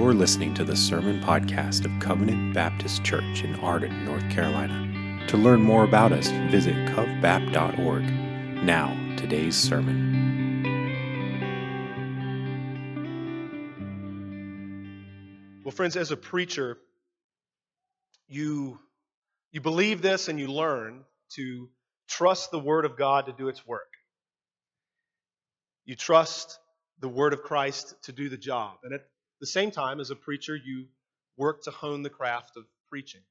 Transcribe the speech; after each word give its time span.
You're 0.00 0.14
listening 0.14 0.54
to 0.54 0.64
the 0.64 0.74
Sermon 0.74 1.20
Podcast 1.20 1.84
of 1.84 1.92
Covenant 2.00 2.54
Baptist 2.54 3.04
Church 3.04 3.44
in 3.44 3.54
Arden, 3.56 4.06
North 4.06 4.26
Carolina. 4.30 5.26
To 5.28 5.36
learn 5.36 5.60
more 5.60 5.84
about 5.84 6.10
us, 6.10 6.30
visit 6.50 6.74
covbap.org. 6.88 8.04
Now, 8.64 9.14
today's 9.18 9.54
sermon. 9.54 10.62
Well, 15.64 15.72
friends, 15.72 15.96
as 15.96 16.10
a 16.10 16.16
preacher, 16.16 16.78
you, 18.26 18.80
you 19.52 19.60
believe 19.60 20.00
this 20.00 20.28
and 20.28 20.40
you 20.40 20.46
learn 20.46 21.04
to 21.34 21.68
trust 22.08 22.50
the 22.50 22.58
Word 22.58 22.86
of 22.86 22.96
God 22.96 23.26
to 23.26 23.32
do 23.32 23.48
its 23.48 23.66
work. 23.66 23.92
You 25.84 25.94
trust 25.94 26.58
the 27.00 27.08
Word 27.08 27.34
of 27.34 27.42
Christ 27.42 27.96
to 28.04 28.12
do 28.12 28.30
the 28.30 28.38
job. 28.38 28.78
And 28.82 28.94
at 28.94 29.02
the 29.40 29.46
same 29.46 29.70
time, 29.70 30.00
as 30.00 30.10
a 30.10 30.16
preacher, 30.16 30.54
you 30.54 30.86
work 31.36 31.62
to 31.64 31.70
hone 31.70 32.02
the 32.02 32.10
craft 32.10 32.56
of 32.56 32.64
preaching. 32.88 33.22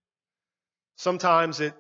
Sometimes 0.96 1.60
it 1.60 1.74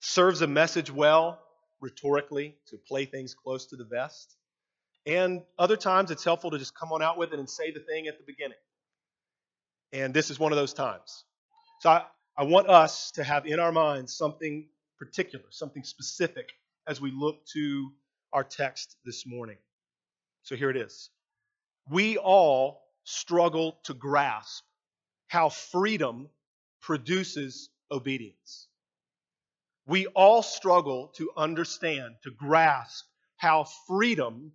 serves 0.00 0.42
a 0.42 0.46
message 0.46 0.90
well, 0.90 1.38
rhetorically, 1.80 2.56
to 2.68 2.78
play 2.78 3.04
things 3.04 3.34
close 3.34 3.66
to 3.66 3.76
the 3.76 3.84
vest. 3.84 4.36
And 5.06 5.42
other 5.58 5.76
times 5.76 6.10
it's 6.10 6.24
helpful 6.24 6.50
to 6.50 6.58
just 6.58 6.74
come 6.74 6.92
on 6.92 7.02
out 7.02 7.18
with 7.18 7.32
it 7.32 7.38
and 7.38 7.48
say 7.48 7.70
the 7.70 7.80
thing 7.80 8.08
at 8.08 8.18
the 8.18 8.24
beginning. 8.26 8.56
And 9.92 10.14
this 10.14 10.30
is 10.30 10.38
one 10.38 10.52
of 10.52 10.56
those 10.56 10.72
times. 10.72 11.24
So 11.80 11.90
I, 11.90 12.04
I 12.36 12.44
want 12.44 12.68
us 12.68 13.10
to 13.12 13.24
have 13.24 13.46
in 13.46 13.60
our 13.60 13.70
minds 13.70 14.16
something 14.16 14.66
particular, 14.98 15.44
something 15.50 15.84
specific 15.84 16.48
as 16.88 17.00
we 17.00 17.10
look 17.10 17.44
to 17.52 17.90
our 18.32 18.44
text 18.44 18.96
this 19.04 19.26
morning. 19.26 19.56
So 20.42 20.56
here 20.56 20.70
it 20.70 20.76
is. 20.76 21.10
We 21.88 22.16
all 22.16 22.83
struggle 23.04 23.78
to 23.84 23.94
grasp 23.94 24.64
how 25.28 25.48
freedom 25.48 26.28
produces 26.80 27.70
obedience. 27.90 28.68
We 29.86 30.06
all 30.06 30.42
struggle 30.42 31.12
to 31.16 31.30
understand, 31.36 32.16
to 32.22 32.30
grasp 32.30 33.04
how 33.36 33.64
freedom 33.86 34.52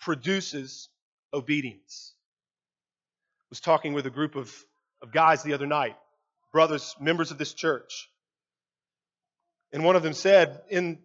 produces 0.00 0.88
obedience. 1.32 2.14
I 3.42 3.46
was 3.50 3.60
talking 3.60 3.92
with 3.92 4.06
a 4.06 4.10
group 4.10 4.36
of, 4.36 4.54
of 5.02 5.12
guys 5.12 5.42
the 5.42 5.54
other 5.54 5.66
night, 5.66 5.96
brothers, 6.52 6.94
members 7.00 7.30
of 7.30 7.38
this 7.38 7.52
church. 7.52 8.08
And 9.72 9.84
one 9.84 9.96
of 9.96 10.02
them 10.02 10.12
said, 10.12 10.60
in 10.68 10.98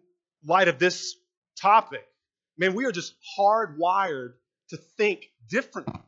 light 0.46 0.68
of 0.68 0.80
this 0.80 1.16
topic, 1.60 2.06
man, 2.58 2.74
we 2.76 2.86
are 2.86 2.92
just 2.92 3.16
hardwired 3.38 4.34
to 4.70 4.78
think 4.98 5.26
differently. 5.50 6.02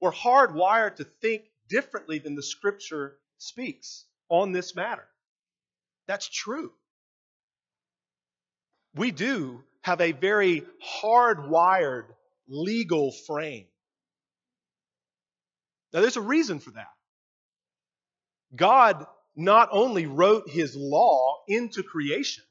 We're 0.00 0.12
hardwired 0.12 0.96
to 0.96 1.04
think 1.04 1.42
differently 1.68 2.18
than 2.18 2.34
the 2.34 2.42
scripture 2.42 3.18
speaks 3.38 4.04
on 4.28 4.52
this 4.52 4.74
matter. 4.74 5.06
That's 6.06 6.28
true. 6.28 6.72
We 8.94 9.10
do 9.10 9.62
have 9.82 10.00
a 10.00 10.12
very 10.12 10.64
hardwired 11.02 12.06
legal 12.48 13.12
frame. 13.12 13.66
Now, 15.92 16.00
there's 16.00 16.16
a 16.16 16.22
reason 16.22 16.58
for 16.60 16.70
that. 16.72 16.92
God 18.54 19.06
not 19.36 19.68
only 19.72 20.06
wrote 20.06 20.48
his 20.48 20.74
law 20.76 21.42
into 21.48 21.82
creation 21.82 22.44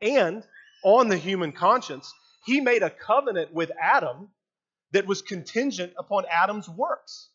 and 0.00 0.44
on 0.84 1.08
the 1.08 1.16
human 1.16 1.52
conscience, 1.52 2.12
he 2.44 2.60
made 2.60 2.82
a 2.82 2.90
covenant 2.90 3.52
with 3.52 3.70
Adam 3.80 4.28
that 4.92 5.06
was 5.06 5.22
contingent 5.22 5.92
upon 5.98 6.24
Adam's 6.30 6.68
works. 6.68 7.28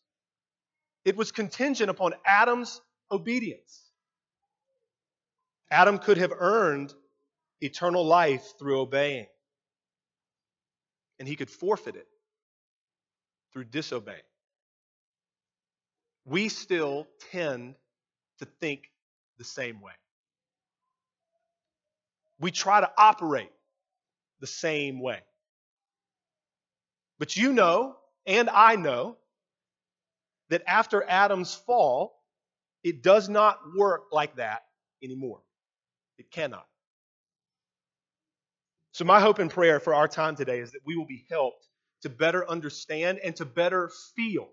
It 1.04 1.16
was 1.16 1.32
contingent 1.32 1.90
upon 1.90 2.14
Adam's 2.24 2.80
obedience. 3.10 3.82
Adam 5.70 5.98
could 5.98 6.18
have 6.18 6.32
earned 6.38 6.94
eternal 7.60 8.04
life 8.04 8.54
through 8.58 8.80
obeying, 8.80 9.26
and 11.18 11.28
he 11.28 11.36
could 11.36 11.50
forfeit 11.50 11.96
it 11.96 12.06
through 13.52 13.64
disobeying. 13.64 14.20
We 16.24 16.48
still 16.48 17.06
tend 17.32 17.74
to 18.38 18.44
think 18.60 18.90
the 19.38 19.44
same 19.44 19.80
way. 19.80 19.92
We 22.38 22.50
try 22.50 22.80
to 22.80 22.90
operate 22.96 23.50
the 24.40 24.46
same 24.46 25.00
way. 25.00 25.20
But 27.18 27.36
you 27.36 27.52
know, 27.52 27.96
and 28.26 28.48
I 28.50 28.76
know, 28.76 29.16
that 30.50 30.62
after 30.66 31.02
Adam's 31.02 31.54
fall, 31.54 32.14
it 32.82 33.02
does 33.02 33.28
not 33.28 33.58
work 33.76 34.04
like 34.12 34.36
that 34.36 34.62
anymore. 35.02 35.40
It 36.18 36.30
cannot. 36.30 36.66
So, 38.92 39.04
my 39.04 39.20
hope 39.20 39.38
and 39.38 39.50
prayer 39.50 39.78
for 39.78 39.94
our 39.94 40.08
time 40.08 40.36
today 40.36 40.58
is 40.60 40.72
that 40.72 40.80
we 40.84 40.96
will 40.96 41.06
be 41.06 41.24
helped 41.30 41.66
to 42.02 42.08
better 42.08 42.48
understand 42.48 43.18
and 43.22 43.36
to 43.36 43.44
better 43.44 43.90
feel. 44.16 44.48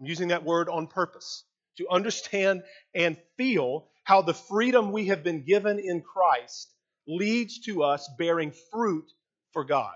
I'm 0.00 0.06
using 0.06 0.28
that 0.28 0.44
word 0.44 0.68
on 0.68 0.86
purpose 0.86 1.44
to 1.76 1.88
understand 1.88 2.62
and 2.94 3.16
feel 3.36 3.88
how 4.04 4.22
the 4.22 4.34
freedom 4.34 4.92
we 4.92 5.06
have 5.06 5.22
been 5.22 5.44
given 5.44 5.78
in 5.78 6.02
Christ 6.02 6.72
leads 7.06 7.60
to 7.60 7.82
us 7.82 8.08
bearing 8.18 8.52
fruit 8.70 9.10
for 9.52 9.64
God. 9.64 9.94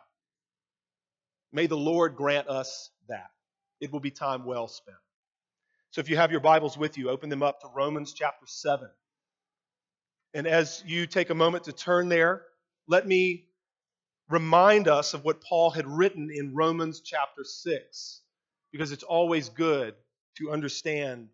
May 1.53 1.67
the 1.67 1.77
Lord 1.77 2.17
grant 2.17 2.49
us 2.49 2.91
that. 3.09 3.31
It 3.81 3.93
will 3.93 4.01
be 4.01 4.11
time 4.11 4.45
well 4.45 4.69
spent. 4.69 4.97
So 5.91 6.01
if 6.01 6.09
you 6.09 6.17
have 6.17 6.31
your 6.31 6.41
Bibles 6.41 6.79
with 6.79 6.97
you, 6.97 7.11
open 7.11 7.29
them 7.29 7.43
up 7.43 7.61
to 7.61 7.69
Romans 7.75 8.15
chapter 8.15 8.47
7. 8.47 8.89
And 10.35 10.47
as 10.47 10.83
you 10.87 11.07
take 11.07 11.29
a 11.29 11.35
moment 11.35 11.65
to 11.65 11.73
turn 11.73 12.09
there, 12.09 12.43
let 12.89 13.07
me 13.07 13.49
remind 14.31 14.89
us 14.89 15.13
of 15.13 15.25
what 15.25 15.43
Paul 15.43 15.71
had 15.71 15.87
written 15.87 16.31
in 16.33 16.55
Romans 16.55 17.03
chapter 17.05 17.45
6, 17.45 18.21
because 18.73 18.93
it's 18.93 19.03
always 19.03 19.51
good 19.51 19.95
to 20.39 20.51
understand 20.51 21.29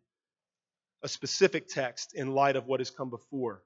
a 1.04 1.08
specific 1.08 1.68
text 1.68 2.14
in 2.14 2.32
light 2.34 2.56
of 2.56 2.66
what 2.66 2.80
has 2.80 2.90
come 2.90 3.10
before. 3.10 3.62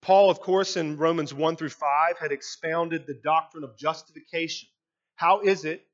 Paul, 0.00 0.30
of 0.30 0.38
course, 0.38 0.76
in 0.76 0.96
Romans 0.96 1.34
1 1.34 1.56
through 1.56 1.70
5, 1.70 2.18
had 2.20 2.30
expounded 2.30 3.06
the 3.06 3.18
doctrine 3.24 3.64
of 3.64 3.76
justification 3.76 4.68
how 5.18 5.40
is 5.40 5.64
it 5.64 5.84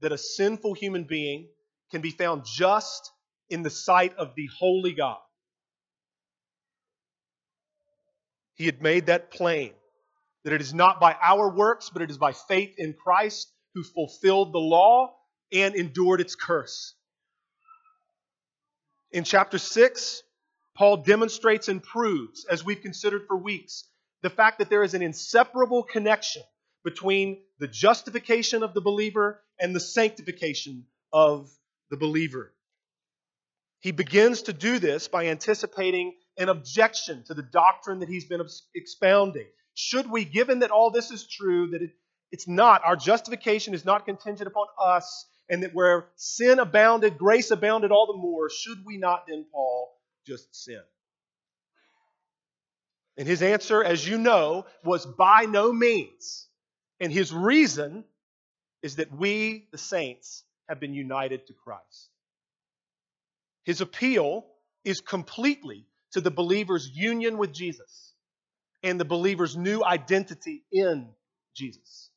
that 0.00 0.10
a 0.10 0.16
sinful 0.16 0.72
human 0.72 1.04
being 1.04 1.48
can 1.90 2.00
be 2.00 2.10
found 2.10 2.46
just 2.46 3.12
in 3.50 3.62
the 3.62 3.68
sight 3.68 4.16
of 4.16 4.34
the 4.34 4.48
holy 4.58 4.94
God? 4.94 5.18
He 8.54 8.64
had 8.64 8.80
made 8.80 9.06
that 9.06 9.30
plain 9.30 9.74
that 10.44 10.54
it 10.54 10.62
is 10.62 10.72
not 10.72 10.98
by 10.98 11.14
our 11.20 11.50
works, 11.50 11.90
but 11.90 12.00
it 12.00 12.10
is 12.10 12.16
by 12.16 12.32
faith 12.32 12.74
in 12.78 12.94
Christ 12.94 13.52
who 13.74 13.82
fulfilled 13.82 14.54
the 14.54 14.58
law 14.58 15.14
and 15.52 15.74
endured 15.74 16.22
its 16.22 16.34
curse. 16.34 16.94
In 19.12 19.24
chapter 19.24 19.58
6, 19.58 20.22
Paul 20.74 20.98
demonstrates 20.98 21.68
and 21.68 21.82
proves, 21.82 22.46
as 22.46 22.64
we've 22.64 22.80
considered 22.80 23.26
for 23.26 23.36
weeks, 23.36 23.84
the 24.22 24.30
fact 24.30 24.58
that 24.58 24.70
there 24.70 24.82
is 24.82 24.94
an 24.94 25.02
inseparable 25.02 25.82
connection 25.82 26.42
between 26.84 27.38
the 27.58 27.68
justification 27.68 28.62
of 28.62 28.74
the 28.74 28.80
believer 28.80 29.40
and 29.58 29.74
the 29.74 29.80
sanctification 29.80 30.86
of 31.12 31.50
the 31.90 31.96
believer. 31.96 32.52
He 33.80 33.92
begins 33.92 34.42
to 34.42 34.52
do 34.52 34.78
this 34.78 35.08
by 35.08 35.26
anticipating 35.26 36.14
an 36.36 36.48
objection 36.48 37.24
to 37.24 37.34
the 37.34 37.42
doctrine 37.42 38.00
that 38.00 38.08
he's 38.08 38.26
been 38.26 38.42
expounding. 38.74 39.46
Should 39.74 40.10
we, 40.10 40.24
given 40.24 40.60
that 40.60 40.70
all 40.70 40.90
this 40.90 41.10
is 41.10 41.26
true, 41.26 41.70
that 41.70 41.82
it, 41.82 41.90
it's 42.30 42.46
not, 42.46 42.82
our 42.84 42.96
justification 42.96 43.74
is 43.74 43.84
not 43.84 44.04
contingent 44.04 44.46
upon 44.46 44.66
us, 44.80 45.26
and 45.48 45.62
that 45.62 45.74
where 45.74 46.08
sin 46.16 46.58
abounded, 46.58 47.18
grace 47.18 47.50
abounded 47.50 47.90
all 47.90 48.06
the 48.06 48.18
more, 48.18 48.50
should 48.50 48.84
we 48.84 48.98
not 48.98 49.24
then, 49.26 49.46
Paul, 49.50 49.90
just 50.26 50.54
sin? 50.54 50.80
And 53.16 53.26
his 53.26 53.42
answer, 53.42 53.82
as 53.82 54.06
you 54.06 54.18
know, 54.18 54.66
was 54.84 55.04
by 55.04 55.46
no 55.46 55.72
means. 55.72 56.46
And 57.00 57.10
his 57.10 57.32
reason 57.32 58.04
is 58.82 58.96
that 58.96 59.10
we, 59.10 59.66
the 59.72 59.78
saints, 59.78 60.44
have 60.68 60.78
been 60.78 60.94
united 60.94 61.46
to 61.46 61.54
Christ. 61.54 62.10
His 63.64 63.80
appeal 63.80 64.46
is 64.84 65.00
completely 65.00 65.86
to 66.12 66.20
the 66.20 66.30
believer's 66.30 66.88
union 66.88 67.38
with 67.38 67.52
Jesus 67.52 68.14
and 68.82 69.00
the 69.00 69.04
believer's 69.04 69.56
new 69.56 69.82
identity 69.82 70.62
in 70.72 71.08
Jesus. 71.54 72.10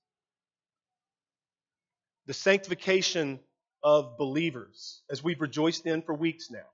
The 2.26 2.34
sanctification 2.34 3.40
of 3.84 4.18
believers, 4.18 5.02
as 5.12 5.24
we've 5.24 5.42
rejoiced 5.42 5.86
in 5.86 6.02
for 6.02 6.14
weeks 6.14 6.50
now, 6.50 6.68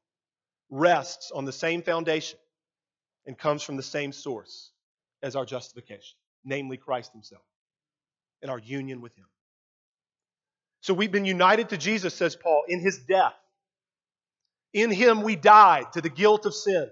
rests 0.69 1.31
on 1.31 1.45
the 1.45 1.51
same 1.51 1.81
foundation 1.81 2.37
and 3.25 3.37
comes 3.37 3.63
from 3.63 3.75
the 3.75 3.83
same 3.83 4.11
source 4.11 4.71
as 5.23 5.35
our 5.35 5.45
justification, 5.45 6.17
namely 6.45 6.77
Christ 6.77 7.11
Himself 7.13 7.41
and 8.41 8.49
our 8.51 8.59
union 8.59 9.01
with 9.01 9.15
Him. 9.15 9.25
So 10.81 10.93
we've 10.93 11.11
been 11.11 11.25
united 11.25 11.69
to 11.69 11.77
Jesus, 11.77 12.13
says 12.13 12.35
Paul, 12.35 12.63
in 12.67 12.79
His 12.79 12.99
death. 12.99 13.33
In 14.73 14.91
him 14.91 15.21
we 15.21 15.35
died 15.35 15.93
to 15.93 16.01
the 16.01 16.09
guilt 16.09 16.45
of 16.45 16.53
sin. 16.53 16.89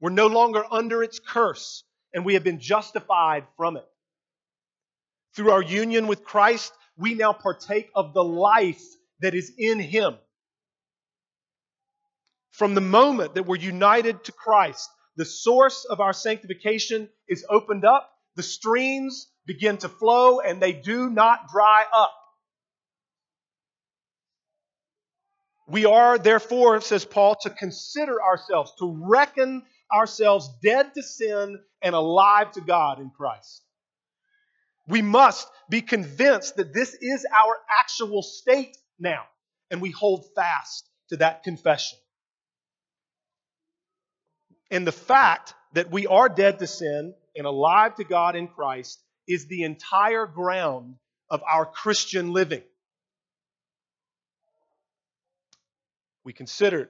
We're 0.00 0.10
no 0.10 0.28
longer 0.28 0.62
under 0.70 1.02
its 1.02 1.18
curse, 1.18 1.82
and 2.14 2.24
we 2.24 2.34
have 2.34 2.44
been 2.44 2.60
justified 2.60 3.46
from 3.56 3.76
it. 3.76 3.86
Through 5.34 5.50
our 5.50 5.62
union 5.62 6.06
with 6.06 6.24
Christ, 6.24 6.72
we 6.96 7.14
now 7.14 7.32
partake 7.32 7.90
of 7.94 8.14
the 8.14 8.24
life 8.24 8.82
that 9.20 9.34
is 9.34 9.52
in 9.58 9.80
him. 9.80 10.16
From 12.50 12.74
the 12.74 12.80
moment 12.80 13.34
that 13.34 13.46
we're 13.46 13.56
united 13.56 14.24
to 14.24 14.32
Christ, 14.32 14.88
the 15.16 15.24
source 15.24 15.84
of 15.84 16.00
our 16.00 16.12
sanctification 16.12 17.08
is 17.28 17.44
opened 17.48 17.84
up, 17.84 18.10
the 18.36 18.42
streams 18.42 19.28
begin 19.48 19.78
to 19.78 19.88
flow, 19.88 20.38
and 20.38 20.62
they 20.62 20.72
do 20.72 21.10
not 21.10 21.48
dry 21.50 21.84
up. 21.92 22.14
We 25.66 25.86
are, 25.86 26.18
therefore, 26.18 26.80
says 26.82 27.04
Paul, 27.04 27.36
to 27.42 27.50
consider 27.50 28.22
ourselves, 28.22 28.72
to 28.78 28.96
reckon 29.08 29.64
ourselves 29.92 30.48
dead 30.62 30.94
to 30.94 31.02
sin 31.02 31.58
and 31.82 31.94
alive 31.94 32.52
to 32.52 32.60
God 32.60 33.00
in 33.00 33.10
Christ. 33.10 33.62
We 34.86 35.02
must 35.02 35.48
be 35.68 35.82
convinced 35.82 36.56
that 36.56 36.72
this 36.72 36.94
is 36.94 37.26
our 37.26 37.56
actual 37.80 38.22
state 38.22 38.76
now, 38.98 39.24
and 39.70 39.80
we 39.80 39.90
hold 39.90 40.26
fast 40.34 40.88
to 41.08 41.16
that 41.18 41.42
confession. 41.42 41.98
And 44.70 44.86
the 44.86 44.92
fact 44.92 45.54
that 45.72 45.90
we 45.90 46.06
are 46.06 46.28
dead 46.28 46.58
to 46.58 46.66
sin 46.66 47.14
and 47.36 47.46
alive 47.46 47.94
to 47.96 48.04
God 48.04 48.36
in 48.36 48.48
Christ 48.48 48.98
is 49.28 49.46
the 49.46 49.62
entire 49.62 50.26
ground 50.26 50.96
of 51.30 51.42
our 51.50 51.66
Christian 51.66 52.32
living. 52.32 52.62
We 56.24 56.32
considered 56.32 56.88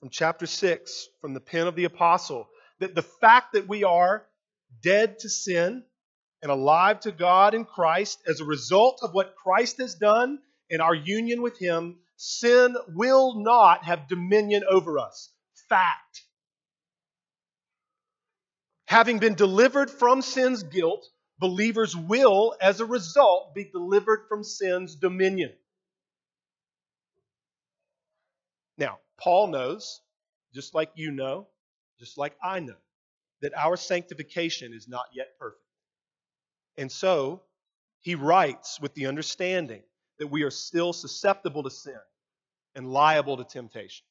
from 0.00 0.08
chapter 0.10 0.46
6, 0.46 1.08
from 1.20 1.34
the 1.34 1.40
pen 1.40 1.66
of 1.66 1.76
the 1.76 1.84
apostle, 1.84 2.48
that 2.80 2.94
the 2.94 3.02
fact 3.02 3.52
that 3.52 3.68
we 3.68 3.84
are 3.84 4.26
dead 4.82 5.18
to 5.20 5.28
sin 5.28 5.84
and 6.42 6.50
alive 6.50 7.00
to 7.00 7.12
God 7.12 7.54
in 7.54 7.64
Christ 7.64 8.20
as 8.26 8.40
a 8.40 8.44
result 8.44 9.00
of 9.02 9.14
what 9.14 9.36
Christ 9.36 9.78
has 9.78 9.94
done 9.94 10.38
and 10.70 10.82
our 10.82 10.94
union 10.94 11.42
with 11.42 11.58
Him, 11.58 11.98
sin 12.16 12.74
will 12.88 13.40
not 13.42 13.84
have 13.84 14.08
dominion 14.08 14.64
over 14.68 14.98
us. 14.98 15.30
Fact. 15.68 16.22
Having 18.86 19.20
been 19.20 19.34
delivered 19.34 19.90
from 19.90 20.20
sin's 20.20 20.64
guilt, 20.64 21.06
believers 21.42 21.96
will, 21.96 22.54
as 22.60 22.78
a 22.78 22.86
result, 22.86 23.52
be 23.52 23.64
delivered 23.64 24.26
from 24.28 24.44
sin's 24.44 24.94
dominion. 24.94 25.50
Now, 28.78 29.00
Paul 29.18 29.48
knows, 29.48 30.00
just 30.54 30.72
like 30.72 30.92
you 30.94 31.10
know, 31.10 31.48
just 31.98 32.16
like 32.16 32.36
I 32.40 32.60
know, 32.60 32.76
that 33.40 33.58
our 33.58 33.76
sanctification 33.76 34.72
is 34.72 34.86
not 34.86 35.06
yet 35.12 35.36
perfect. 35.40 35.64
And 36.78 36.90
so, 36.90 37.42
he 38.02 38.14
writes 38.14 38.80
with 38.80 38.94
the 38.94 39.06
understanding 39.06 39.82
that 40.20 40.28
we 40.28 40.44
are 40.44 40.50
still 40.50 40.92
susceptible 40.92 41.64
to 41.64 41.70
sin 41.70 41.98
and 42.76 42.92
liable 42.92 43.36
to 43.38 43.44
temptation. 43.44 44.06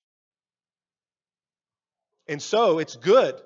And 2.27 2.41
so, 2.41 2.79
it's 2.79 2.97
good 2.97 3.41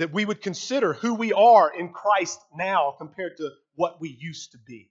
that 0.00 0.14
we 0.14 0.24
would 0.24 0.40
consider 0.40 0.94
who 0.94 1.12
we 1.12 1.34
are 1.34 1.70
in 1.78 1.90
Christ 1.90 2.40
now 2.56 2.94
compared 2.96 3.36
to 3.36 3.50
what 3.74 4.00
we 4.00 4.08
used 4.08 4.52
to 4.52 4.58
be. 4.58 4.90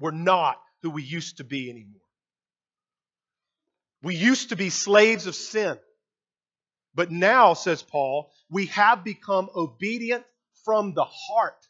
We're 0.00 0.10
not 0.10 0.58
who 0.80 0.88
we 0.88 1.02
used 1.02 1.36
to 1.36 1.44
be 1.44 1.68
anymore. 1.68 2.00
We 4.02 4.14
used 4.14 4.48
to 4.48 4.56
be 4.56 4.70
slaves 4.70 5.26
of 5.26 5.34
sin. 5.34 5.76
But 6.94 7.10
now, 7.10 7.52
says 7.52 7.82
Paul, 7.82 8.30
we 8.48 8.66
have 8.66 9.04
become 9.04 9.50
obedient 9.54 10.24
from 10.64 10.94
the 10.94 11.04
heart. 11.04 11.68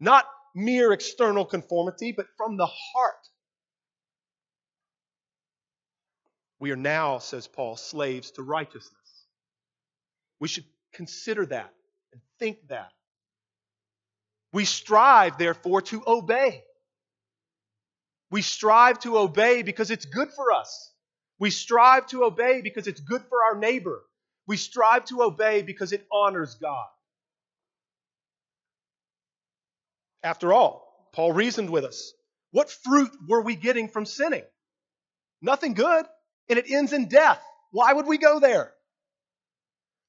Not 0.00 0.24
mere 0.54 0.94
external 0.94 1.44
conformity, 1.44 2.14
but 2.16 2.26
from 2.38 2.56
the 2.56 2.66
heart. 2.66 3.28
We 6.58 6.70
are 6.70 6.76
now, 6.76 7.18
says 7.18 7.46
Paul, 7.46 7.76
slaves 7.76 8.30
to 8.32 8.42
righteousness. 8.42 9.26
We 10.40 10.48
should 10.48 10.64
consider 10.92 11.46
that 11.46 11.72
and 12.12 12.20
think 12.38 12.58
that. 12.68 12.90
We 14.52 14.64
strive, 14.64 15.38
therefore, 15.38 15.82
to 15.82 16.02
obey. 16.06 16.64
We 18.30 18.42
strive 18.42 18.98
to 19.00 19.18
obey 19.18 19.62
because 19.62 19.90
it's 19.90 20.04
good 20.04 20.30
for 20.32 20.52
us. 20.52 20.92
We 21.38 21.50
strive 21.50 22.06
to 22.08 22.24
obey 22.24 22.60
because 22.62 22.86
it's 22.86 23.00
good 23.00 23.22
for 23.28 23.44
our 23.44 23.56
neighbor. 23.56 24.02
We 24.46 24.56
strive 24.56 25.04
to 25.06 25.22
obey 25.22 25.62
because 25.62 25.92
it 25.92 26.06
honors 26.10 26.54
God. 26.54 26.86
After 30.22 30.52
all, 30.52 31.08
Paul 31.12 31.32
reasoned 31.32 31.70
with 31.70 31.84
us. 31.84 32.12
What 32.50 32.70
fruit 32.70 33.10
were 33.28 33.42
we 33.42 33.54
getting 33.54 33.88
from 33.88 34.06
sinning? 34.06 34.44
Nothing 35.40 35.74
good, 35.74 36.06
and 36.48 36.58
it 36.58 36.70
ends 36.70 36.92
in 36.92 37.08
death. 37.08 37.40
Why 37.70 37.92
would 37.92 38.06
we 38.06 38.18
go 38.18 38.40
there? 38.40 38.72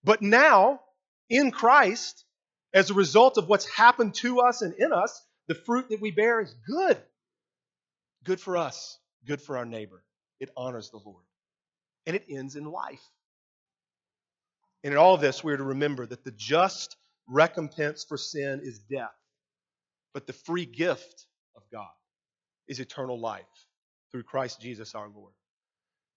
But 0.04 0.22
now, 0.22 0.82
in 1.30 1.52
Christ, 1.52 2.24
as 2.74 2.90
a 2.90 2.94
result 2.94 3.38
of 3.38 3.48
what's 3.48 3.68
happened 3.70 4.16
to 4.16 4.42
us 4.42 4.62
and 4.62 4.74
in 4.74 4.94
us, 4.94 5.22
the 5.48 5.56
fruit 5.56 5.90
that 5.90 6.02
we 6.02 6.12
bear 6.12 6.40
is 6.40 6.54
good. 6.68 6.98
Good 8.24 8.40
for 8.40 8.58
us, 8.58 8.98
good 9.26 9.42
for 9.42 9.58
our 9.58 9.66
neighbor. 9.66 10.04
It 10.40 10.50
honors 10.56 10.90
the 10.90 11.00
Lord. 11.04 11.24
And 12.06 12.16
it 12.16 12.26
ends 12.30 12.56
in 12.56 12.66
life. 12.66 13.04
And 14.84 14.94
in 14.94 14.98
all 14.98 15.18
this, 15.18 15.44
we 15.44 15.52
are 15.54 15.58
to 15.58 15.64
remember 15.64 16.06
that 16.06 16.24
the 16.24 16.32
just 16.32 16.96
recompense 17.28 18.06
for 18.08 18.18
sin 18.18 18.62
is 18.64 18.80
death, 18.80 19.16
but 20.14 20.26
the 20.26 20.34
free 20.34 20.66
gift 20.66 21.28
of 21.56 21.64
God 21.72 21.88
is 22.68 22.80
eternal 22.80 23.20
life 23.20 23.44
through 24.12 24.24
Christ 24.24 24.62
Jesus 24.62 24.96
our 24.96 25.10
Lord. 25.10 25.34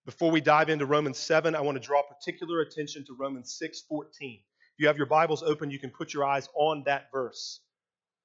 Before 0.04 0.32
we 0.32 0.40
dive 0.40 0.68
into 0.68 0.84
Romans 0.84 1.18
7, 1.18 1.54
I 1.54 1.60
want 1.60 1.76
to 1.76 1.86
draw 1.86 2.02
particular 2.02 2.60
attention 2.60 3.04
to 3.06 3.14
Romans 3.14 3.56
6:14. 3.62 4.42
If 4.74 4.78
you 4.78 4.88
have 4.88 4.96
your 4.96 5.06
Bibles 5.06 5.42
open, 5.42 5.70
you 5.70 5.78
can 5.78 5.90
put 5.90 6.12
your 6.12 6.24
eyes 6.24 6.48
on 6.54 6.82
that 6.84 7.10
verse. 7.12 7.60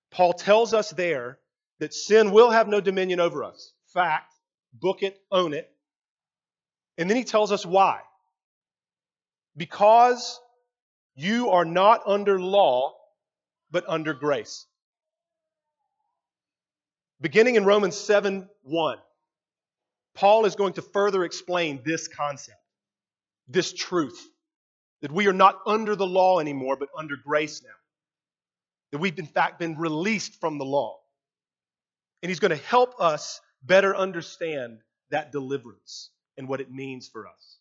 Paul 0.10 0.34
tells 0.34 0.74
us 0.74 0.90
there 0.90 1.40
that 1.80 1.94
sin 1.94 2.32
will 2.32 2.50
have 2.50 2.68
no 2.68 2.82
dominion 2.82 3.20
over 3.20 3.44
us. 3.44 3.74
Fact, 3.94 4.34
book 4.74 5.04
it, 5.04 5.22
own 5.32 5.54
it. 5.54 5.72
And 6.98 7.10
then 7.10 7.18
he 7.18 7.24
tells 7.24 7.52
us 7.52 7.66
why. 7.66 8.02
Because 9.56 10.40
you 11.16 11.50
are 11.50 11.66
not 11.66 12.02
under 12.08 12.40
law, 12.40 12.96
but 13.70 13.88
under 13.88 14.14
grace. 14.14 14.66
Beginning 17.22 17.56
in 17.56 17.66
Romans 17.66 17.96
7 17.96 18.50
1, 18.64 18.98
Paul 20.18 20.46
is 20.46 20.56
going 20.56 20.74
to 20.74 20.82
further 20.82 21.24
explain 21.24 21.82
this 21.86 22.08
concept, 22.08 22.58
this 23.48 23.72
truth, 23.72 24.20
that 25.04 25.12
we 25.12 25.28
are 25.28 25.34
not 25.34 25.60
under 25.68 25.96
the 25.96 26.08
law 26.08 26.40
anymore, 26.40 26.76
but 26.76 26.90
under 26.98 27.16
grace 27.16 27.62
now. 27.64 27.70
That 28.92 28.98
we've, 28.98 29.18
in 29.20 29.28
fact, 29.28 29.60
been 29.60 29.78
released 29.78 30.40
from 30.40 30.58
the 30.58 30.66
law. 30.66 30.98
And 32.24 32.32
he's 32.32 32.40
going 32.40 32.50
to 32.50 32.64
help 32.66 33.00
us 33.00 33.40
better 33.62 33.96
understand 33.96 34.80
that 35.12 35.32
deliverance 35.32 36.10
and 36.36 36.48
what 36.48 36.62
it 36.62 36.72
means 36.72 37.08
for 37.08 37.28
us. 37.28 37.60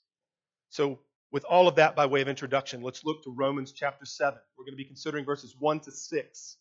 So, 0.70 1.00
with 1.32 1.44
all 1.44 1.68
of 1.68 1.74
that 1.74 1.94
by 1.94 2.06
way 2.06 2.22
of 2.22 2.28
introduction, 2.28 2.80
let's 2.80 3.04
look 3.04 3.22
to 3.24 3.34
Romans 3.36 3.72
chapter 3.72 4.06
7. 4.06 4.38
We're 4.56 4.64
going 4.64 4.72
to 4.72 4.82
be 4.82 4.84
considering 4.84 5.26
verses 5.26 5.54
1 5.58 5.80
to 5.80 5.90
6. 5.90 6.56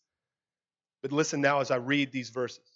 But 1.00 1.12
listen 1.12 1.40
now 1.40 1.60
as 1.60 1.70
I 1.70 1.76
read 1.76 2.12
these 2.12 2.28
verses. 2.28 2.75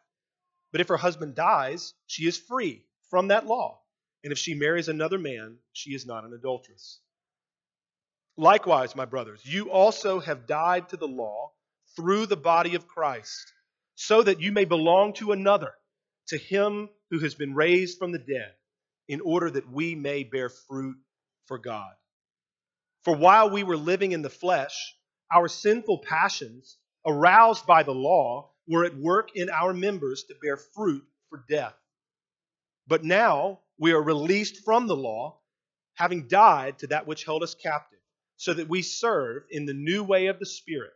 But 0.71 0.81
if 0.81 0.87
her 0.87 0.97
husband 0.97 1.35
dies, 1.35 1.93
she 2.07 2.27
is 2.27 2.37
free 2.37 2.85
from 3.09 3.27
that 3.27 3.45
law. 3.45 3.81
And 4.23 4.31
if 4.31 4.37
she 4.37 4.53
marries 4.53 4.87
another 4.87 5.17
man, 5.17 5.57
she 5.73 5.91
is 5.91 6.05
not 6.05 6.23
an 6.23 6.33
adulteress. 6.33 6.99
Likewise, 8.37 8.95
my 8.95 9.05
brothers, 9.05 9.41
you 9.43 9.69
also 9.71 10.19
have 10.19 10.47
died 10.47 10.89
to 10.89 10.97
the 10.97 11.07
law 11.07 11.51
through 11.95 12.25
the 12.25 12.37
body 12.37 12.75
of 12.75 12.87
Christ, 12.87 13.51
so 13.95 14.23
that 14.23 14.39
you 14.39 14.51
may 14.51 14.65
belong 14.65 15.13
to 15.13 15.31
another 15.31 15.73
to 16.27 16.37
him 16.37 16.89
who 17.09 17.19
has 17.19 17.35
been 17.35 17.53
raised 17.53 17.97
from 17.97 18.11
the 18.11 18.19
dead, 18.19 18.53
in 19.09 19.19
order 19.21 19.49
that 19.49 19.69
we 19.69 19.95
may 19.95 20.23
bear 20.23 20.49
fruit 20.49 20.95
for 21.45 21.57
God. 21.57 21.91
For 23.03 23.15
while 23.15 23.49
we 23.49 23.63
were 23.63 23.77
living 23.77 24.13
in 24.13 24.21
the 24.21 24.29
flesh, 24.29 24.95
our 25.33 25.49
sinful 25.49 25.99
passions, 26.07 26.77
aroused 27.05 27.65
by 27.65 27.83
the 27.83 27.93
law, 27.93 28.50
were 28.71 28.85
at 28.85 28.97
work 28.97 29.35
in 29.35 29.49
our 29.49 29.73
members 29.73 30.23
to 30.23 30.35
bear 30.41 30.57
fruit 30.57 31.03
for 31.29 31.43
death. 31.49 31.75
But 32.87 33.03
now 33.03 33.59
we 33.77 33.91
are 33.91 34.01
released 34.01 34.63
from 34.63 34.87
the 34.87 34.95
law, 34.95 35.39
having 35.95 36.27
died 36.27 36.79
to 36.79 36.87
that 36.87 37.05
which 37.05 37.25
held 37.25 37.43
us 37.43 37.53
captive, 37.53 37.99
so 38.37 38.53
that 38.53 38.69
we 38.69 38.81
serve 38.81 39.43
in 39.51 39.65
the 39.65 39.73
new 39.73 40.03
way 40.03 40.27
of 40.27 40.39
the 40.39 40.45
Spirit 40.45 40.93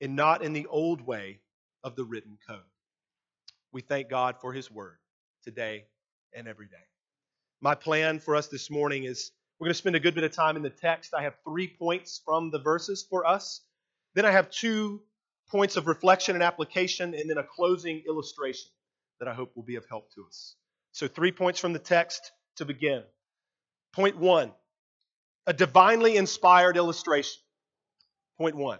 and 0.00 0.16
not 0.16 0.42
in 0.42 0.52
the 0.52 0.66
old 0.66 1.00
way 1.00 1.40
of 1.84 1.96
the 1.96 2.04
written 2.04 2.36
code. 2.48 2.58
We 3.72 3.82
thank 3.82 4.08
God 4.08 4.36
for 4.40 4.52
His 4.52 4.70
word 4.70 4.98
today 5.44 5.84
and 6.34 6.48
every 6.48 6.66
day. 6.66 6.76
My 7.60 7.74
plan 7.74 8.18
for 8.18 8.34
us 8.34 8.48
this 8.48 8.70
morning 8.70 9.04
is 9.04 9.32
we're 9.58 9.66
going 9.66 9.74
to 9.74 9.78
spend 9.78 9.96
a 9.96 10.00
good 10.00 10.14
bit 10.14 10.24
of 10.24 10.32
time 10.32 10.56
in 10.56 10.62
the 10.62 10.70
text. 10.70 11.12
I 11.14 11.22
have 11.22 11.34
three 11.44 11.68
points 11.68 12.20
from 12.24 12.50
the 12.50 12.58
verses 12.58 13.06
for 13.08 13.26
us. 13.26 13.60
Then 14.14 14.24
I 14.24 14.30
have 14.30 14.50
two 14.50 15.02
points 15.50 15.76
of 15.76 15.86
reflection 15.86 16.36
and 16.36 16.42
application, 16.42 17.14
and 17.14 17.28
then 17.28 17.38
a 17.38 17.44
closing 17.44 18.02
illustration 18.06 18.70
that 19.18 19.28
I 19.28 19.34
hope 19.34 19.52
will 19.56 19.62
be 19.62 19.76
of 19.76 19.84
help 19.88 20.12
to 20.14 20.24
us. 20.26 20.56
So, 20.92 21.08
three 21.08 21.32
points 21.32 21.60
from 21.60 21.72
the 21.72 21.78
text 21.78 22.32
to 22.56 22.64
begin. 22.64 23.02
Point 23.92 24.16
one 24.16 24.52
a 25.46 25.52
divinely 25.52 26.16
inspired 26.16 26.76
illustration. 26.76 27.40
Point 28.38 28.56
one 28.56 28.78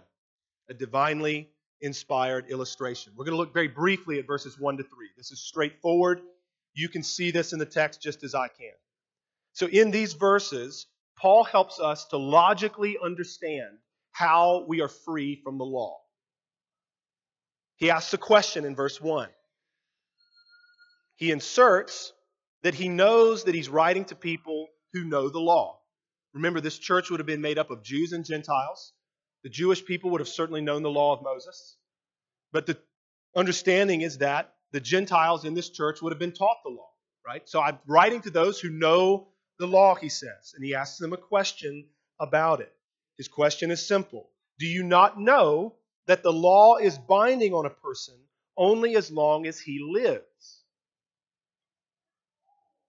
a 0.69 0.73
divinely 0.73 1.49
inspired 1.81 2.49
illustration. 2.49 3.13
We're 3.15 3.25
going 3.25 3.33
to 3.33 3.37
look 3.37 3.53
very 3.53 3.67
briefly 3.67 4.19
at 4.19 4.27
verses 4.27 4.57
1 4.59 4.77
to 4.77 4.83
3. 4.83 4.89
This 5.17 5.31
is 5.31 5.39
straightforward. 5.39 6.21
You 6.73 6.87
can 6.87 7.03
see 7.03 7.31
this 7.31 7.53
in 7.53 7.59
the 7.59 7.65
text 7.65 8.01
just 8.01 8.23
as 8.23 8.35
I 8.35 8.47
can. 8.47 8.73
So, 9.53 9.67
in 9.67 9.91
these 9.91 10.13
verses, 10.13 10.87
Paul 11.17 11.43
helps 11.43 11.79
us 11.79 12.05
to 12.05 12.17
logically 12.17 12.97
understand 13.03 13.77
how 14.11 14.65
we 14.67 14.81
are 14.81 14.87
free 14.87 15.41
from 15.43 15.57
the 15.57 15.65
law. 15.65 16.00
He 17.81 17.89
asks 17.89 18.13
a 18.13 18.17
question 18.19 18.63
in 18.63 18.75
verse 18.75 19.01
1. 19.01 19.27
He 21.15 21.31
inserts 21.31 22.13
that 22.61 22.75
he 22.75 22.87
knows 22.87 23.45
that 23.45 23.55
he's 23.55 23.69
writing 23.69 24.05
to 24.05 24.15
people 24.15 24.67
who 24.93 25.03
know 25.03 25.29
the 25.29 25.39
law. 25.39 25.79
Remember, 26.35 26.61
this 26.61 26.77
church 26.77 27.09
would 27.09 27.19
have 27.19 27.25
been 27.25 27.41
made 27.41 27.57
up 27.57 27.71
of 27.71 27.81
Jews 27.81 28.13
and 28.13 28.23
Gentiles. 28.23 28.93
The 29.43 29.49
Jewish 29.49 29.83
people 29.83 30.11
would 30.11 30.21
have 30.21 30.27
certainly 30.27 30.61
known 30.61 30.83
the 30.83 30.91
law 30.91 31.15
of 31.15 31.23
Moses. 31.23 31.77
But 32.51 32.67
the 32.67 32.77
understanding 33.35 34.01
is 34.01 34.19
that 34.19 34.53
the 34.71 34.79
Gentiles 34.79 35.43
in 35.43 35.55
this 35.55 35.71
church 35.71 36.03
would 36.03 36.11
have 36.11 36.19
been 36.19 36.33
taught 36.33 36.57
the 36.63 36.69
law, 36.69 36.91
right? 37.25 37.49
So 37.49 37.59
I'm 37.59 37.79
writing 37.87 38.21
to 38.21 38.29
those 38.29 38.59
who 38.59 38.69
know 38.69 39.29
the 39.57 39.65
law, 39.65 39.95
he 39.95 40.09
says, 40.09 40.53
and 40.53 40.63
he 40.63 40.75
asks 40.75 40.99
them 40.99 41.13
a 41.13 41.17
question 41.17 41.87
about 42.19 42.61
it. 42.61 42.71
His 43.17 43.27
question 43.27 43.71
is 43.71 43.83
simple 43.83 44.29
Do 44.59 44.67
you 44.67 44.83
not 44.83 45.19
know 45.19 45.77
that 46.11 46.23
the 46.23 46.33
law 46.33 46.75
is 46.75 46.97
binding 46.97 47.53
on 47.53 47.65
a 47.65 47.69
person 47.69 48.15
only 48.57 48.97
as 48.97 49.09
long 49.09 49.47
as 49.47 49.57
he 49.57 49.79
lives? 49.79 50.65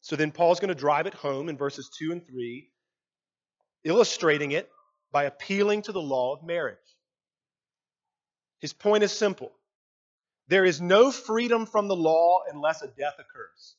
So 0.00 0.16
then 0.16 0.32
Paul's 0.32 0.58
going 0.58 0.70
to 0.70 0.74
drive 0.74 1.06
it 1.06 1.14
home 1.14 1.48
in 1.48 1.56
verses 1.56 1.88
2 1.96 2.10
and 2.10 2.26
3, 2.26 2.68
illustrating 3.84 4.50
it 4.50 4.68
by 5.12 5.22
appealing 5.22 5.82
to 5.82 5.92
the 5.92 6.02
law 6.02 6.34
of 6.34 6.42
marriage. 6.42 6.78
His 8.58 8.72
point 8.72 9.04
is 9.04 9.12
simple 9.12 9.52
there 10.48 10.64
is 10.64 10.80
no 10.80 11.12
freedom 11.12 11.64
from 11.64 11.86
the 11.86 11.94
law 11.94 12.40
unless 12.52 12.82
a 12.82 12.88
death 12.88 13.14
occurs. 13.20 13.76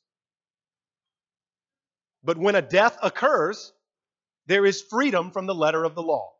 But 2.23 2.37
when 2.37 2.55
a 2.55 2.61
death 2.61 2.97
occurs, 3.03 3.73
there 4.45 4.65
is 4.65 4.81
freedom 4.81 5.31
from 5.31 5.47
the 5.47 5.55
letter 5.55 5.83
of 5.83 5.95
the 5.95 6.01
law. 6.01 6.31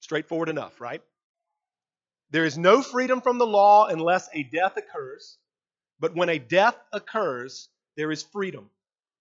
Straightforward 0.00 0.48
enough, 0.48 0.80
right? 0.80 1.02
There 2.30 2.44
is 2.44 2.58
no 2.58 2.82
freedom 2.82 3.20
from 3.20 3.38
the 3.38 3.46
law 3.46 3.86
unless 3.86 4.28
a 4.32 4.42
death 4.42 4.76
occurs. 4.76 5.38
But 6.00 6.14
when 6.14 6.28
a 6.28 6.38
death 6.38 6.76
occurs, 6.92 7.68
there 7.96 8.10
is 8.10 8.22
freedom 8.22 8.70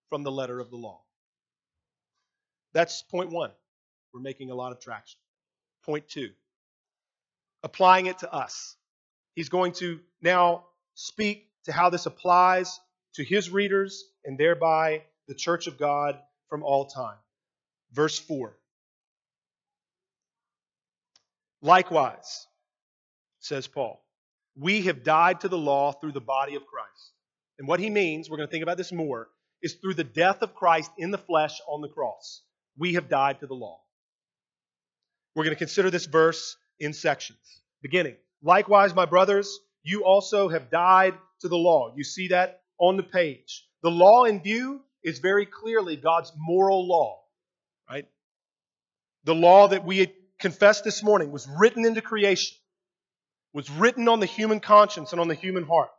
from 0.09 0.23
the 0.23 0.31
letter 0.31 0.59
of 0.59 0.69
the 0.69 0.77
law. 0.77 1.01
That's 2.73 3.03
point 3.03 3.29
one. 3.29 3.51
We're 4.13 4.21
making 4.21 4.51
a 4.51 4.55
lot 4.55 4.71
of 4.71 4.79
traction. 4.79 5.19
Point 5.85 6.07
two, 6.07 6.29
applying 7.63 8.05
it 8.05 8.19
to 8.19 8.31
us. 8.31 8.75
He's 9.35 9.49
going 9.49 9.73
to 9.73 9.99
now 10.21 10.65
speak 10.95 11.47
to 11.65 11.71
how 11.71 11.89
this 11.89 12.05
applies 12.05 12.79
to 13.15 13.23
his 13.23 13.49
readers 13.49 14.05
and 14.25 14.37
thereby 14.37 15.03
the 15.27 15.35
church 15.35 15.67
of 15.67 15.77
God 15.77 16.19
from 16.49 16.63
all 16.63 16.85
time. 16.85 17.17
Verse 17.91 18.17
4. 18.19 18.55
Likewise, 21.61 22.47
says 23.45 23.67
Paul, 23.67 24.03
we 24.55 24.83
have 24.83 25.03
died 25.03 25.41
to 25.41 25.47
the 25.47 25.57
law 25.57 25.91
through 25.91 26.11
the 26.13 26.21
body 26.21 26.55
of 26.55 26.65
Christ. 26.65 27.11
And 27.59 27.67
what 27.67 27.79
he 27.79 27.89
means, 27.89 28.29
we're 28.29 28.37
going 28.37 28.47
to 28.47 28.51
think 28.51 28.63
about 28.63 28.77
this 28.77 28.91
more, 28.91 29.29
is 29.61 29.75
through 29.75 29.93
the 29.93 30.03
death 30.03 30.41
of 30.41 30.55
Christ 30.55 30.91
in 30.97 31.11
the 31.11 31.17
flesh 31.17 31.59
on 31.67 31.81
the 31.81 31.87
cross. 31.87 32.41
We 32.77 32.93
have 32.95 33.09
died 33.09 33.39
to 33.39 33.47
the 33.47 33.53
law. 33.53 33.79
We're 35.35 35.43
going 35.43 35.55
to 35.55 35.59
consider 35.59 35.89
this 35.89 36.05
verse 36.05 36.57
in 36.79 36.93
sections. 36.93 37.39
Beginning, 37.81 38.15
likewise, 38.41 38.93
my 38.93 39.05
brothers, 39.05 39.59
you 39.83 40.05
also 40.05 40.49
have 40.49 40.69
died 40.69 41.15
to 41.41 41.47
the 41.47 41.57
law. 41.57 41.93
You 41.95 42.03
see 42.03 42.29
that 42.29 42.61
on 42.79 42.97
the 42.97 43.03
page. 43.03 43.65
The 43.81 43.91
law 43.91 44.23
in 44.23 44.41
view 44.41 44.81
is 45.03 45.19
very 45.19 45.45
clearly 45.45 45.97
God's 45.97 46.31
moral 46.37 46.87
law, 46.87 47.19
right? 47.89 48.05
The 49.25 49.35
law 49.35 49.67
that 49.67 49.85
we 49.85 49.99
had 49.99 50.11
confessed 50.39 50.83
this 50.83 51.03
morning 51.03 51.31
was 51.31 51.47
written 51.47 51.85
into 51.85 52.01
creation, 52.01 52.57
was 53.53 53.69
written 53.69 54.07
on 54.07 54.19
the 54.19 54.25
human 54.25 54.59
conscience 54.59 55.11
and 55.11 55.21
on 55.21 55.27
the 55.27 55.35
human 55.35 55.63
heart. 55.63 55.91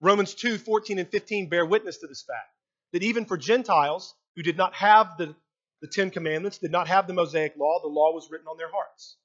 Romans 0.00 0.34
2 0.34 0.58
14 0.58 0.98
and 0.98 1.08
15 1.08 1.48
bear 1.48 1.66
witness 1.66 1.98
to 1.98 2.06
this 2.06 2.22
fact 2.22 2.50
that 2.92 3.02
even 3.02 3.24
for 3.24 3.36
Gentiles 3.36 4.14
who 4.36 4.42
did 4.42 4.56
not 4.56 4.74
have 4.74 5.16
the, 5.18 5.34
the 5.80 5.88
Ten 5.88 6.10
Commandments, 6.10 6.58
did 6.58 6.70
not 6.70 6.88
have 6.88 7.06
the 7.06 7.12
Mosaic 7.12 7.54
law, 7.58 7.80
the 7.82 7.88
law 7.88 8.12
was 8.12 8.28
written 8.30 8.46
on 8.46 8.56
their 8.56 8.70
hearts. 8.70 9.16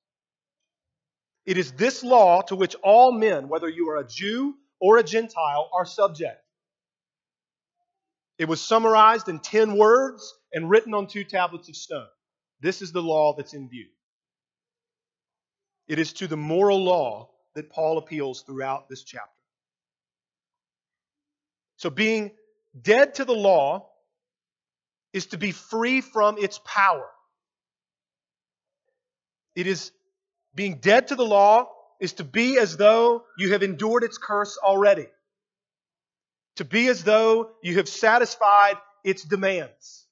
It 1.46 1.58
is 1.58 1.72
this 1.74 2.04
law 2.04 2.42
to 2.44 2.56
which 2.56 2.76
all 2.84 3.12
men, 3.12 3.50
whether 3.50 3.68
you 3.68 3.90
are 3.90 3.98
a 3.98 4.08
Jew 4.08 4.56
or 4.80 4.98
a 4.98 5.04
Gentile, 5.04 5.70
are 5.74 5.86
subject. 5.86 6.42
It 8.38 8.48
was 8.48 8.62
summarized 8.62 9.28
in 9.28 9.40
10 9.40 9.78
words 9.78 10.34
and 10.54 10.70
written 10.70 10.94
on 10.94 11.08
two 11.08 11.24
tablets 11.24 11.68
of 11.68 11.76
stone. 11.76 12.08
This 12.62 12.82
is 12.82 12.92
the 12.92 13.02
law 13.02 13.36
that's 13.36 13.54
in 13.54 13.70
view. 13.70 13.88
It 15.90 16.00
is 16.00 16.14
to 16.14 16.28
the 16.28 16.38
moral 16.38 16.82
law 16.82 17.30
that 17.56 17.70
Paul 17.70 17.98
appeals 17.98 18.44
throughout 18.44 18.88
this 18.88 19.04
chapter. 19.04 19.30
So, 21.76 21.90
being 21.90 22.32
dead 22.80 23.16
to 23.16 23.26
the 23.26 23.34
law 23.34 23.90
is 25.12 25.26
to 25.28 25.38
be 25.38 25.52
free 25.52 26.00
from 26.00 26.38
its 26.38 26.62
power. 26.64 27.10
It 29.56 29.68
is 29.68 29.92
being 30.56 30.76
dead 30.76 31.10
to 31.10 31.16
the 31.16 31.26
law 31.26 31.68
is 32.00 32.14
to 32.14 32.24
be 32.24 32.58
as 32.58 32.78
though 32.78 33.26
you 33.38 33.52
have 33.52 33.64
endured 33.64 34.04
its 34.04 34.18
curse 34.18 34.58
already 34.64 35.08
to 36.60 36.66
be 36.66 36.90
as 36.90 37.06
though 37.06 37.52
you 37.64 37.78
have 37.78 37.88
satisfied 37.88 38.76
its 39.06 39.24
demands. 39.24 40.06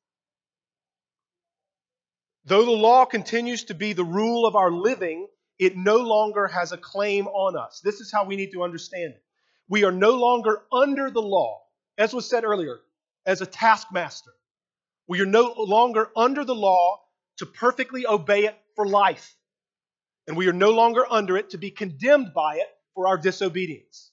Though 2.45 2.63
the 2.63 2.71
law 2.71 3.03
continues 3.03 3.65
to 3.65 3.73
be 3.73 3.91
the 3.91 4.05
rule 4.05 4.45
of 4.45 4.55
our 4.55 4.71
living, 4.71 5.27
it 5.59 5.75
no 5.75 5.97
longer 5.97 6.47
has 6.47 6.71
a 6.71 6.77
claim 6.77 7.27
on 7.27 7.57
us. 7.57 7.81
This 7.83 7.99
is 7.99 8.11
how 8.11 8.25
we 8.25 8.35
need 8.35 8.51
to 8.51 8.63
understand 8.63 9.13
it. 9.13 9.23
We 9.69 9.83
are 9.83 9.91
no 9.91 10.11
longer 10.11 10.61
under 10.71 11.09
the 11.09 11.21
law, 11.21 11.61
as 11.97 12.13
was 12.13 12.29
said 12.29 12.43
earlier, 12.43 12.79
as 13.25 13.41
a 13.41 13.45
taskmaster. 13.45 14.31
We 15.07 15.21
are 15.21 15.25
no 15.25 15.53
longer 15.57 16.09
under 16.15 16.45
the 16.45 16.55
law 16.55 17.01
to 17.37 17.45
perfectly 17.45 18.05
obey 18.05 18.45
it 18.45 18.57
for 18.75 18.87
life. 18.87 19.35
And 20.27 20.35
we 20.35 20.47
are 20.47 20.53
no 20.53 20.71
longer 20.71 21.05
under 21.09 21.37
it 21.37 21.51
to 21.51 21.57
be 21.57 21.71
condemned 21.71 22.33
by 22.33 22.55
it 22.55 22.67
for 22.93 23.07
our 23.07 23.17
disobedience. 23.17 24.11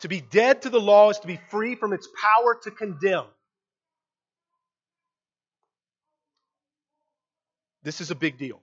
To 0.00 0.08
be 0.08 0.20
dead 0.20 0.62
to 0.62 0.70
the 0.70 0.80
law 0.80 1.10
is 1.10 1.18
to 1.20 1.26
be 1.26 1.40
free 1.50 1.74
from 1.74 1.92
its 1.92 2.08
power 2.20 2.58
to 2.64 2.70
condemn. 2.70 3.24
This 7.82 8.00
is 8.00 8.10
a 8.10 8.14
big 8.14 8.36
deal. 8.36 8.60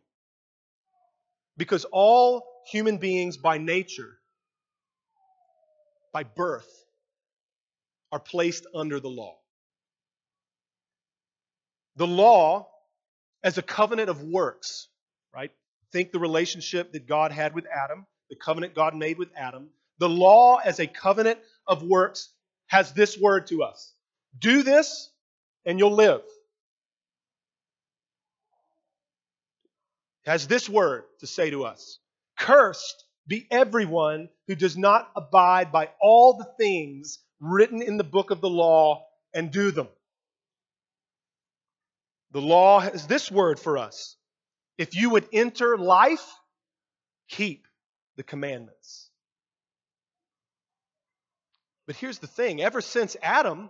Because 1.57 1.85
all 1.85 2.45
human 2.71 2.97
beings 2.97 3.37
by 3.37 3.57
nature, 3.57 4.17
by 6.11 6.23
birth, 6.23 6.67
are 8.11 8.19
placed 8.19 8.65
under 8.75 8.99
the 8.99 9.09
law. 9.09 9.37
The 11.95 12.07
law, 12.07 12.69
as 13.43 13.57
a 13.57 13.61
covenant 13.61 14.09
of 14.09 14.23
works, 14.23 14.87
right? 15.33 15.51
Think 15.91 16.11
the 16.11 16.19
relationship 16.19 16.93
that 16.93 17.07
God 17.07 17.31
had 17.31 17.53
with 17.53 17.65
Adam, 17.67 18.05
the 18.29 18.35
covenant 18.35 18.73
God 18.73 18.95
made 18.95 19.17
with 19.17 19.29
Adam. 19.35 19.69
The 19.99 20.09
law, 20.09 20.57
as 20.57 20.79
a 20.79 20.87
covenant 20.87 21.39
of 21.67 21.83
works, 21.83 22.29
has 22.67 22.93
this 22.93 23.17
word 23.17 23.47
to 23.47 23.63
us 23.63 23.93
Do 24.39 24.63
this, 24.63 25.11
and 25.65 25.77
you'll 25.77 25.95
live. 25.95 26.21
Has 30.25 30.47
this 30.47 30.69
word 30.69 31.03
to 31.19 31.27
say 31.27 31.49
to 31.49 31.65
us 31.65 31.99
Cursed 32.37 33.05
be 33.27 33.47
everyone 33.51 34.29
who 34.47 34.55
does 34.55 34.77
not 34.77 35.09
abide 35.15 35.71
by 35.71 35.89
all 36.01 36.33
the 36.33 36.47
things 36.57 37.19
written 37.39 37.81
in 37.81 37.97
the 37.97 38.03
book 38.03 38.31
of 38.31 38.41
the 38.41 38.49
law 38.49 39.05
and 39.33 39.51
do 39.51 39.71
them. 39.71 39.87
The 42.31 42.41
law 42.41 42.79
has 42.79 43.07
this 43.07 43.31
word 43.31 43.59
for 43.59 43.77
us. 43.77 44.17
If 44.77 44.95
you 44.95 45.11
would 45.11 45.27
enter 45.31 45.77
life, 45.77 46.25
keep 47.29 47.67
the 48.17 48.23
commandments. 48.23 49.09
But 51.85 51.95
here's 51.97 52.19
the 52.19 52.27
thing 52.27 52.61
ever 52.61 52.81
since 52.81 53.15
Adam, 53.21 53.69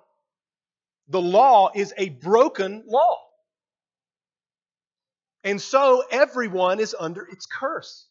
the 1.08 1.22
law 1.22 1.72
is 1.76 1.94
a 1.98 2.10
broken 2.10 2.84
law. 2.88 3.20
And 5.44 5.62
so 5.62 6.04
everyone 6.10 6.80
is 6.80 6.96
under 6.98 7.26
its 7.26 7.46
curse. 7.46 8.08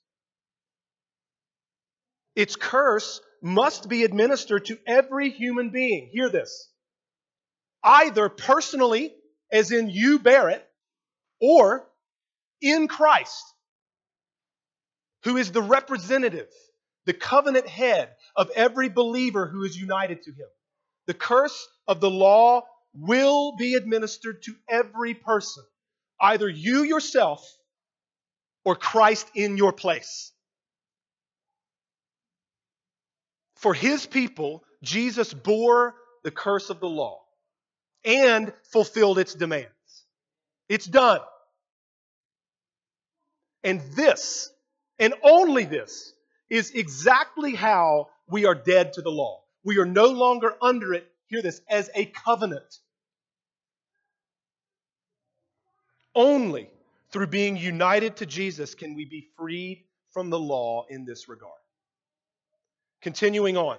Its 2.35 2.57
curse 2.57 3.21
must 3.43 3.89
be 3.89 4.05
administered 4.05 4.67
to 4.67 4.79
every 4.87 5.31
human 5.31 5.71
being. 5.71 6.09
Hear 6.13 6.29
this. 6.29 6.71
Either 7.83 8.29
personally, 8.29 9.15
as 9.51 9.73
in 9.73 9.91
you 9.91 10.19
bear 10.19 10.49
it, 10.51 10.67
or 11.41 11.87
in 12.61 12.87
Christ, 12.87 13.45
who 15.25 15.37
is 15.37 15.51
the 15.53 15.63
representative, 15.63 16.49
the 17.07 17.13
covenant 17.13 17.67
head 17.67 18.11
of 18.37 18.51
every 18.55 18.89
believer 18.89 19.47
who 19.47 19.65
is 19.65 19.77
united 19.77 20.23
to 20.23 20.31
him. 20.31 20.49
The 21.07 21.15
curse 21.15 21.69
of 21.89 22.01
the 22.01 22.11
law 22.11 22.63
will 22.95 23.57
be 23.57 23.75
administered 23.75 24.43
to 24.45 24.55
every 24.69 25.15
person, 25.15 25.65
either 26.23 26.49
you 26.49 26.85
yourself 26.85 27.47
or 28.65 28.77
Christ 28.77 29.29
in 29.35 29.57
your 29.57 29.73
place. 29.73 30.33
For 33.57 33.75
his 33.75 34.07
people, 34.07 34.65
Jesus 34.83 35.35
bore 35.35 35.95
the 36.25 36.31
curse 36.31 36.71
of 36.71 36.81
the 36.81 36.89
law 36.89 37.21
and 38.05 38.53
fulfilled 38.73 39.19
its 39.19 39.35
demands. 39.35 39.69
It's 40.69 40.87
done. 40.87 41.21
And 43.65 43.81
this, 43.95 44.51
and 44.99 45.15
only 45.23 45.65
this, 45.65 46.13
is 46.51 46.71
exactly 46.73 47.55
how 47.55 48.09
we 48.29 48.47
are 48.47 48.55
dead 48.55 48.95
to 48.95 49.03
the 49.03 49.11
law. 49.11 49.43
We 49.65 49.79
are 49.79 49.87
no 49.87 50.07
longer 50.07 50.55
under 50.61 50.95
it, 50.95 51.07
hear 51.27 51.43
this, 51.43 51.61
as 51.69 51.91
a 51.95 52.07
covenant. 52.07 52.79
Only 56.15 56.71
through 57.11 57.29
being 57.29 57.57
united 57.57 58.17
to 58.17 58.27
Jesus 58.27 58.75
can 58.75 58.95
we 58.95 59.05
be 59.05 59.29
freed 59.37 59.85
from 60.13 60.31
the 60.31 60.39
law 60.39 60.85
in 60.89 61.05
this 61.05 61.29
regard. 61.29 61.53
Continuing 63.01 63.57
on. 63.57 63.79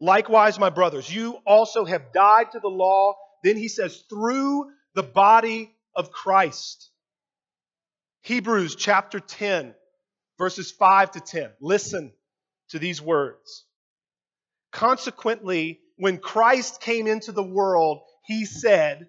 Likewise, 0.00 0.58
my 0.58 0.70
brothers, 0.70 1.12
you 1.12 1.38
also 1.46 1.84
have 1.84 2.12
died 2.12 2.52
to 2.52 2.60
the 2.60 2.68
law. 2.68 3.14
Then 3.42 3.56
he 3.56 3.68
says, 3.68 4.04
through 4.08 4.66
the 4.94 5.02
body 5.02 5.72
of 5.94 6.10
Christ. 6.10 6.90
Hebrews 8.22 8.74
chapter 8.76 9.20
10, 9.20 9.74
verses 10.38 10.70
5 10.70 11.12
to 11.12 11.20
10. 11.20 11.50
Listen 11.60 12.12
to 12.70 12.78
these 12.78 13.00
words. 13.00 13.64
Consequently, 14.70 15.80
when 15.96 16.18
Christ 16.18 16.80
came 16.80 17.06
into 17.06 17.32
the 17.32 17.42
world, 17.42 18.00
he 18.24 18.44
said, 18.44 19.08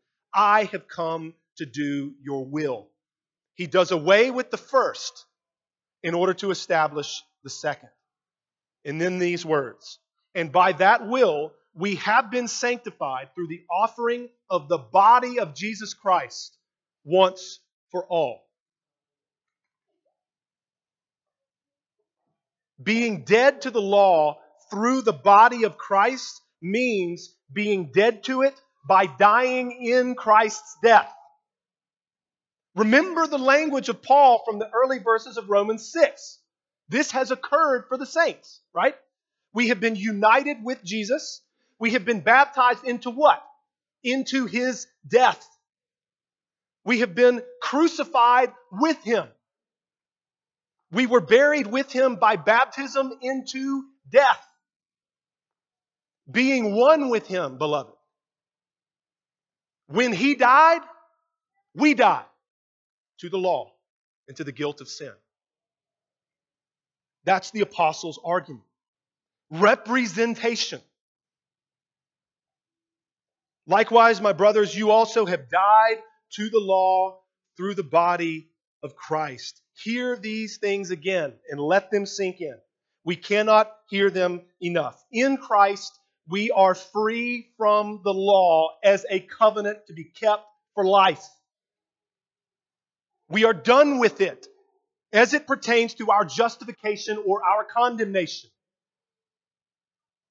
I 0.33 0.65
have 0.65 0.87
come 0.87 1.33
to 1.57 1.65
do 1.65 2.13
your 2.23 2.45
will. 2.45 2.87
He 3.55 3.67
does 3.67 3.91
away 3.91 4.31
with 4.31 4.51
the 4.51 4.57
first 4.57 5.25
in 6.03 6.13
order 6.13 6.33
to 6.35 6.51
establish 6.51 7.21
the 7.43 7.49
second. 7.49 7.89
And 8.85 8.99
then 8.99 9.19
these 9.19 9.45
words, 9.45 9.99
and 10.33 10.51
by 10.51 10.71
that 10.73 11.07
will 11.07 11.53
we 11.73 11.95
have 11.95 12.31
been 12.31 12.47
sanctified 12.47 13.29
through 13.33 13.47
the 13.47 13.63
offering 13.71 14.29
of 14.49 14.67
the 14.67 14.77
body 14.77 15.39
of 15.39 15.53
Jesus 15.53 15.93
Christ 15.93 16.57
once 17.03 17.59
for 17.91 18.05
all. 18.05 18.41
Being 22.81 23.23
dead 23.23 23.61
to 23.61 23.71
the 23.71 23.81
law 23.81 24.39
through 24.69 25.03
the 25.03 25.13
body 25.13 25.63
of 25.63 25.77
Christ 25.77 26.41
means 26.61 27.35
being 27.53 27.91
dead 27.91 28.23
to 28.23 28.41
it 28.41 28.59
by 28.87 29.05
dying 29.05 29.71
in 29.71 30.15
Christ's 30.15 30.77
death. 30.83 31.11
Remember 32.75 33.27
the 33.27 33.37
language 33.37 33.89
of 33.89 34.01
Paul 34.01 34.43
from 34.45 34.59
the 34.59 34.69
early 34.73 34.99
verses 34.99 35.37
of 35.37 35.49
Romans 35.49 35.91
6. 35.91 36.39
This 36.89 37.11
has 37.11 37.31
occurred 37.31 37.85
for 37.87 37.97
the 37.97 38.05
saints, 38.05 38.61
right? 38.73 38.95
We 39.53 39.69
have 39.69 39.79
been 39.79 39.95
united 39.95 40.57
with 40.63 40.83
Jesus. 40.83 41.41
We 41.79 41.91
have 41.91 42.05
been 42.05 42.21
baptized 42.21 42.85
into 42.85 43.09
what? 43.09 43.43
Into 44.03 44.45
his 44.45 44.87
death. 45.07 45.45
We 46.83 46.99
have 46.99 47.13
been 47.13 47.43
crucified 47.61 48.53
with 48.71 49.01
him. 49.03 49.27
We 50.91 51.05
were 51.05 51.21
buried 51.21 51.67
with 51.67 51.91
him 51.91 52.15
by 52.15 52.35
baptism 52.35 53.13
into 53.21 53.83
death. 54.09 54.45
Being 56.29 56.75
one 56.75 57.09
with 57.09 57.27
him, 57.27 57.57
beloved. 57.57 57.93
When 59.91 60.13
he 60.13 60.35
died, 60.35 60.81
we 61.75 61.93
died 61.93 62.25
to 63.19 63.29
the 63.29 63.37
law 63.37 63.73
and 64.27 64.37
to 64.37 64.43
the 64.43 64.51
guilt 64.51 64.81
of 64.81 64.87
sin. 64.87 65.11
That's 67.25 67.51
the 67.51 67.61
apostles' 67.61 68.19
argument. 68.23 68.63
Representation. 69.49 70.81
Likewise, 73.67 74.21
my 74.21 74.33
brothers, 74.33 74.75
you 74.75 74.91
also 74.91 75.25
have 75.25 75.49
died 75.49 75.97
to 76.35 76.49
the 76.49 76.59
law 76.59 77.19
through 77.57 77.75
the 77.75 77.83
body 77.83 78.49
of 78.81 78.95
Christ. 78.95 79.61
Hear 79.83 80.15
these 80.15 80.57
things 80.57 80.91
again 80.91 81.33
and 81.49 81.59
let 81.59 81.91
them 81.91 82.05
sink 82.05 82.39
in. 82.39 82.55
We 83.03 83.15
cannot 83.15 83.71
hear 83.89 84.09
them 84.09 84.41
enough. 84.61 85.03
In 85.11 85.37
Christ, 85.37 85.91
we 86.31 86.49
are 86.49 86.73
free 86.73 87.49
from 87.57 87.99
the 88.05 88.13
law 88.13 88.69
as 88.85 89.05
a 89.09 89.19
covenant 89.19 89.79
to 89.87 89.93
be 89.93 90.05
kept 90.05 90.45
for 90.73 90.85
life. 90.85 91.27
We 93.27 93.43
are 93.43 93.53
done 93.53 93.99
with 93.99 94.21
it 94.21 94.47
as 95.11 95.33
it 95.33 95.45
pertains 95.45 95.93
to 95.95 96.09
our 96.09 96.23
justification 96.23 97.21
or 97.25 97.43
our 97.43 97.65
condemnation. 97.65 98.49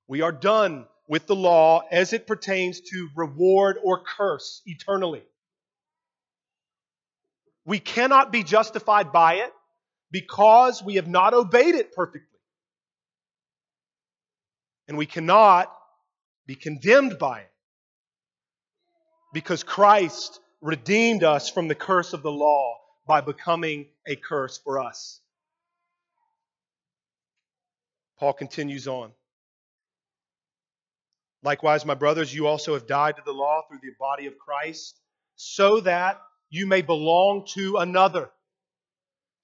We 0.09 0.23
are 0.23 0.33
done 0.33 0.87
with 1.07 1.27
the 1.27 1.37
law 1.37 1.83
as 1.91 2.15
it 2.15 2.27
pertains 2.27 2.81
to 2.81 3.09
reward 3.15 3.77
or 3.83 4.03
curse 4.03 4.63
eternally. 4.65 5.23
We 7.67 7.79
cannot 7.79 8.33
be 8.33 8.43
justified 8.43 9.13
by 9.13 9.35
it 9.35 9.53
because 10.11 10.83
we 10.83 10.95
have 10.95 11.09
not 11.09 11.35
obeyed 11.35 11.75
it 11.75 11.93
perfectly. 11.93 12.27
And 14.89 14.97
we 14.97 15.07
cannot 15.07 15.71
be 16.51 16.57
condemned 16.57 17.17
by 17.17 17.39
it 17.39 17.51
because 19.33 19.63
Christ 19.63 20.41
redeemed 20.61 21.23
us 21.23 21.49
from 21.49 21.69
the 21.69 21.77
curse 21.77 22.13
of 22.13 22.25
the 22.25 22.33
law 22.33 22.75
by 23.07 23.21
becoming 23.21 23.87
a 24.05 24.17
curse 24.17 24.59
for 24.59 24.81
us. 24.81 25.21
Paul 28.19 28.33
continues 28.33 28.89
on. 28.89 29.13
Likewise, 31.45 31.87
my 31.87 31.95
brothers, 31.95 32.35
you 32.35 32.49
also 32.49 32.75
have 32.75 32.89
died 32.89 33.15
to 33.15 33.23
the 33.25 33.33
law 33.33 33.63
through 33.69 33.79
the 33.81 33.95
body 34.01 34.27
of 34.27 34.37
Christ, 34.37 34.99
so 35.37 35.79
that 35.83 36.21
you 36.49 36.67
may 36.67 36.83
belong 36.83 37.47
to 37.55 37.77
another, 37.77 38.29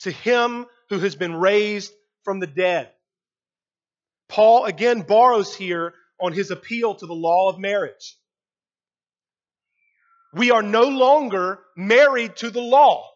to 0.00 0.10
him 0.10 0.66
who 0.88 0.98
has 0.98 1.14
been 1.14 1.36
raised 1.36 1.92
from 2.24 2.40
the 2.40 2.48
dead. 2.48 2.90
Paul 4.28 4.64
again 4.64 5.02
borrows 5.02 5.54
here 5.54 5.94
on 6.20 6.32
his 6.32 6.50
appeal 6.50 6.94
to 6.94 7.06
the 7.06 7.14
law 7.14 7.48
of 7.48 7.58
marriage. 7.58 8.16
We 10.34 10.50
are 10.50 10.62
no 10.62 10.82
longer 10.82 11.60
married 11.76 12.36
to 12.36 12.50
the 12.50 12.60
law. 12.60 13.08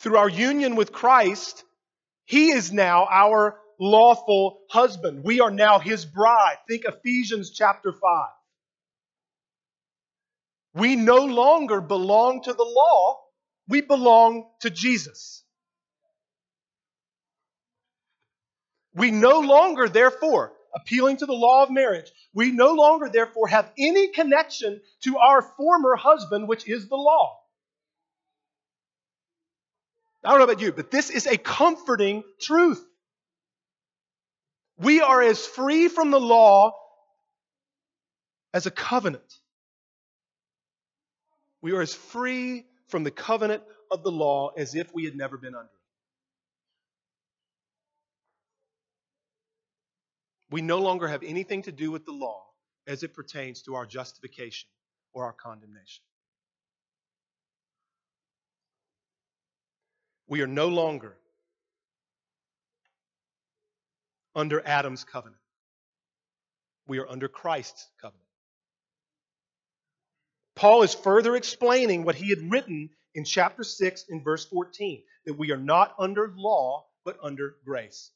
Through 0.00 0.18
our 0.18 0.28
union 0.28 0.76
with 0.76 0.92
Christ, 0.92 1.64
He 2.26 2.50
is 2.50 2.70
now 2.72 3.06
our 3.10 3.58
lawful 3.80 4.60
husband. 4.70 5.24
We 5.24 5.40
are 5.40 5.50
now 5.50 5.78
His 5.78 6.04
bride. 6.04 6.56
Think 6.68 6.84
Ephesians 6.84 7.52
chapter 7.52 7.92
5. 7.92 8.00
We 10.74 10.96
no 10.96 11.24
longer 11.24 11.80
belong 11.80 12.42
to 12.42 12.52
the 12.52 12.64
law, 12.64 13.20
we 13.68 13.80
belong 13.80 14.50
to 14.60 14.70
Jesus. 14.70 15.43
We 18.94 19.10
no 19.10 19.40
longer, 19.40 19.88
therefore, 19.88 20.52
appealing 20.74 21.18
to 21.18 21.26
the 21.26 21.32
law 21.32 21.64
of 21.64 21.70
marriage, 21.70 22.10
we 22.32 22.52
no 22.52 22.72
longer, 22.72 23.08
therefore, 23.08 23.48
have 23.48 23.70
any 23.78 24.08
connection 24.08 24.80
to 25.02 25.18
our 25.18 25.42
former 25.42 25.96
husband, 25.96 26.48
which 26.48 26.68
is 26.68 26.88
the 26.88 26.96
law. 26.96 27.40
I 30.24 30.30
don't 30.30 30.38
know 30.38 30.44
about 30.44 30.62
you, 30.62 30.72
but 30.72 30.90
this 30.90 31.10
is 31.10 31.26
a 31.26 31.36
comforting 31.36 32.24
truth. 32.40 32.84
We 34.78 35.00
are 35.00 35.22
as 35.22 35.44
free 35.46 35.88
from 35.88 36.10
the 36.10 36.20
law 36.20 36.72
as 38.52 38.66
a 38.66 38.70
covenant. 38.70 39.22
We 41.60 41.72
are 41.72 41.82
as 41.82 41.94
free 41.94 42.64
from 42.88 43.04
the 43.04 43.10
covenant 43.10 43.62
of 43.90 44.02
the 44.02 44.10
law 44.10 44.50
as 44.56 44.74
if 44.74 44.92
we 44.94 45.04
had 45.04 45.14
never 45.14 45.36
been 45.36 45.54
under 45.54 45.66
it. 45.66 45.83
We 50.54 50.62
no 50.62 50.78
longer 50.78 51.08
have 51.08 51.24
anything 51.24 51.62
to 51.62 51.72
do 51.72 51.90
with 51.90 52.06
the 52.06 52.12
law 52.12 52.44
as 52.86 53.02
it 53.02 53.12
pertains 53.12 53.62
to 53.62 53.74
our 53.74 53.84
justification 53.84 54.68
or 55.12 55.24
our 55.24 55.32
condemnation. 55.32 56.04
We 60.28 60.42
are 60.42 60.46
no 60.46 60.68
longer 60.68 61.16
under 64.36 64.64
Adam's 64.64 65.02
covenant. 65.02 65.40
We 66.86 67.00
are 67.00 67.08
under 67.08 67.26
Christ's 67.26 67.88
covenant. 68.00 68.22
Paul 70.54 70.84
is 70.84 70.94
further 70.94 71.34
explaining 71.34 72.04
what 72.04 72.14
he 72.14 72.28
had 72.28 72.52
written 72.52 72.90
in 73.12 73.24
chapter 73.24 73.64
6 73.64 74.04
in 74.08 74.22
verse 74.22 74.44
14 74.44 75.02
that 75.26 75.34
we 75.34 75.50
are 75.50 75.56
not 75.56 75.96
under 75.98 76.32
law, 76.36 76.86
but 77.04 77.18
under 77.24 77.56
grace. 77.64 78.12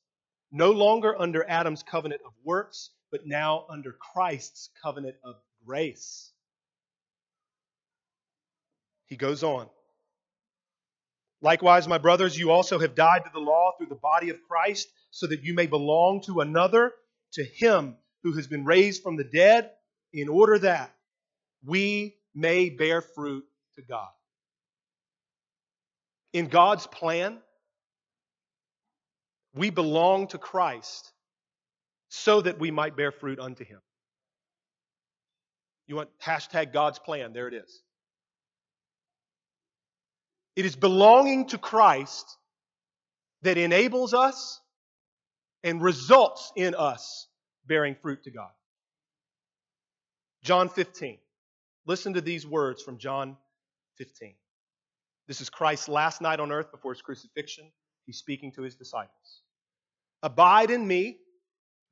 No 0.51 0.71
longer 0.71 1.21
under 1.21 1.49
Adam's 1.49 1.83
covenant 1.83 2.23
of 2.25 2.33
works, 2.45 2.91
but 3.11 3.27
now 3.27 3.67
under 3.69 3.93
Christ's 3.93 4.71
covenant 4.83 5.17
of 5.25 5.37
grace. 5.67 6.33
He 9.07 9.17
goes 9.17 9.43
on. 9.43 9.69
Likewise, 11.41 11.87
my 11.87 11.99
brothers, 11.99 12.39
you 12.39 12.51
also 12.51 12.79
have 12.79 12.95
died 12.95 13.25
to 13.25 13.31
the 13.33 13.39
law 13.39 13.73
through 13.77 13.87
the 13.87 13.95
body 13.95 14.31
of 14.31 14.43
Christ, 14.49 14.89
so 15.11 15.27
that 15.27 15.45
you 15.45 15.55
may 15.55 15.67
belong 15.67 16.23
to 16.23 16.41
another, 16.41 16.93
to 17.33 17.45
him 17.45 17.97
who 18.23 18.33
has 18.33 18.47
been 18.47 18.65
raised 18.65 19.03
from 19.03 19.17
the 19.17 19.25
dead, 19.25 19.71
in 20.13 20.29
order 20.29 20.59
that 20.59 20.95
we 21.65 22.17
may 22.35 22.71
bear 22.71 23.01
fruit 23.01 23.45
to 23.77 23.83
God. 23.83 24.09
In 26.33 26.49
God's 26.49 26.87
plan, 26.87 27.39
we 29.55 29.71
belong 29.71 30.29
to 30.29 30.39
Christ 30.39 31.13
so 32.09 32.41
that 32.41 32.59
we 32.59 32.71
might 32.71 32.97
bear 32.97 33.13
fruit 33.13 33.39
unto 33.39 33.65
Him. 33.65 33.81
You 35.87 35.97
want 35.97 36.11
hashtag 36.23 36.73
God's 36.73 36.99
plan? 36.99 37.33
There 37.33 37.49
it 37.49 37.55
is. 37.55 37.83
It 40.55 40.65
is 40.65 40.77
belonging 40.77 41.47
to 41.49 41.59
Christ 41.59 42.37
that 43.43 43.57
enables 43.57 44.13
us 44.13 44.61
and 45.63 45.81
results 45.81 46.53
in 46.57 46.75
us 46.75 47.29
bearing 47.67 47.95
fruit 48.03 48.25
to 48.25 48.31
God. 48.31 48.51
John 50.43 50.69
15. 50.69 51.19
Listen 51.87 52.15
to 52.15 52.21
these 52.21 52.47
words 52.47 52.83
from 52.83 52.99
John 52.99 53.37
15. 53.97 54.35
This 55.27 55.41
is 55.41 55.51
Christ's 55.51 55.89
last 55.89 56.21
night 56.21 56.41
on 56.41 56.53
earth 56.53 56.71
before 56.71 56.93
his 56.93 57.03
crucifixion. 57.03 57.71
He's 58.09 58.17
speaking 58.17 58.53
to 58.53 58.63
his 58.63 58.75
disciples. 58.75 59.43
Abide 60.23 60.71
in 60.71 60.89
me, 60.89 61.19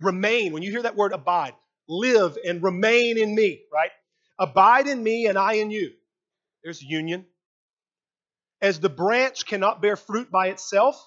remain. 0.00 0.54
When 0.54 0.62
you 0.62 0.70
hear 0.70 0.82
that 0.82 0.96
word 0.96 1.12
abide, 1.12 1.52
live 1.88 2.38
and 2.42 2.62
remain 2.62 3.18
in 3.18 3.34
me, 3.34 3.60
right? 3.70 3.90
Abide 4.38 4.86
in 4.86 5.02
me 5.02 5.26
and 5.26 5.36
I 5.36 5.56
in 5.56 5.70
you. 5.70 5.92
There's 6.64 6.82
union. 6.82 7.26
As 8.62 8.80
the 8.80 8.88
branch 8.88 9.44
cannot 9.44 9.82
bear 9.82 9.94
fruit 9.94 10.30
by 10.30 10.48
itself 10.48 11.06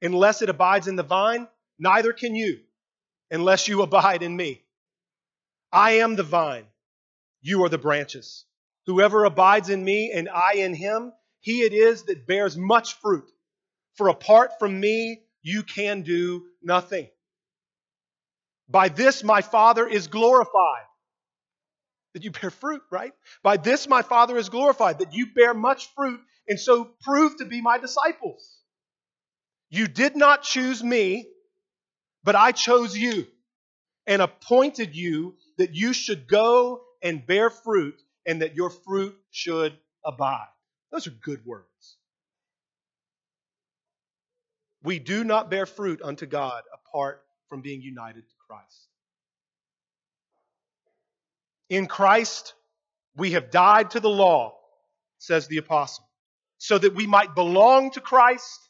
unless 0.00 0.40
it 0.40 0.48
abides 0.48 0.86
in 0.86 0.94
the 0.94 1.02
vine, 1.02 1.48
neither 1.76 2.12
can 2.12 2.36
you 2.36 2.60
unless 3.32 3.66
you 3.66 3.82
abide 3.82 4.22
in 4.22 4.36
me. 4.36 4.62
I 5.72 5.98
am 5.98 6.14
the 6.14 6.22
vine 6.22 6.66
you 7.40 7.64
are 7.64 7.68
the 7.68 7.78
branches. 7.78 8.44
Whoever 8.86 9.24
abides 9.24 9.68
in 9.68 9.84
me 9.84 10.12
and 10.12 10.28
I 10.28 10.54
in 10.54 10.74
him, 10.74 11.12
he 11.40 11.62
it 11.62 11.72
is 11.72 12.04
that 12.04 12.26
bears 12.26 12.56
much 12.56 12.94
fruit. 13.00 13.28
For 13.98 14.08
apart 14.08 14.60
from 14.60 14.78
me, 14.78 15.22
you 15.42 15.64
can 15.64 16.02
do 16.02 16.46
nothing. 16.62 17.08
By 18.68 18.90
this 18.90 19.24
my 19.24 19.42
Father 19.42 19.88
is 19.88 20.06
glorified. 20.06 20.84
That 22.14 22.22
you 22.22 22.30
bear 22.30 22.50
fruit, 22.50 22.82
right? 22.92 23.12
By 23.42 23.56
this 23.56 23.88
my 23.88 24.02
Father 24.02 24.36
is 24.36 24.48
glorified, 24.50 25.00
that 25.00 25.14
you 25.14 25.34
bear 25.34 25.52
much 25.52 25.92
fruit 25.96 26.20
and 26.48 26.60
so 26.60 26.84
prove 27.02 27.38
to 27.38 27.44
be 27.44 27.60
my 27.60 27.78
disciples. 27.78 28.60
You 29.68 29.88
did 29.88 30.16
not 30.16 30.44
choose 30.44 30.82
me, 30.82 31.28
but 32.22 32.36
I 32.36 32.52
chose 32.52 32.96
you 32.96 33.26
and 34.06 34.22
appointed 34.22 34.94
you 34.94 35.34
that 35.58 35.74
you 35.74 35.92
should 35.92 36.28
go 36.28 36.82
and 37.02 37.26
bear 37.26 37.50
fruit, 37.50 38.00
and 38.26 38.42
that 38.42 38.54
your 38.54 38.70
fruit 38.70 39.16
should 39.30 39.76
abide. 40.04 40.48
Those 40.92 41.06
are 41.06 41.10
good 41.10 41.44
words. 41.44 41.97
We 44.82 44.98
do 44.98 45.24
not 45.24 45.50
bear 45.50 45.66
fruit 45.66 46.00
unto 46.02 46.26
God 46.26 46.62
apart 46.72 47.22
from 47.48 47.62
being 47.62 47.82
united 47.82 48.28
to 48.28 48.34
Christ. 48.48 48.88
In 51.68 51.86
Christ, 51.86 52.54
we 53.16 53.32
have 53.32 53.50
died 53.50 53.90
to 53.90 54.00
the 54.00 54.08
law, 54.08 54.54
says 55.18 55.48
the 55.48 55.58
apostle, 55.58 56.06
so 56.58 56.78
that 56.78 56.94
we 56.94 57.06
might 57.06 57.34
belong 57.34 57.90
to 57.92 58.00
Christ 58.00 58.60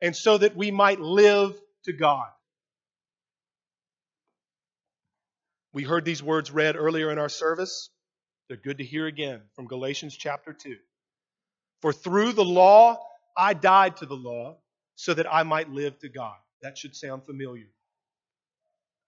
and 0.00 0.16
so 0.16 0.38
that 0.38 0.56
we 0.56 0.70
might 0.70 1.00
live 1.00 1.54
to 1.84 1.92
God. 1.92 2.28
We 5.72 5.84
heard 5.84 6.04
these 6.04 6.22
words 6.22 6.50
read 6.50 6.76
earlier 6.76 7.10
in 7.10 7.18
our 7.18 7.28
service. 7.28 7.90
They're 8.48 8.56
good 8.56 8.78
to 8.78 8.84
hear 8.84 9.06
again 9.06 9.40
from 9.54 9.66
Galatians 9.66 10.16
chapter 10.16 10.52
2. 10.52 10.76
For 11.80 11.92
through 11.92 12.32
the 12.32 12.44
law 12.44 12.98
I 13.36 13.54
died 13.54 13.98
to 13.98 14.06
the 14.06 14.16
law 14.16 14.58
so 14.96 15.14
that 15.14 15.32
I 15.32 15.42
might 15.42 15.70
live 15.70 15.98
to 16.00 16.08
God. 16.08 16.36
That 16.62 16.78
should 16.78 16.94
sound 16.94 17.24
familiar. 17.24 17.68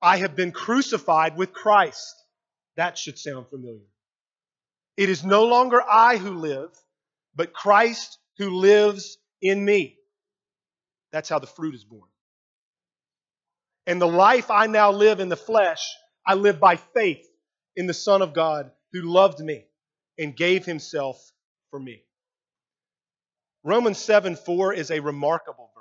I 0.02 0.18
have 0.18 0.36
been 0.36 0.52
crucified 0.52 1.36
with 1.36 1.52
Christ. 1.52 2.14
That 2.76 2.98
should 2.98 3.18
sound 3.18 3.48
familiar. 3.48 3.86
It 4.96 5.08
is 5.08 5.24
no 5.24 5.44
longer 5.44 5.82
I 5.82 6.16
who 6.16 6.34
live, 6.34 6.70
but 7.34 7.52
Christ 7.52 8.18
who 8.38 8.50
lives 8.50 9.18
in 9.40 9.64
me. 9.64 9.96
That's 11.12 11.28
how 11.28 11.38
the 11.38 11.46
fruit 11.46 11.74
is 11.74 11.84
borne. 11.84 12.08
And 13.86 14.00
the 14.00 14.06
life 14.06 14.50
I 14.50 14.66
now 14.66 14.92
live 14.92 15.20
in 15.20 15.28
the 15.28 15.36
flesh, 15.36 15.84
I 16.26 16.34
live 16.34 16.58
by 16.58 16.76
faith 16.76 17.26
in 17.76 17.86
the 17.86 17.94
Son 17.94 18.22
of 18.22 18.34
God 18.34 18.70
who 18.92 19.02
loved 19.02 19.40
me 19.40 19.66
and 20.18 20.36
gave 20.36 20.64
himself 20.64 21.20
for 21.70 21.78
me. 21.78 22.02
Romans 23.62 23.98
7 23.98 24.36
4 24.36 24.74
is 24.74 24.90
a 24.90 25.00
remarkable. 25.00 25.73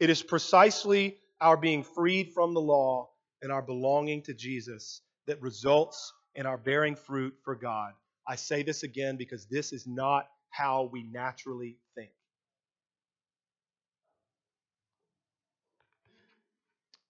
It 0.00 0.10
is 0.10 0.22
precisely 0.22 1.18
our 1.40 1.56
being 1.56 1.82
freed 1.82 2.32
from 2.32 2.54
the 2.54 2.60
law 2.60 3.08
and 3.42 3.50
our 3.52 3.62
belonging 3.62 4.22
to 4.22 4.34
Jesus 4.34 5.00
that 5.26 5.40
results 5.42 6.12
in 6.34 6.46
our 6.46 6.56
bearing 6.56 6.94
fruit 6.94 7.34
for 7.44 7.54
God. 7.54 7.92
I 8.26 8.36
say 8.36 8.62
this 8.62 8.82
again 8.82 9.16
because 9.16 9.46
this 9.46 9.72
is 9.72 9.86
not 9.86 10.28
how 10.50 10.88
we 10.92 11.02
naturally 11.02 11.76
think. 11.94 12.10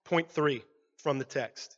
Point 0.05 0.31
three 0.31 0.63
from 0.97 1.19
the 1.19 1.25
text. 1.25 1.77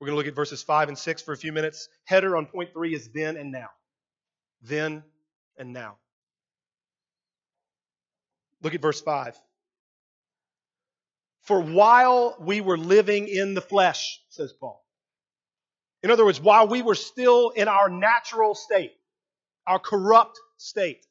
We're 0.00 0.06
going 0.06 0.14
to 0.14 0.18
look 0.18 0.26
at 0.26 0.34
verses 0.34 0.64
5 0.64 0.88
and 0.88 0.98
6 0.98 1.22
for 1.22 1.32
a 1.32 1.36
few 1.36 1.52
minutes. 1.52 1.88
Header 2.04 2.36
on 2.36 2.46
point 2.46 2.72
3 2.72 2.92
is 2.92 3.08
then 3.14 3.36
and 3.36 3.52
now. 3.52 3.68
Then 4.62 5.04
and 5.56 5.72
now. 5.72 5.98
Look 8.62 8.74
at 8.74 8.82
verse 8.82 9.00
5. 9.00 9.40
For 11.42 11.60
while 11.60 12.36
we 12.40 12.60
were 12.60 12.78
living 12.78 13.28
in 13.28 13.54
the 13.54 13.60
flesh, 13.60 14.20
says 14.28 14.52
Paul. 14.52 14.84
In 16.02 16.10
other 16.10 16.24
words, 16.24 16.40
while 16.40 16.68
we 16.68 16.82
were 16.82 16.94
still 16.94 17.50
in 17.50 17.68
our 17.68 17.88
natural 17.88 18.54
state, 18.54 18.92
our 19.66 19.78
corrupt 19.78 20.38
state, 20.56 21.04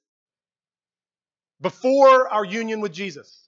before 1.59 2.27
our 2.27 2.43
union 2.43 2.81
with 2.81 2.91
Jesus, 2.91 3.47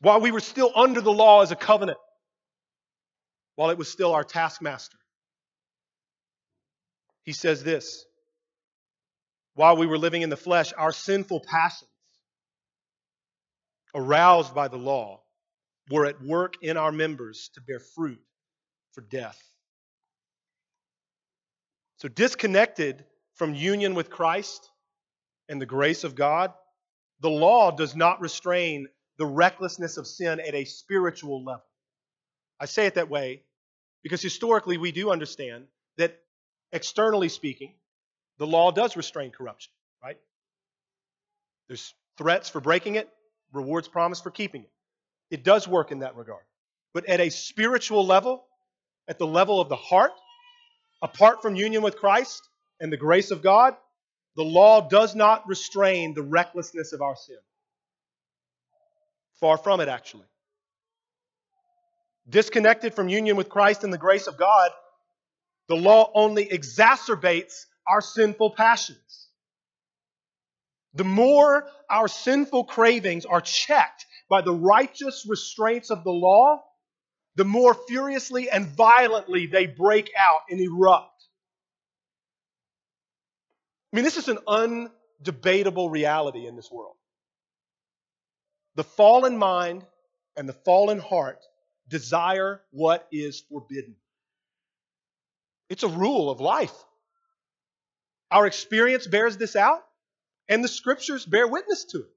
while 0.00 0.20
we 0.20 0.30
were 0.30 0.40
still 0.40 0.72
under 0.74 1.00
the 1.00 1.12
law 1.12 1.42
as 1.42 1.50
a 1.50 1.56
covenant, 1.56 1.98
while 3.56 3.70
it 3.70 3.78
was 3.78 3.90
still 3.90 4.12
our 4.14 4.24
taskmaster, 4.24 4.98
he 7.22 7.32
says 7.32 7.62
this 7.62 8.04
while 9.54 9.76
we 9.76 9.86
were 9.86 9.98
living 9.98 10.22
in 10.22 10.30
the 10.30 10.36
flesh, 10.36 10.72
our 10.78 10.92
sinful 10.92 11.40
passions, 11.40 11.90
aroused 13.94 14.54
by 14.54 14.68
the 14.68 14.76
law, 14.76 15.20
were 15.90 16.06
at 16.06 16.22
work 16.22 16.54
in 16.62 16.76
our 16.76 16.92
members 16.92 17.50
to 17.54 17.60
bear 17.60 17.80
fruit 17.80 18.20
for 18.92 19.00
death. 19.00 19.40
So, 21.96 22.08
disconnected 22.08 23.04
from 23.34 23.54
union 23.54 23.94
with 23.94 24.10
Christ 24.10 24.70
and 25.48 25.60
the 25.60 25.66
grace 25.66 26.04
of 26.04 26.14
God, 26.14 26.52
the 27.20 27.30
law 27.30 27.70
does 27.70 27.96
not 27.96 28.20
restrain 28.20 28.88
the 29.18 29.26
recklessness 29.26 29.96
of 29.96 30.06
sin 30.06 30.40
at 30.40 30.54
a 30.54 30.64
spiritual 30.64 31.44
level. 31.44 31.64
I 32.60 32.66
say 32.66 32.86
it 32.86 32.94
that 32.94 33.08
way 33.08 33.42
because 34.02 34.22
historically 34.22 34.78
we 34.78 34.92
do 34.92 35.10
understand 35.10 35.64
that, 35.96 36.18
externally 36.72 37.28
speaking, 37.28 37.74
the 38.38 38.46
law 38.46 38.70
does 38.70 38.96
restrain 38.96 39.32
corruption, 39.32 39.72
right? 40.02 40.18
There's 41.66 41.94
threats 42.16 42.48
for 42.48 42.60
breaking 42.60 42.94
it, 42.94 43.08
rewards 43.52 43.88
promised 43.88 44.22
for 44.22 44.30
keeping 44.30 44.62
it. 44.62 44.70
It 45.30 45.44
does 45.44 45.68
work 45.68 45.92
in 45.92 46.00
that 46.00 46.16
regard. 46.16 46.42
But 46.94 47.08
at 47.08 47.20
a 47.20 47.30
spiritual 47.30 48.06
level, 48.06 48.44
at 49.06 49.18
the 49.18 49.26
level 49.26 49.60
of 49.60 49.68
the 49.68 49.76
heart, 49.76 50.12
apart 51.02 51.42
from 51.42 51.54
union 51.54 51.82
with 51.82 51.96
Christ 51.96 52.42
and 52.80 52.92
the 52.92 52.96
grace 52.96 53.30
of 53.30 53.42
God, 53.42 53.76
the 54.36 54.44
law 54.44 54.88
does 54.88 55.14
not 55.14 55.46
restrain 55.48 56.14
the 56.14 56.22
recklessness 56.22 56.92
of 56.92 57.02
our 57.02 57.16
sin. 57.16 57.38
Far 59.40 59.58
from 59.58 59.80
it, 59.80 59.88
actually. 59.88 60.26
Disconnected 62.28 62.94
from 62.94 63.08
union 63.08 63.36
with 63.36 63.48
Christ 63.48 63.84
and 63.84 63.92
the 63.92 63.98
grace 63.98 64.26
of 64.26 64.36
God, 64.36 64.70
the 65.68 65.76
law 65.76 66.10
only 66.14 66.46
exacerbates 66.46 67.66
our 67.86 68.00
sinful 68.00 68.50
passions. 68.50 69.27
The 70.94 71.04
more 71.04 71.66
our 71.90 72.08
sinful 72.08 72.64
cravings 72.64 73.24
are 73.24 73.40
checked 73.40 74.06
by 74.28 74.40
the 74.42 74.52
righteous 74.52 75.26
restraints 75.28 75.90
of 75.90 76.04
the 76.04 76.10
law, 76.10 76.62
the 77.36 77.44
more 77.44 77.74
furiously 77.74 78.50
and 78.50 78.66
violently 78.66 79.46
they 79.46 79.66
break 79.66 80.10
out 80.18 80.40
and 80.50 80.60
erupt. 80.60 81.28
I 83.92 83.96
mean, 83.96 84.04
this 84.04 84.16
is 84.16 84.28
an 84.28 84.38
undebatable 84.46 85.90
reality 85.90 86.46
in 86.46 86.56
this 86.56 86.70
world. 86.70 86.96
The 88.74 88.84
fallen 88.84 89.38
mind 89.38 89.84
and 90.36 90.48
the 90.48 90.52
fallen 90.52 90.98
heart 90.98 91.40
desire 91.88 92.60
what 92.70 93.06
is 93.10 93.40
forbidden. 93.48 93.96
It's 95.70 95.82
a 95.82 95.88
rule 95.88 96.30
of 96.30 96.40
life. 96.40 96.74
Our 98.30 98.46
experience 98.46 99.06
bears 99.06 99.36
this 99.36 99.56
out, 99.56 99.82
and 100.48 100.64
the 100.64 100.68
scriptures 100.68 101.24
bear 101.26 101.46
witness 101.46 101.84
to 101.84 101.98
it. 101.98 102.10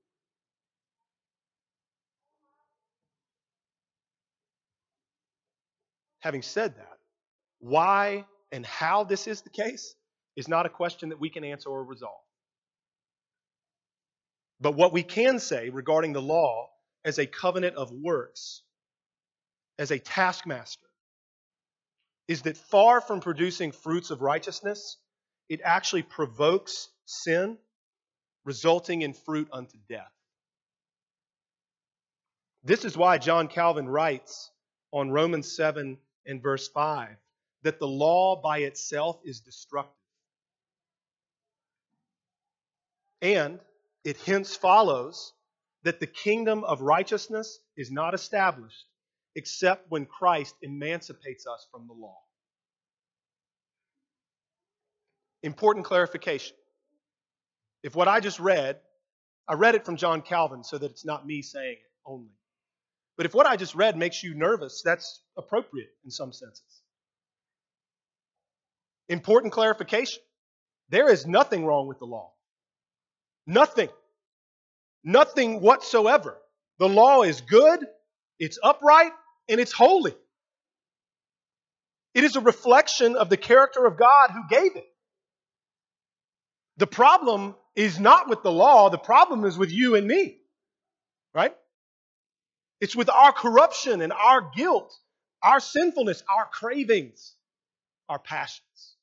Having 6.19 6.43
said 6.43 6.75
that, 6.75 6.97
why 7.59 8.25
and 8.51 8.65
how 8.65 9.03
this 9.03 9.27
is 9.27 9.41
the 9.41 9.49
case 9.49 9.95
is 10.35 10.47
not 10.47 10.65
a 10.65 10.69
question 10.69 11.09
that 11.09 11.19
we 11.19 11.29
can 11.29 11.43
answer 11.43 11.69
or 11.69 11.83
resolve. 11.83 12.13
But 14.59 14.75
what 14.75 14.93
we 14.93 15.03
can 15.03 15.39
say 15.39 15.69
regarding 15.69 16.13
the 16.13 16.21
law 16.21 16.69
as 17.03 17.17
a 17.17 17.25
covenant 17.25 17.75
of 17.75 17.91
works, 17.91 18.61
as 19.79 19.89
a 19.89 19.97
taskmaster, 19.97 20.85
is 22.27 22.43
that 22.43 22.57
far 22.57 23.01
from 23.01 23.19
producing 23.19 23.71
fruits 23.71 24.11
of 24.11 24.21
righteousness, 24.21 24.97
it 25.49 25.61
actually 25.63 26.03
provokes 26.03 26.89
sin, 27.05 27.57
resulting 28.43 29.01
in 29.01 29.13
fruit 29.13 29.47
unto 29.51 29.77
death. 29.87 30.11
This 32.63 32.85
is 32.85 32.95
why 32.95 33.17
John 33.17 33.47
Calvin 33.47 33.89
writes 33.89 34.51
on 34.91 35.11
Romans 35.11 35.51
7 35.55 35.97
and 36.25 36.41
verse 36.41 36.67
5 36.67 37.09
that 37.63 37.79
the 37.79 37.87
law 37.87 38.39
by 38.41 38.59
itself 38.59 39.19
is 39.23 39.39
destructive. 39.39 39.95
And 43.21 43.59
it 44.03 44.17
hence 44.25 44.55
follows 44.55 45.33
that 45.83 45.99
the 45.99 46.07
kingdom 46.07 46.63
of 46.63 46.81
righteousness 46.81 47.59
is 47.75 47.91
not 47.91 48.13
established 48.13 48.85
except 49.35 49.89
when 49.89 50.05
Christ 50.05 50.55
emancipates 50.61 51.47
us 51.47 51.67
from 51.71 51.87
the 51.87 51.93
law. 51.93 52.17
Important 55.43 55.85
clarification. 55.85 56.55
If 57.83 57.95
what 57.95 58.07
I 58.07 58.19
just 58.19 58.39
read, 58.39 58.79
I 59.47 59.53
read 59.55 59.75
it 59.75 59.85
from 59.85 59.97
John 59.97 60.21
Calvin 60.21 60.63
so 60.63 60.77
that 60.77 60.91
it's 60.91 61.05
not 61.05 61.25
me 61.25 61.41
saying 61.41 61.73
it 61.73 61.91
only. 62.05 62.31
But 63.17 63.25
if 63.25 63.33
what 63.33 63.47
I 63.47 63.55
just 63.55 63.75
read 63.75 63.97
makes 63.97 64.23
you 64.23 64.33
nervous, 64.33 64.81
that's 64.83 65.21
appropriate 65.37 65.89
in 66.05 66.11
some 66.11 66.31
senses. 66.31 66.81
Important 69.09 69.51
clarification. 69.51 70.21
There 70.89 71.09
is 71.09 71.25
nothing 71.25 71.65
wrong 71.65 71.87
with 71.87 71.99
the 71.99 72.05
law. 72.05 72.31
Nothing. 73.45 73.89
Nothing 75.03 75.61
whatsoever. 75.61 76.37
The 76.79 76.89
law 76.89 77.23
is 77.23 77.41
good, 77.41 77.85
it's 78.39 78.57
upright, 78.63 79.11
and 79.49 79.59
it's 79.59 79.71
holy. 79.71 80.15
It 82.13 82.23
is 82.23 82.35
a 82.35 82.41
reflection 82.41 83.15
of 83.15 83.29
the 83.29 83.37
character 83.37 83.85
of 83.85 83.97
God 83.97 84.31
who 84.31 84.41
gave 84.49 84.75
it. 84.75 84.85
The 86.81 86.87
problem 86.87 87.53
is 87.75 87.99
not 87.99 88.27
with 88.27 88.41
the 88.41 88.51
law, 88.51 88.89
the 88.89 88.97
problem 88.97 89.45
is 89.45 89.55
with 89.55 89.69
you 89.69 89.95
and 89.95 90.07
me. 90.07 90.39
Right? 91.31 91.55
It's 92.79 92.95
with 92.95 93.07
our 93.07 93.31
corruption 93.31 94.01
and 94.01 94.11
our 94.11 94.49
guilt, 94.55 94.91
our 95.43 95.59
sinfulness, 95.59 96.23
our 96.27 96.47
cravings, 96.47 97.35
our 98.09 98.17
passions. 98.17 98.95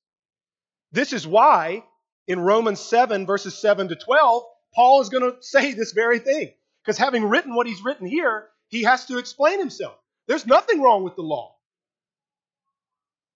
This 0.91 1.13
is 1.13 1.25
why 1.25 1.85
in 2.27 2.41
Romans 2.41 2.81
7, 2.81 3.27
verses 3.27 3.57
7 3.57 3.91
to 3.91 3.95
12, 3.95 4.43
Paul 4.75 5.01
is 5.01 5.09
going 5.09 5.33
to 5.37 5.41
say 5.41 5.73
this 5.73 5.93
very 5.93 6.19
thing. 6.19 6.51
Because 6.85 6.99
having 6.99 7.29
written 7.29 7.55
what 7.55 7.69
he's 7.69 7.85
written 7.85 8.09
here, 8.09 8.49
he 8.67 8.83
has 8.83 9.07
to 9.07 9.19
explain 9.19 9.61
himself. 9.61 9.95
There's 10.27 10.49
nothing 10.49 10.83
wrong 10.83 11.05
with 11.05 11.15
the 11.15 11.23
law. 11.23 11.55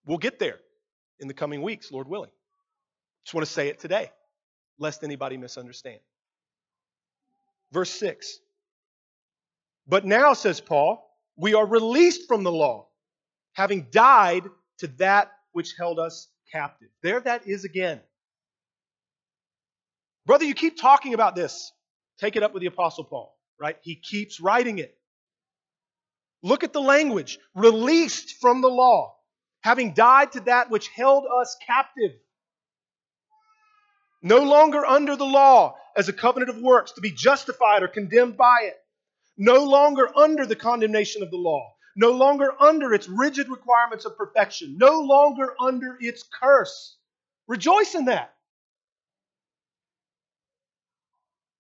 We'll 0.05 0.18
get 0.18 0.40
there 0.40 0.59
in 1.20 1.28
the 1.28 1.35
coming 1.35 1.62
weeks, 1.62 1.92
Lord 1.92 2.09
willing. 2.09 2.33
Just 3.24 3.35
want 3.35 3.46
to 3.46 3.52
say 3.52 3.68
it 3.68 3.78
today, 3.78 4.11
lest 4.83 5.05
anybody 5.05 5.38
misunderstand. 5.38 6.01
Verse 7.73 7.90
6 7.90 8.40
but 9.87 10.05
now, 10.05 10.33
says 10.35 10.61
Paul, 10.61 11.09
we 11.37 11.55
are 11.55 11.66
released 11.66 12.29
from 12.29 12.45
the 12.45 12.53
law, 12.53 12.88
having 13.55 13.88
died 13.90 14.45
to 14.79 14.87
that 14.99 15.33
which 15.53 15.75
held 15.77 15.99
us 15.99 16.29
captive. 16.51 16.88
There 17.03 17.21
that 17.21 17.47
is 17.47 17.64
again. 17.64 18.01
Brother, 20.25 20.45
you 20.45 20.55
keep 20.55 20.81
talking 20.81 21.14
about 21.14 21.35
this. 21.35 21.73
Take 22.18 22.37
it 22.37 22.42
up 22.42 22.55
with 22.55 22.61
the 22.61 22.68
Apostle 22.68 23.05
Paul, 23.05 23.37
right? 23.59 23.77
He 23.83 23.97
keeps 23.97 24.40
writing 24.40 24.79
it. 24.79 24.97
Look 26.42 26.64
at 26.64 26.73
the 26.73 26.81
language 26.81 27.38
released 27.55 28.37
from 28.40 28.61
the 28.61 28.68
law, 28.68 29.16
having 29.62 29.95
died 29.95 30.33
to 30.33 30.40
that 30.40 30.71
which 30.71 30.88
held 30.88 31.25
us 31.40 31.57
captive. 31.66 32.12
No 34.22 34.38
longer 34.38 34.85
under 34.87 35.16
the 35.16 35.24
law 35.26 35.76
as 35.96 36.08
a 36.08 36.12
covenant 36.12 36.50
of 36.50 36.62
works 36.62 36.92
to 36.92 37.00
be 37.00 37.11
justified 37.11 37.82
or 37.82 37.88
condemned 37.88 38.37
by 38.37 38.62
it 38.62 38.76
no 39.37 39.64
longer 39.64 40.08
under 40.16 40.46
the 40.46 40.56
condemnation 40.56 41.22
of 41.22 41.30
the 41.30 41.37
law, 41.37 41.74
no 41.96 42.11
longer 42.11 42.52
under 42.61 42.94
its 42.94 43.08
rigid 43.08 43.48
requirements 43.48 44.04
of 44.04 44.16
perfection, 44.16 44.76
no 44.78 45.00
longer 45.00 45.54
under 45.61 45.96
its 46.00 46.22
curse. 46.22 46.96
Rejoice 47.48 47.94
in 47.94 48.06
that. 48.06 48.35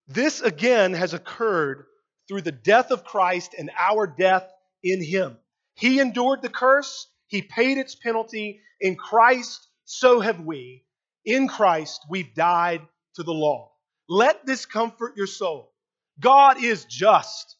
This 0.06 0.40
again 0.40 0.92
has 0.92 1.14
occurred 1.14 1.86
through 2.28 2.42
the 2.42 2.52
death 2.52 2.90
of 2.90 3.04
Christ 3.04 3.54
and 3.58 3.70
our 3.78 4.06
death 4.06 4.48
in 4.82 5.02
Him. 5.02 5.38
He 5.74 6.00
endured 6.00 6.42
the 6.42 6.48
curse, 6.48 7.08
He 7.26 7.42
paid 7.42 7.78
its 7.78 7.94
penalty. 7.94 8.60
In 8.80 8.96
Christ, 8.96 9.68
so 9.84 10.20
have 10.20 10.40
we. 10.40 10.84
In 11.24 11.48
Christ, 11.48 12.04
we've 12.08 12.34
died 12.34 12.82
to 13.14 13.22
the 13.22 13.32
law. 13.32 13.70
Let 14.08 14.44
this 14.46 14.66
comfort 14.66 15.16
your 15.16 15.26
soul. 15.26 15.72
God 16.18 16.62
is 16.62 16.84
just. 16.84 17.56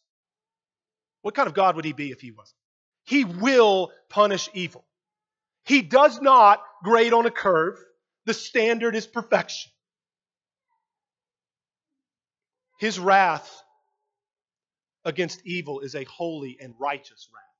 What 1.21 1.35
kind 1.35 1.47
of 1.47 1.53
God 1.53 1.75
would 1.75 1.85
he 1.85 1.93
be 1.93 2.11
if 2.11 2.21
he 2.21 2.31
wasn't? 2.31 2.57
He 3.05 3.25
will 3.25 3.91
punish 4.09 4.49
evil. 4.53 4.85
He 5.65 5.81
does 5.81 6.21
not 6.21 6.61
grade 6.83 7.13
on 7.13 7.25
a 7.25 7.31
curve. 7.31 7.77
The 8.25 8.33
standard 8.33 8.95
is 8.95 9.07
perfection. 9.07 9.71
His 12.79 12.99
wrath 12.99 13.49
against 15.05 15.41
evil 15.45 15.79
is 15.79 15.95
a 15.95 16.03
holy 16.03 16.57
and 16.59 16.73
righteous 16.79 17.29
wrath. 17.33 17.52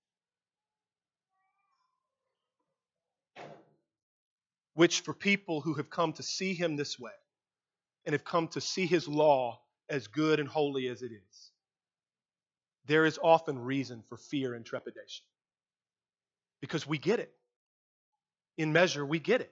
Which, 4.75 5.01
for 5.01 5.13
people 5.13 5.61
who 5.61 5.75
have 5.75 5.89
come 5.89 6.13
to 6.13 6.23
see 6.23 6.53
him 6.53 6.75
this 6.75 6.99
way 6.99 7.11
and 8.05 8.13
have 8.13 8.23
come 8.23 8.47
to 8.49 8.61
see 8.61 8.85
his 8.85 9.07
law 9.07 9.61
as 9.89 10.07
good 10.07 10.39
and 10.39 10.49
holy 10.49 10.87
as 10.87 11.01
it 11.01 11.11
is, 11.11 11.51
there 12.85 13.05
is 13.05 13.19
often 13.21 13.59
reason 13.59 14.03
for 14.09 14.17
fear 14.17 14.53
and 14.53 14.65
trepidation. 14.65 15.25
Because 16.61 16.87
we 16.87 16.97
get 16.97 17.19
it. 17.19 17.31
In 18.57 18.73
measure, 18.73 19.05
we 19.05 19.19
get 19.19 19.41
it. 19.41 19.51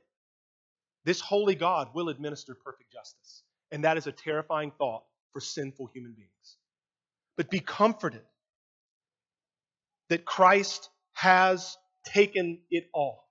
This 1.06 1.22
holy 1.22 1.56
God 1.56 1.90
will 1.94 2.10
administer 2.10 2.56
perfect 2.56 2.92
justice. 2.92 3.44
And 3.72 3.84
that 3.84 3.98
is 3.98 4.08
a 4.08 4.12
terrifying 4.12 4.72
thought 4.78 5.04
for 5.34 5.40
sinful 5.40 5.88
human 5.94 6.14
beings. 6.14 6.58
But 7.38 7.50
be 7.50 7.60
comforted 7.60 8.24
that 10.10 10.26
Christ 10.26 10.90
has 11.14 11.78
taken 12.06 12.60
it 12.70 12.90
all. 12.94 13.31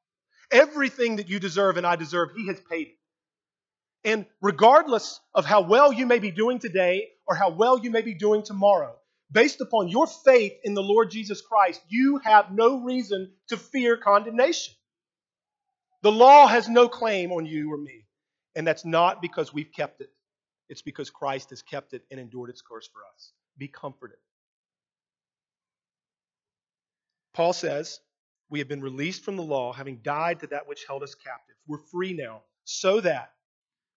Everything 0.51 1.17
that 1.17 1.29
you 1.29 1.39
deserve 1.39 1.77
and 1.77 1.87
I 1.87 1.97
deserve, 1.97 2.31
He 2.37 2.47
has 2.49 2.61
paid 2.61 2.89
it. 2.89 2.99
And 4.03 4.27
regardless 4.41 5.21
of 5.35 5.45
how 5.45 5.63
well 5.63 5.93
you 5.93 6.07
may 6.07 6.19
be 6.19 6.31
doing 6.31 6.59
today 6.59 7.09
or 7.27 7.35
how 7.35 7.51
well 7.51 7.79
you 7.79 7.91
may 7.91 8.03
be 8.03 8.15
doing 8.15 8.43
tomorrow, 8.43 8.97
based 9.31 9.61
upon 9.61 9.89
your 9.89 10.07
faith 10.07 10.55
in 10.65 10.75
the 10.75 10.83
Lord 10.83 11.11
Jesus 11.11 11.43
Christ, 11.43 11.83
you 11.89 12.21
have 12.25 12.51
no 12.51 12.83
reason 12.83 13.31
to 13.49 13.57
fear 13.57 13.97
condemnation. 13.97 14.75
The 16.03 16.13
law 16.13 16.47
has 16.47 16.69
no 16.69 16.89
claim 16.89 17.31
on 17.31 17.45
you 17.45 17.73
or 17.73 17.77
me. 17.77 18.07
And 18.57 18.67
that's 18.67 18.85
not 18.85 19.23
because 19.23 19.53
we've 19.53 19.73
kept 19.73 20.01
it, 20.01 20.11
it's 20.69 20.83
because 20.83 21.11
Christ 21.11 21.51
has 21.51 21.63
kept 21.63 21.93
it 21.93 22.03
and 22.11 22.19
endured 22.19 22.51
its 22.51 22.63
curse 22.63 22.89
for 22.93 23.01
us. 23.15 23.33
Be 23.59 23.69
comforted. 23.69 24.19
Paul 27.33 27.53
says, 27.53 28.01
We 28.51 28.59
have 28.59 28.69
been 28.69 28.83
released 28.83 29.25
from 29.25 29.37
the 29.37 29.43
law, 29.43 29.73
having 29.73 30.01
died 30.03 30.41
to 30.41 30.49
that 30.49 30.69
which 30.69 30.85
held 30.87 31.03
us 31.03 31.15
captive. 31.15 31.55
We're 31.67 31.79
free 31.79 32.13
now, 32.13 32.43
so 32.65 33.01
that 33.01 33.33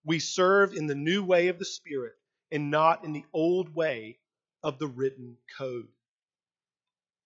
we 0.06 0.20
serve 0.20 0.74
in 0.74 0.86
the 0.88 0.96
new 0.96 1.24
way 1.24 1.48
of 1.48 1.58
the 1.58 1.66
Spirit 1.66 2.14
and 2.52 2.70
not 2.70 3.04
in 3.04 3.14
the 3.14 3.26
old 3.34 3.74
way 3.74 4.20
of 4.62 4.78
the 4.78 4.88
written 4.88 5.38
code. 5.58 5.88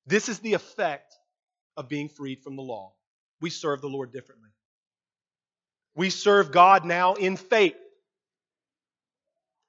This 0.06 0.30
is 0.30 0.40
the 0.40 0.54
effect 0.54 1.14
of 1.76 1.90
being 1.90 2.08
freed 2.08 2.42
from 2.42 2.56
the 2.56 2.62
law. 2.62 2.94
We 3.42 3.50
serve 3.50 3.82
the 3.82 3.90
Lord 3.90 4.14
differently. 4.14 4.50
We 5.96 6.10
serve 6.10 6.52
God 6.52 6.86
now 6.86 7.16
in 7.16 7.36
faith. 7.36 7.76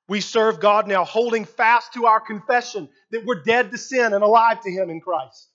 We 0.09 0.21
serve 0.21 0.61
God 0.61 0.87
now 0.87 1.05
holding 1.05 1.45
fast 1.45 1.95
to 1.95 2.07
our 2.07 2.21
confession 2.21 2.89
that 3.11 3.25
we're 3.27 3.43
dead 3.43 3.73
to 3.73 3.79
sin 3.79 4.13
and 4.13 4.23
alive 4.23 4.63
to 4.63 4.71
Him 4.71 4.91
in 4.91 5.01
Christ. 5.01 5.48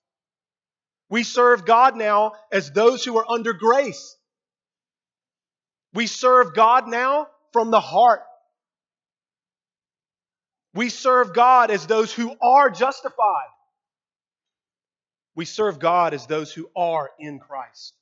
We 1.13 1.21
serve 1.21 1.63
God 1.63 1.95
now 1.95 2.31
as 2.51 2.71
those 2.71 3.05
who 3.05 3.15
are 3.19 3.25
under 3.29 3.53
grace. 3.53 4.17
We 5.93 6.07
serve 6.07 6.55
God 6.55 6.87
now 6.87 7.27
from 7.51 7.69
the 7.69 7.79
heart. 7.79 8.23
We 10.73 10.89
serve 10.89 11.35
God 11.35 11.69
as 11.69 11.85
those 11.85 12.11
who 12.11 12.35
are 12.41 12.71
justified. 12.71 13.51
We 15.35 15.45
serve 15.45 15.77
God 15.77 16.15
as 16.15 16.25
those 16.25 16.51
who 16.51 16.67
are 16.75 17.11
in 17.19 17.37
Christ. 17.37 17.93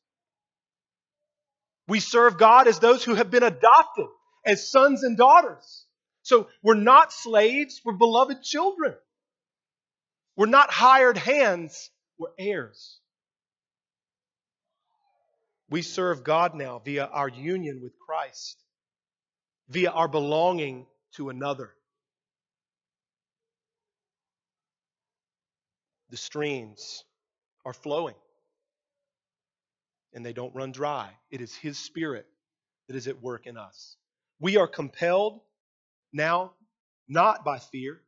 We 1.90 2.00
serve 2.00 2.38
God 2.38 2.70
as 2.70 2.80
those 2.80 3.04
who 3.04 3.16
have 3.16 3.30
been 3.30 3.44
adopted 3.44 4.08
as 4.46 4.72
sons 4.72 5.04
and 5.04 5.18
daughters. 5.18 5.86
So 6.22 6.48
we're 6.64 6.76
not 6.76 7.12
slaves, 7.12 7.82
we're 7.84 7.92
beloved 7.92 8.42
children. 8.42 8.96
We're 10.38 10.46
not 10.46 10.72
hired 10.72 11.18
hands, 11.18 11.90
we're 12.18 12.30
heirs. 12.40 13.00
We 15.72 15.82
serve 15.82 16.26
God 16.26 16.54
now 16.54 16.82
via 16.84 17.06
our 17.06 17.30
union 17.30 17.80
with 17.82 17.94
Christ, 18.06 18.62
via 19.70 19.90
our 19.90 20.10
belonging 20.10 20.86
to 21.16 21.30
another. 21.30 21.72
The 26.10 26.18
streams 26.18 27.06
are 27.66 27.72
flowing 27.72 28.16
and 30.14 30.26
they 30.26 30.34
don't 30.34 30.54
run 30.54 30.74
dry. 30.74 31.10
It 31.30 31.40
is 31.40 31.56
His 31.56 31.80
Spirit 31.80 32.26
that 32.90 32.98
is 32.98 33.08
at 33.08 33.22
work 33.22 33.48
in 33.48 33.56
us. 33.56 33.96
We 34.42 34.58
are 34.58 34.68
compelled 34.68 35.40
now 36.12 36.52
not 37.08 37.46
by 37.46 37.60
fear, 37.60 38.02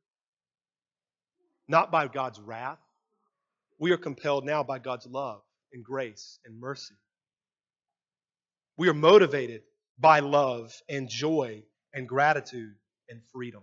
not 1.69 1.93
by 1.93 2.09
God's 2.09 2.41
wrath. 2.41 2.79
We 3.79 3.91
are 3.91 3.97
compelled 3.97 4.43
now 4.43 4.63
by 4.63 4.79
God's 4.79 5.07
love 5.07 5.41
and 5.71 5.81
grace 5.81 6.39
and 6.43 6.59
mercy. 6.59 6.95
We 8.77 8.89
are 8.89 8.93
motivated 8.93 9.61
by 9.99 10.19
love 10.19 10.73
and 10.89 11.07
joy 11.07 11.63
and 11.93 12.07
gratitude 12.07 12.75
and 13.09 13.21
freedom. 13.31 13.61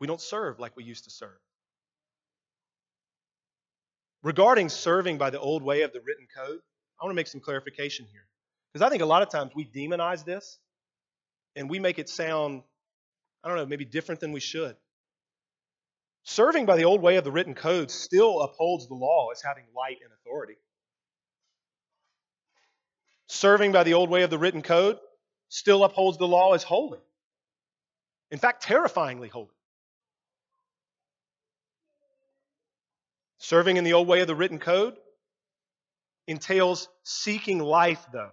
We 0.00 0.06
don't 0.06 0.20
serve 0.20 0.60
like 0.60 0.76
we 0.76 0.84
used 0.84 1.04
to 1.04 1.10
serve. 1.10 1.38
Regarding 4.22 4.68
serving 4.68 5.18
by 5.18 5.30
the 5.30 5.40
old 5.40 5.62
way 5.62 5.82
of 5.82 5.92
the 5.92 6.00
written 6.00 6.26
code, 6.36 6.60
I 7.00 7.04
want 7.04 7.12
to 7.12 7.16
make 7.16 7.26
some 7.26 7.40
clarification 7.40 8.06
here. 8.10 8.26
Because 8.72 8.86
I 8.86 8.90
think 8.90 9.02
a 9.02 9.06
lot 9.06 9.22
of 9.22 9.30
times 9.30 9.52
we 9.54 9.64
demonize 9.64 10.24
this 10.24 10.58
and 11.56 11.70
we 11.70 11.78
make 11.78 11.98
it 11.98 12.08
sound, 12.08 12.62
I 13.42 13.48
don't 13.48 13.56
know, 13.56 13.66
maybe 13.66 13.84
different 13.84 14.20
than 14.20 14.32
we 14.32 14.40
should. 14.40 14.76
Serving 16.24 16.66
by 16.66 16.76
the 16.76 16.84
old 16.84 17.00
way 17.00 17.16
of 17.16 17.24
the 17.24 17.32
written 17.32 17.54
code 17.54 17.90
still 17.90 18.42
upholds 18.42 18.86
the 18.86 18.94
law 18.94 19.30
as 19.30 19.40
having 19.42 19.64
light 19.74 19.96
and 20.02 20.12
authority. 20.12 20.56
Serving 23.28 23.72
by 23.72 23.84
the 23.84 23.94
old 23.94 24.10
way 24.10 24.22
of 24.22 24.30
the 24.30 24.38
written 24.38 24.62
code 24.62 24.98
still 25.48 25.84
upholds 25.84 26.18
the 26.18 26.26
law 26.26 26.54
as 26.54 26.62
holy. 26.62 26.98
In 28.30 28.38
fact, 28.38 28.62
terrifyingly 28.62 29.28
holy. 29.28 29.48
Serving 33.38 33.76
in 33.76 33.84
the 33.84 33.92
old 33.92 34.08
way 34.08 34.20
of 34.20 34.26
the 34.26 34.34
written 34.34 34.58
code 34.58 34.96
entails 36.26 36.88
seeking 37.04 37.58
life, 37.58 38.04
though, 38.12 38.32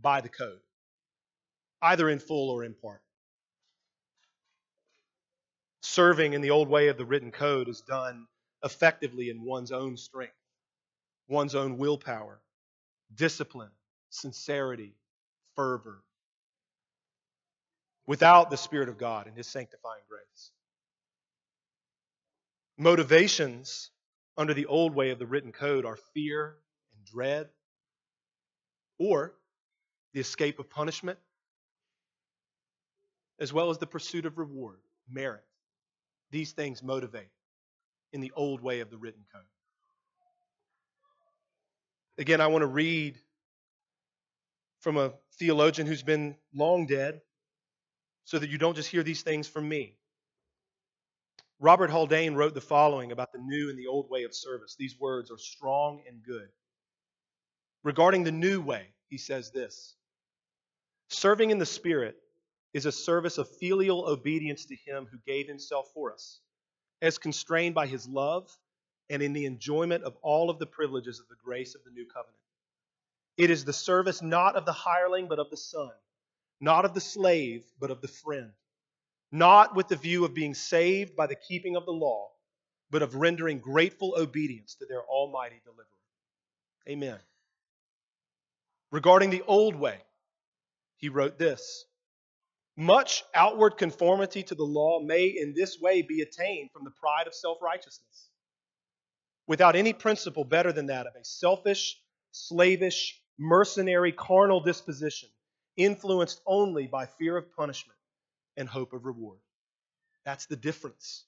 by 0.00 0.20
the 0.20 0.28
code, 0.28 0.60
either 1.82 2.08
in 2.08 2.18
full 2.18 2.50
or 2.50 2.64
in 2.64 2.74
part. 2.74 3.02
Serving 5.80 6.32
in 6.32 6.40
the 6.40 6.50
old 6.50 6.68
way 6.68 6.88
of 6.88 6.96
the 6.96 7.04
written 7.04 7.30
code 7.30 7.68
is 7.68 7.80
done 7.80 8.26
effectively 8.62 9.30
in 9.30 9.42
one's 9.42 9.72
own 9.72 9.96
strength, 9.96 10.34
one's 11.28 11.54
own 11.54 11.78
willpower, 11.78 12.40
discipline, 13.14 13.70
sincerity, 14.14 14.94
fervor, 15.56 16.02
without 18.06 18.50
the 18.50 18.56
Spirit 18.56 18.88
of 18.88 18.98
God 18.98 19.26
and 19.26 19.36
His 19.36 19.46
sanctifying 19.46 20.02
grace. 20.08 20.50
Motivations 22.78 23.90
under 24.36 24.54
the 24.54 24.66
old 24.66 24.94
way 24.94 25.10
of 25.10 25.18
the 25.18 25.26
written 25.26 25.52
code 25.52 25.84
are 25.84 25.96
fear 26.14 26.56
and 26.94 27.04
dread, 27.04 27.48
or 28.98 29.34
the 30.12 30.20
escape 30.20 30.58
of 30.58 30.70
punishment, 30.70 31.18
as 33.40 33.52
well 33.52 33.70
as 33.70 33.78
the 33.78 33.86
pursuit 33.86 34.26
of 34.26 34.38
reward, 34.38 34.78
merit. 35.10 35.44
These 36.30 36.52
things 36.52 36.82
motivate 36.82 37.30
in 38.12 38.20
the 38.20 38.32
old 38.36 38.60
way 38.60 38.80
of 38.80 38.90
the 38.90 38.96
written 38.96 39.24
code. 39.32 39.42
Again, 42.16 42.40
I 42.40 42.46
want 42.46 42.62
to 42.62 42.66
read 42.66 43.18
from 44.84 44.98
a 44.98 45.14
theologian 45.38 45.86
who's 45.86 46.02
been 46.02 46.36
long 46.54 46.84
dead 46.84 47.22
so 48.26 48.38
that 48.38 48.50
you 48.50 48.58
don't 48.58 48.76
just 48.76 48.90
hear 48.90 49.02
these 49.02 49.22
things 49.22 49.48
from 49.48 49.66
me. 49.66 49.96
Robert 51.58 51.88
Haldane 51.88 52.34
wrote 52.34 52.52
the 52.52 52.60
following 52.60 53.10
about 53.10 53.32
the 53.32 53.38
new 53.38 53.70
and 53.70 53.78
the 53.78 53.86
old 53.86 54.10
way 54.10 54.24
of 54.24 54.34
service. 54.34 54.76
These 54.78 55.00
words 55.00 55.30
are 55.30 55.38
strong 55.38 56.02
and 56.06 56.22
good. 56.22 56.48
Regarding 57.82 58.24
the 58.24 58.32
new 58.32 58.60
way, 58.60 58.88
he 59.08 59.16
says 59.16 59.50
this 59.50 59.96
Serving 61.08 61.48
in 61.50 61.56
the 61.56 61.64
Spirit 61.64 62.16
is 62.74 62.84
a 62.84 62.92
service 62.92 63.38
of 63.38 63.48
filial 63.56 64.06
obedience 64.06 64.66
to 64.66 64.76
Him 64.76 65.06
who 65.10 65.16
gave 65.26 65.48
Himself 65.48 65.88
for 65.94 66.12
us, 66.12 66.40
as 67.00 67.16
constrained 67.16 67.74
by 67.74 67.86
His 67.86 68.06
love 68.06 68.54
and 69.08 69.22
in 69.22 69.32
the 69.32 69.46
enjoyment 69.46 70.04
of 70.04 70.14
all 70.20 70.50
of 70.50 70.58
the 70.58 70.66
privileges 70.66 71.20
of 71.20 71.28
the 71.28 71.36
grace 71.42 71.74
of 71.74 71.82
the 71.84 71.90
new 71.90 72.04
covenant. 72.04 72.43
It 73.36 73.50
is 73.50 73.64
the 73.64 73.72
service 73.72 74.22
not 74.22 74.56
of 74.56 74.64
the 74.64 74.72
hireling, 74.72 75.28
but 75.28 75.38
of 75.38 75.50
the 75.50 75.56
Son, 75.56 75.90
not 76.60 76.84
of 76.84 76.94
the 76.94 77.00
slave, 77.00 77.64
but 77.80 77.90
of 77.90 78.00
the 78.00 78.08
friend 78.08 78.52
not 79.34 79.74
with 79.74 79.88
the 79.88 79.96
view 79.96 80.24
of 80.24 80.32
being 80.32 80.54
saved 80.54 81.16
by 81.16 81.26
the 81.26 81.34
keeping 81.34 81.74
of 81.74 81.84
the 81.84 81.92
law, 81.92 82.30
but 82.88 83.02
of 83.02 83.16
rendering 83.16 83.58
grateful 83.58 84.14
obedience 84.16 84.76
to 84.76 84.86
their 84.86 85.02
almighty 85.02 85.60
deliverer. 85.64 85.88
Amen. 86.88 87.18
Regarding 88.92 89.30
the 89.30 89.42
old 89.48 89.74
way, 89.74 89.98
he 90.98 91.08
wrote 91.08 91.36
this 91.36 91.84
Much 92.76 93.24
outward 93.34 93.76
conformity 93.76 94.44
to 94.44 94.54
the 94.54 94.62
law 94.62 95.00
may 95.00 95.26
in 95.26 95.52
this 95.52 95.80
way 95.80 96.00
be 96.02 96.20
attained 96.20 96.70
from 96.70 96.84
the 96.84 96.92
pride 96.92 97.26
of 97.26 97.34
self 97.34 97.58
righteousness, 97.60 98.28
without 99.48 99.74
any 99.74 99.92
principle 99.92 100.44
better 100.44 100.72
than 100.72 100.86
that 100.86 101.08
of 101.08 101.16
a 101.16 101.24
selfish, 101.24 101.98
slavish, 102.30 103.20
mercenary, 103.38 104.12
carnal 104.12 104.60
disposition, 104.60 105.28
influenced 105.76 106.40
only 106.46 106.86
by 106.86 107.06
fear 107.06 107.36
of 107.36 107.54
punishment 107.56 107.98
and 108.56 108.68
hope 108.68 108.92
of 108.92 109.04
reward. 109.04 109.38
That's 110.24 110.46
the 110.46 110.56
difference 110.56 111.24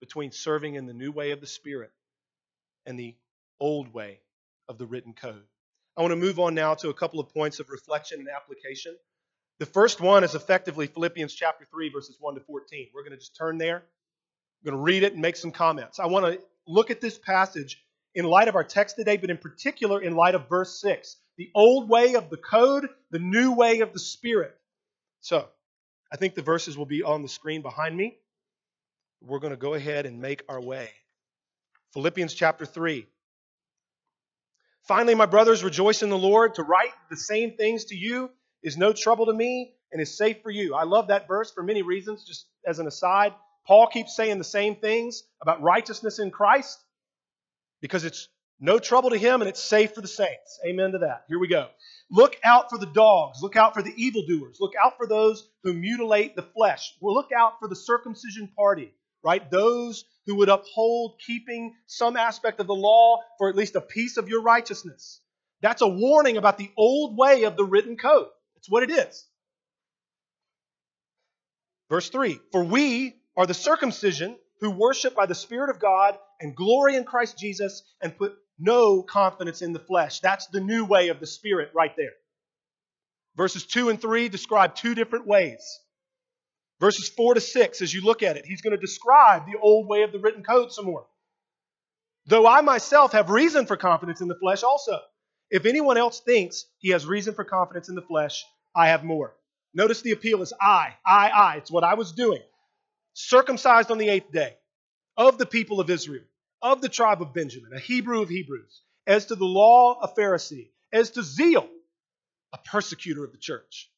between 0.00 0.30
serving 0.30 0.74
in 0.74 0.86
the 0.86 0.92
new 0.92 1.10
way 1.10 1.32
of 1.32 1.40
the 1.40 1.46
Spirit 1.46 1.90
and 2.86 2.98
the 2.98 3.16
old 3.60 3.92
way 3.92 4.20
of 4.68 4.78
the 4.78 4.86
written 4.86 5.12
code. 5.12 5.42
I 5.96 6.02
want 6.02 6.12
to 6.12 6.16
move 6.16 6.38
on 6.38 6.54
now 6.54 6.74
to 6.74 6.90
a 6.90 6.94
couple 6.94 7.18
of 7.18 7.28
points 7.30 7.58
of 7.58 7.70
reflection 7.70 8.20
and 8.20 8.28
application. 8.28 8.94
The 9.58 9.66
first 9.66 10.00
one 10.00 10.22
is 10.22 10.36
effectively 10.36 10.86
Philippians 10.86 11.34
chapter 11.34 11.66
3, 11.68 11.88
verses 11.88 12.16
1 12.20 12.34
to 12.36 12.40
14. 12.40 12.88
We're 12.94 13.02
going 13.02 13.12
to 13.12 13.18
just 13.18 13.36
turn 13.36 13.58
there. 13.58 13.78
I'm 13.78 14.70
going 14.70 14.76
to 14.76 14.82
read 14.82 15.02
it 15.02 15.14
and 15.14 15.22
make 15.22 15.34
some 15.34 15.50
comments. 15.50 15.98
I 15.98 16.06
want 16.06 16.26
to 16.26 16.40
look 16.68 16.90
at 16.90 17.00
this 17.00 17.18
passage 17.18 17.82
in 18.14 18.24
light 18.24 18.46
of 18.46 18.54
our 18.54 18.62
text 18.62 18.96
today, 18.96 19.16
but 19.16 19.30
in 19.30 19.38
particular 19.38 20.00
in 20.00 20.14
light 20.14 20.36
of 20.36 20.48
verse 20.48 20.80
6 20.80 21.16
the 21.38 21.50
old 21.54 21.88
way 21.88 22.14
of 22.14 22.28
the 22.28 22.36
code, 22.36 22.88
the 23.10 23.20
new 23.20 23.52
way 23.52 23.80
of 23.80 23.92
the 23.92 24.00
Spirit. 24.00 24.54
So, 25.20 25.48
I 26.12 26.16
think 26.16 26.34
the 26.34 26.42
verses 26.42 26.76
will 26.76 26.86
be 26.86 27.02
on 27.02 27.22
the 27.22 27.28
screen 27.28 27.62
behind 27.62 27.96
me. 27.96 28.18
We're 29.22 29.38
going 29.38 29.52
to 29.52 29.56
go 29.58 29.74
ahead 29.74 30.04
and 30.04 30.20
make 30.20 30.42
our 30.48 30.60
way. 30.60 30.90
Philippians 31.92 32.34
chapter 32.34 32.66
3. 32.66 33.06
Finally, 34.82 35.14
my 35.14 35.26
brothers, 35.26 35.62
rejoice 35.62 36.02
in 36.02 36.10
the 36.10 36.18
Lord. 36.18 36.54
To 36.54 36.62
write 36.62 36.92
the 37.10 37.16
same 37.16 37.56
things 37.56 37.86
to 37.86 37.96
you 37.96 38.30
is 38.62 38.76
no 38.76 38.92
trouble 38.92 39.26
to 39.26 39.32
me 39.32 39.74
and 39.92 40.00
is 40.02 40.16
safe 40.16 40.42
for 40.42 40.50
you. 40.50 40.74
I 40.74 40.84
love 40.84 41.08
that 41.08 41.28
verse 41.28 41.52
for 41.52 41.62
many 41.62 41.82
reasons. 41.82 42.24
Just 42.24 42.46
as 42.66 42.78
an 42.78 42.86
aside, 42.86 43.34
Paul 43.66 43.86
keeps 43.86 44.16
saying 44.16 44.38
the 44.38 44.44
same 44.44 44.76
things 44.76 45.22
about 45.42 45.62
righteousness 45.62 46.18
in 46.18 46.30
Christ 46.30 46.78
because 47.80 48.04
it's 48.04 48.28
no 48.60 48.78
trouble 48.78 49.10
to 49.10 49.18
him 49.18 49.40
and 49.40 49.48
it's 49.48 49.62
safe 49.62 49.94
for 49.94 50.00
the 50.00 50.08
saints. 50.08 50.58
Amen 50.66 50.92
to 50.92 50.98
that. 50.98 51.24
Here 51.28 51.38
we 51.38 51.48
go. 51.48 51.68
Look 52.10 52.36
out 52.44 52.70
for 52.70 52.78
the 52.78 52.86
dogs. 52.86 53.40
Look 53.42 53.56
out 53.56 53.74
for 53.74 53.82
the 53.82 53.94
evildoers. 53.96 54.58
Look 54.60 54.72
out 54.82 54.96
for 54.96 55.06
those 55.06 55.48
who 55.62 55.74
mutilate 55.74 56.34
the 56.34 56.42
flesh. 56.42 56.94
Well, 57.00 57.14
look 57.14 57.30
out 57.36 57.60
for 57.60 57.68
the 57.68 57.76
circumcision 57.76 58.48
party, 58.56 58.94
right? 59.22 59.48
Those 59.50 60.04
who 60.26 60.36
would 60.36 60.48
uphold 60.48 61.20
keeping 61.24 61.74
some 61.86 62.16
aspect 62.16 62.60
of 62.60 62.66
the 62.66 62.74
law 62.74 63.20
for 63.38 63.48
at 63.48 63.56
least 63.56 63.76
a 63.76 63.80
piece 63.80 64.16
of 64.16 64.28
your 64.28 64.42
righteousness. 64.42 65.20
That's 65.60 65.82
a 65.82 65.88
warning 65.88 66.36
about 66.36 66.58
the 66.58 66.70
old 66.76 67.16
way 67.16 67.44
of 67.44 67.56
the 67.56 67.64
written 67.64 67.96
code. 67.96 68.28
It's 68.56 68.70
what 68.70 68.82
it 68.82 68.90
is. 68.90 69.24
Verse 71.88 72.08
3 72.10 72.40
For 72.52 72.64
we 72.64 73.16
are 73.36 73.46
the 73.46 73.54
circumcision 73.54 74.36
who 74.60 74.70
worship 74.70 75.14
by 75.14 75.26
the 75.26 75.34
Spirit 75.34 75.70
of 75.70 75.78
God 75.78 76.18
and 76.40 76.56
glory 76.56 76.96
in 76.96 77.04
Christ 77.04 77.38
Jesus 77.38 77.82
and 78.00 78.16
put 78.16 78.36
no 78.58 79.02
confidence 79.02 79.62
in 79.62 79.72
the 79.72 79.78
flesh. 79.78 80.20
That's 80.20 80.46
the 80.48 80.60
new 80.60 80.84
way 80.84 81.08
of 81.08 81.20
the 81.20 81.26
Spirit 81.26 81.70
right 81.74 81.94
there. 81.96 82.12
Verses 83.36 83.64
2 83.66 83.88
and 83.90 84.00
3 84.00 84.28
describe 84.28 84.74
two 84.74 84.94
different 84.94 85.26
ways. 85.26 85.80
Verses 86.80 87.08
4 87.08 87.34
to 87.34 87.40
6, 87.40 87.82
as 87.82 87.92
you 87.92 88.02
look 88.02 88.22
at 88.22 88.36
it, 88.36 88.46
he's 88.46 88.62
going 88.62 88.76
to 88.76 88.80
describe 88.80 89.46
the 89.46 89.58
old 89.60 89.88
way 89.88 90.02
of 90.02 90.12
the 90.12 90.18
written 90.18 90.42
code 90.42 90.72
some 90.72 90.86
more. 90.86 91.06
Though 92.26 92.46
I 92.46 92.60
myself 92.60 93.12
have 93.12 93.30
reason 93.30 93.66
for 93.66 93.76
confidence 93.76 94.20
in 94.20 94.28
the 94.28 94.38
flesh 94.38 94.62
also. 94.62 94.98
If 95.50 95.64
anyone 95.64 95.96
else 95.96 96.20
thinks 96.20 96.66
he 96.78 96.90
has 96.90 97.06
reason 97.06 97.34
for 97.34 97.44
confidence 97.44 97.88
in 97.88 97.94
the 97.94 98.02
flesh, 98.02 98.44
I 98.76 98.88
have 98.88 99.02
more. 99.02 99.34
Notice 99.74 100.02
the 100.02 100.12
appeal 100.12 100.42
is 100.42 100.52
I, 100.60 100.94
I, 101.06 101.30
I. 101.30 101.56
It's 101.56 101.70
what 101.70 101.84
I 101.84 101.94
was 101.94 102.12
doing. 102.12 102.42
Circumcised 103.14 103.90
on 103.90 103.98
the 103.98 104.08
eighth 104.08 104.30
day 104.30 104.56
of 105.16 105.38
the 105.38 105.46
people 105.46 105.80
of 105.80 105.90
Israel, 105.90 106.24
of 106.62 106.80
the 106.80 106.88
tribe 106.88 107.22
of 107.22 107.34
Benjamin, 107.34 107.72
a 107.74 107.78
Hebrew 107.78 108.22
of 108.22 108.28
Hebrews, 108.28 108.82
as 109.06 109.26
to 109.26 109.34
the 109.34 109.44
law, 109.44 110.00
a 110.00 110.08
Pharisee, 110.08 110.70
as 110.92 111.10
to 111.10 111.22
zeal, 111.22 111.68
a 112.52 112.58
persecutor 112.58 113.24
of 113.24 113.32
the 113.32 113.38
church, 113.38 113.90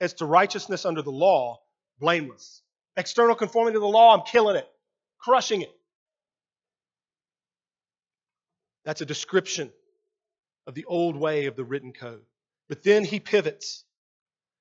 as 0.00 0.14
to 0.14 0.26
righteousness 0.26 0.84
under 0.84 1.02
the 1.02 1.12
law, 1.12 1.60
blameless. 1.98 2.62
External 2.96 3.34
conformity 3.34 3.74
to 3.74 3.80
the 3.80 3.86
law, 3.86 4.14
I'm 4.14 4.24
killing 4.26 4.56
it, 4.56 4.68
crushing 5.18 5.62
it. 5.62 5.74
That's 8.84 9.00
a 9.00 9.06
description 9.06 9.72
of 10.66 10.74
the 10.74 10.84
old 10.84 11.16
way 11.16 11.46
of 11.46 11.56
the 11.56 11.64
written 11.64 11.92
code. 11.92 12.22
But 12.68 12.82
then 12.82 13.04
he 13.04 13.20
pivots. 13.20 13.84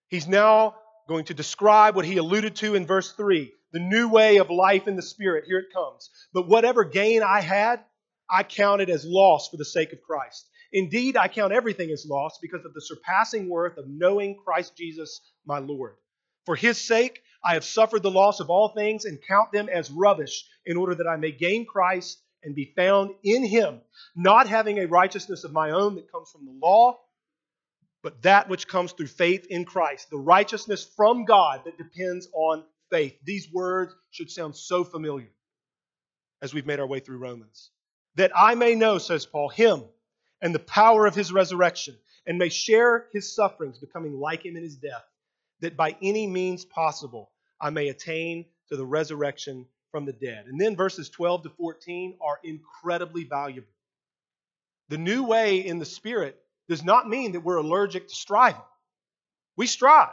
He's 0.07 0.27
now 0.27 0.75
going 1.07 1.25
to 1.25 1.33
describe 1.33 1.95
what 1.95 2.05
he 2.05 2.17
alluded 2.17 2.55
to 2.57 2.75
in 2.75 2.85
verse 2.85 3.11
3 3.11 3.51
the 3.73 3.79
new 3.79 4.07
way 4.07 4.37
of 4.37 4.49
life 4.49 4.87
in 4.87 4.95
the 4.95 5.01
Spirit. 5.01 5.45
Here 5.45 5.59
it 5.59 5.73
comes. 5.73 6.09
But 6.31 6.47
whatever 6.47 6.85
gain 6.85 7.23
I 7.23 7.41
had, 7.41 7.81
I 8.29 8.43
counted 8.43 8.89
as 8.89 9.03
loss 9.03 9.49
for 9.49 9.57
the 9.57 9.65
sake 9.65 9.91
of 9.91 10.01
Christ. 10.01 10.47
Indeed, 10.71 11.17
I 11.17 11.27
count 11.27 11.53
everything 11.53 11.91
as 11.91 12.05
loss 12.05 12.39
because 12.41 12.65
of 12.65 12.73
the 12.73 12.81
surpassing 12.81 13.49
worth 13.49 13.77
of 13.77 13.87
knowing 13.87 14.39
Christ 14.43 14.75
Jesus, 14.77 15.21
my 15.45 15.59
Lord. 15.59 15.95
For 16.45 16.55
his 16.55 16.79
sake, 16.79 17.21
I 17.43 17.53
have 17.53 17.63
suffered 17.63 18.03
the 18.03 18.11
loss 18.11 18.39
of 18.39 18.49
all 18.49 18.69
things 18.69 19.05
and 19.05 19.19
count 19.27 19.51
them 19.51 19.69
as 19.69 19.91
rubbish 19.91 20.45
in 20.65 20.77
order 20.77 20.95
that 20.95 21.07
I 21.07 21.17
may 21.17 21.31
gain 21.31 21.65
Christ 21.65 22.19
and 22.43 22.55
be 22.55 22.73
found 22.75 23.11
in 23.23 23.45
him, 23.45 23.81
not 24.15 24.47
having 24.47 24.79
a 24.79 24.87
righteousness 24.87 25.43
of 25.43 25.51
my 25.51 25.71
own 25.71 25.95
that 25.95 26.11
comes 26.11 26.29
from 26.29 26.45
the 26.45 26.59
law, 26.61 26.99
but 28.01 28.21
that 28.23 28.49
which 28.49 28.67
comes 28.67 28.91
through 28.91 29.07
faith 29.07 29.45
in 29.49 29.65
Christ, 29.65 30.09
the 30.09 30.17
righteousness 30.17 30.83
from 30.83 31.25
God 31.25 31.61
that 31.65 31.77
depends 31.77 32.27
on 32.33 32.63
faith. 32.93 33.17
These 33.23 33.51
words 33.51 33.95
should 34.11 34.29
sound 34.29 34.55
so 34.55 34.83
familiar 34.83 35.31
as 36.43 36.53
we've 36.53 36.67
made 36.67 36.79
our 36.79 36.85
way 36.85 36.99
through 36.99 37.17
Romans. 37.17 37.71
That 38.15 38.31
I 38.35 38.53
may 38.53 38.75
know, 38.75 38.99
says 38.99 39.25
Paul, 39.25 39.49
him 39.49 39.83
and 40.43 40.53
the 40.53 40.59
power 40.59 41.07
of 41.07 41.15
his 41.15 41.33
resurrection, 41.33 41.97
and 42.27 42.37
may 42.37 42.49
share 42.49 43.07
his 43.11 43.33
sufferings, 43.35 43.79
becoming 43.79 44.13
like 44.19 44.45
him 44.45 44.55
in 44.55 44.61
his 44.61 44.77
death, 44.77 45.03
that 45.61 45.75
by 45.75 45.95
any 46.03 46.27
means 46.27 46.65
possible 46.65 47.31
I 47.59 47.71
may 47.71 47.87
attain 47.87 48.45
to 48.69 48.77
the 48.77 48.85
resurrection 48.85 49.65
from 49.89 50.05
the 50.05 50.13
dead. 50.13 50.45
And 50.45 50.61
then 50.61 50.75
verses 50.75 51.09
12 51.09 51.43
to 51.43 51.49
14 51.49 52.17
are 52.21 52.39
incredibly 52.43 53.23
valuable. 53.23 53.73
The 54.89 54.99
new 54.99 55.23
way 55.23 55.65
in 55.65 55.79
the 55.79 55.85
Spirit 55.85 56.37
does 56.69 56.83
not 56.83 57.09
mean 57.09 57.31
that 57.31 57.41
we're 57.41 57.57
allergic 57.57 58.09
to 58.09 58.13
striving. 58.13 58.61
We 59.57 59.65
strive. 59.65 60.09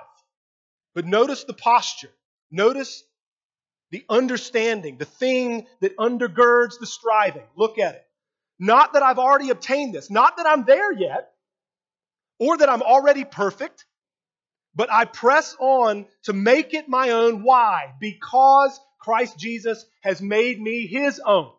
But 0.94 1.06
notice 1.06 1.44
the 1.44 1.52
posture. 1.52 2.10
Notice 2.51 3.05
the 3.90 4.05
understanding, 4.09 4.98
the 4.98 5.05
thing 5.05 5.66
that 5.80 5.96
undergirds 5.96 6.78
the 6.78 6.86
striving. 6.86 7.46
Look 7.57 7.78
at 7.78 7.94
it. 7.94 8.05
Not 8.59 8.92
that 8.92 9.03
I've 9.03 9.18
already 9.18 9.51
obtained 9.51 9.94
this, 9.94 10.11
not 10.11 10.36
that 10.36 10.46
I'm 10.46 10.64
there 10.64 10.92
yet, 10.92 11.30
or 12.38 12.57
that 12.59 12.68
I'm 12.68 12.82
already 12.82 13.24
perfect, 13.24 13.84
but 14.74 14.92
I 14.92 15.05
press 15.07 15.57
on 15.59 16.07
to 16.24 16.32
make 16.32 16.74
it 16.74 16.88
my 16.88 17.11
own. 17.11 17.42
Why? 17.42 17.94
Because 18.01 18.78
Christ 19.01 19.38
Jesus 19.38 19.84
has 20.03 20.20
made 20.20 20.61
me 20.61 20.86
his 20.86 21.20
own. 21.24 21.51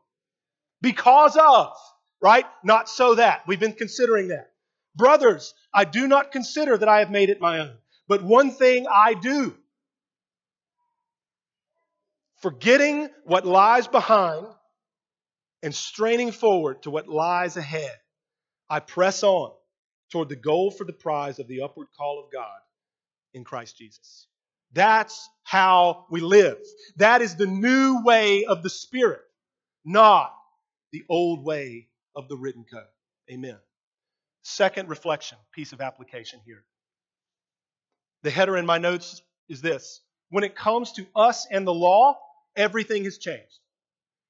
Because 0.82 1.36
of, 1.38 1.74
right? 2.22 2.46
Not 2.64 2.88
so 2.88 3.16
that. 3.16 3.48
We've 3.48 3.60
been 3.60 3.74
considering 3.74 4.30
that. 4.30 4.52
Brothers, 4.96 5.54
I 5.74 5.86
do 5.86 6.08
not 6.08 6.32
consider 6.32 6.78
that 6.78 6.90
I 6.90 7.00
have 7.00 7.12
made 7.12 7.30
it 7.30 7.42
my 7.42 7.60
own, 7.60 7.74
but 8.08 8.24
one 8.24 8.52
thing 8.52 8.86
I 8.92 9.14
do 9.14 9.56
forgetting 12.42 13.10
what 13.26 13.46
lies 13.46 13.88
behind 13.88 14.48
and 15.64 15.74
straining 15.74 16.32
forward 16.32 16.84
to 16.84 16.92
what 16.92 17.08
lies 17.08 17.58
ahead, 17.58 17.96
I 18.70 18.80
press 18.80 19.24
on 19.24 19.52
toward 20.12 20.30
the 20.30 20.36
goal 20.36 20.72
for 20.72 20.84
the 20.84 20.94
prize 20.94 21.40
of 21.40 21.48
the 21.48 21.62
upward 21.62 21.88
call 21.98 22.24
of 22.24 22.32
God 22.32 22.60
in 23.34 23.44
Christ 23.44 23.78
Jesus. 23.78 24.28
That's 24.74 25.30
how 25.44 26.06
we 26.10 26.22
live. 26.22 26.58
That 26.98 27.22
is 27.22 27.36
the 27.36 27.46
new 27.46 28.02
way 28.04 28.46
of 28.46 28.64
the 28.64 28.70
Spirit, 28.70 29.22
not 29.86 30.34
the 30.92 31.04
old 31.10 31.44
way 31.44 31.90
of 32.16 32.28
the 32.28 32.38
written 32.38 32.66
code. 32.72 32.84
Amen. 33.30 33.58
Second 34.44 34.90
reflection, 34.90 35.38
piece 35.54 35.74
of 35.74 35.82
application 35.82 36.40
here. 36.46 36.64
The 38.24 38.32
header 38.32 38.58
in 38.58 38.66
my 38.66 38.78
notes 38.78 39.22
is 39.50 39.62
this 39.62 40.02
When 40.30 40.44
it 40.44 40.56
comes 40.56 40.94
to 40.94 41.06
us 41.16 41.48
and 41.50 41.66
the 41.68 41.74
law, 41.74 42.18
everything 42.56 43.04
has 43.06 43.18
changed. 43.18 43.60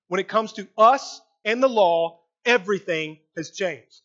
When 0.08 0.20
it 0.20 0.28
comes 0.28 0.54
to 0.54 0.68
us 0.78 1.22
and 1.46 1.62
the 1.62 1.70
law, 1.70 2.20
everything 2.46 3.20
has 3.36 3.52
changed. 3.52 4.02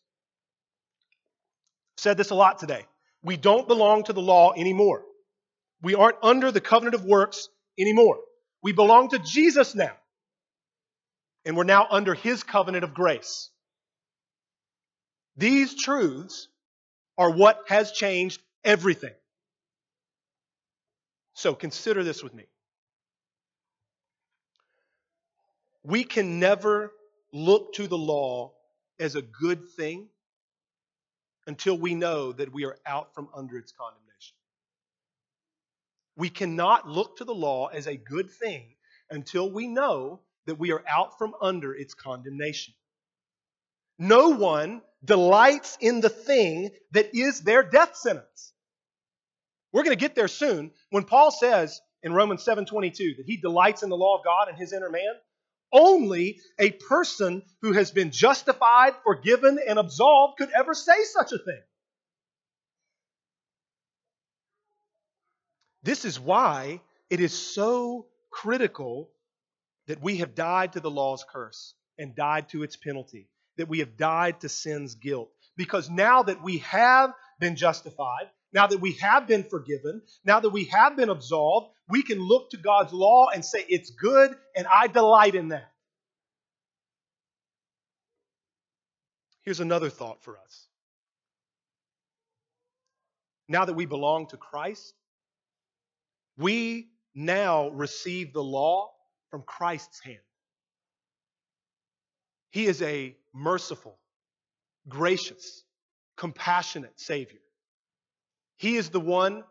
I've 1.97 2.03
said 2.03 2.17
this 2.17 2.31
a 2.31 2.35
lot 2.35 2.59
today. 2.59 2.85
We 3.23 3.37
don't 3.37 3.67
belong 3.67 4.05
to 4.05 4.13
the 4.13 4.23
law 4.23 4.53
anymore. 4.53 5.03
We 5.83 5.95
aren't 5.95 6.19
under 6.23 6.51
the 6.51 6.61
covenant 6.61 6.95
of 6.95 7.05
works 7.05 7.49
anymore. 7.79 8.19
We 8.63 8.73
belong 8.73 9.11
to 9.11 9.19
Jesus 9.19 9.75
now. 9.75 9.93
And 11.45 11.57
we're 11.57 11.65
now 11.65 11.87
under 11.91 12.15
his 12.15 12.43
covenant 12.43 12.85
of 12.85 12.95
grace. 12.95 13.51
These 15.37 15.81
truths 15.81 16.49
are 17.19 17.31
what 17.31 17.63
has 17.69 17.93
changed 17.93 18.41
everything. 18.65 19.15
So 21.35 21.55
consider 21.55 22.03
this 22.03 22.23
with 22.23 22.35
me. 22.35 22.47
We 25.87 26.03
can 26.03 26.41
never 26.41 26.93
look 27.33 27.75
to 27.75 27.87
the 27.87 27.97
law 27.97 28.55
as 28.99 29.15
a 29.15 29.23
good 29.23 29.69
thing 29.77 30.09
until 31.47 31.79
we 31.79 31.95
know 31.95 32.33
that 32.33 32.53
we 32.53 32.65
are 32.65 32.77
out 32.85 33.15
from 33.15 33.29
under 33.33 33.57
its 33.57 33.71
condemnation. 33.71 34.37
We 36.17 36.29
cannot 36.29 36.89
look 36.89 37.19
to 37.19 37.25
the 37.25 37.35
law 37.35 37.69
as 37.69 37.87
a 37.87 37.97
good 37.97 38.33
thing 38.33 38.75
until 39.11 39.49
we 39.49 39.69
know 39.69 40.23
that 40.47 40.59
we 40.59 40.73
are 40.73 40.83
out 40.89 41.19
from 41.19 41.35
under 41.41 41.73
its 41.73 41.95
condemnation. 41.95 42.75
No 43.97 44.31
one 44.31 44.83
delights 45.05 45.79
in 45.81 46.01
the 46.01 46.09
thing 46.09 46.71
that 46.93 47.15
is 47.15 47.43
their 47.43 47.63
death 47.63 47.95
sentence. 47.95 48.53
We're 49.73 49.85
going 49.85 49.97
to 49.97 50.01
get 50.01 50.17
there 50.17 50.27
soon. 50.27 50.73
When 50.91 51.05
Paul 51.05 51.31
says 51.31 51.81
in 52.03 52.13
Romans 52.13 52.45
7:22 52.45 53.19
that 53.19 53.27
he 53.27 53.37
delights 53.37 53.85
in 53.85 53.89
the 53.89 53.97
law 53.97 54.19
of 54.19 54.25
God 54.25 54.49
and 54.49 54.59
his 54.59 54.73
inner 54.73 54.91
man, 54.91 55.15
only 55.73 56.41
a 56.59 56.71
person 56.71 57.43
who 57.63 57.73
has 57.73 57.91
been 57.91 58.11
justified, 58.11 58.95
forgiven, 59.05 59.59
and 59.67 59.79
absolved 59.79 60.39
could 60.39 60.51
ever 60.57 60.75
say 60.75 61.05
such 61.05 61.33
a 61.33 61.39
thing. 61.39 61.63
This 65.83 66.05
is 66.05 66.19
why 66.19 66.81
it 67.11 67.21
is 67.21 67.33
so 67.33 68.07
critical 68.31 69.11
that 69.87 70.03
we 70.03 70.17
have 70.17 70.35
died 70.35 70.73
to 70.73 70.81
the 70.81 70.91
law's 70.91 71.25
curse 71.33 71.75
and 71.99 72.15
died 72.15 72.49
to 72.51 72.63
its 72.63 72.77
penalty, 72.77 73.29
that 73.57 73.69
we 73.69 73.79
have 73.79 73.97
died 73.97 74.41
to 74.41 74.49
sin's 74.49 74.97
guilt. 74.97 75.31
Because 75.57 75.89
now 75.89 76.25
that 76.25 76.43
we 76.43 76.59
have 76.59 77.15
been 77.39 77.57
justified, 77.57 78.29
now 78.53 78.67
that 78.67 78.81
we 78.81 78.93
have 78.93 79.27
been 79.27 79.45
forgiven, 79.45 80.03
now 80.25 80.41
that 80.41 80.51
we 80.51 80.65
have 80.65 80.97
been 80.97 81.11
absolved, 81.11 81.69
we 81.89 82.03
can 82.03 82.19
look 82.19 82.51
to 82.51 82.57
God's 82.57 82.93
law 82.93 83.29
and 83.35 83.45
say, 83.45 83.65
It's 83.69 83.91
good, 83.91 84.35
and 84.57 84.67
I 84.67 84.87
delight 84.87 85.35
in 85.35 85.49
that. 85.49 85.71
Here's 89.43 89.61
another 89.61 89.91
thought 89.91 90.23
for 90.23 90.39
us. 90.39 90.67
Now 93.49 93.65
that 93.65 93.75
we 93.75 93.87
belong 93.87 94.27
to 94.29 94.37
Christ, 94.37 94.93
we 96.37 96.89
now 97.15 97.69
receive 97.69 98.33
the 98.33 98.43
law 98.43 98.91
from 99.31 99.43
Christ's 99.43 100.01
hand. 100.01 100.19
He 102.51 102.67
is 102.67 102.83
a 102.83 103.15
merciful, 103.33 103.99
gracious, 104.89 105.63
compassionate 106.17 106.99
Savior. 106.99 107.39
He 108.57 108.77
is 108.77 108.91
the 108.91 109.01
one 109.01 109.45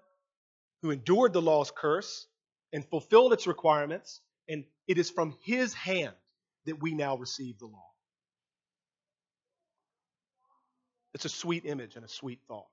who 0.82 0.92
endured 0.92 1.34
the 1.34 1.42
law's 1.42 1.72
curse 1.76 2.28
and 2.74 2.86
fulfilled 2.86 3.34
its 3.34 3.48
requirements, 3.48 4.22
and 4.50 4.66
it 4.88 4.98
is 4.98 5.10
from 5.10 5.36
His 5.44 5.74
hand 5.74 6.16
that 6.66 6.82
we 6.82 6.94
now 6.94 7.16
receive 7.16 7.60
the 7.60 7.68
law. 7.68 7.92
It's 11.14 11.26
a 11.26 11.30
sweet 11.30 11.66
image 11.66 11.96
and 11.96 12.04
a 12.04 12.10
sweet 12.10 12.40
thought. 12.48 12.68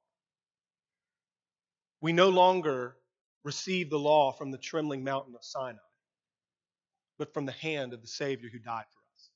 We 2.01 2.12
no 2.12 2.30
longer 2.30 2.97
receive 3.45 3.91
the 3.91 3.99
law 3.99 4.33
from 4.33 4.51
the 4.51 4.59
trembling 4.59 5.05
mountain 5.05 5.35
of 5.35 5.45
Sinai, 5.45 5.78
but 7.18 7.33
from 7.33 7.47
the 7.47 7.53
hand 7.53 7.93
of 7.93 8.01
the 8.03 8.09
Savior 8.09 8.49
who 8.51 8.59
died 8.59 8.85
for 8.91 8.99
us. 9.14 9.30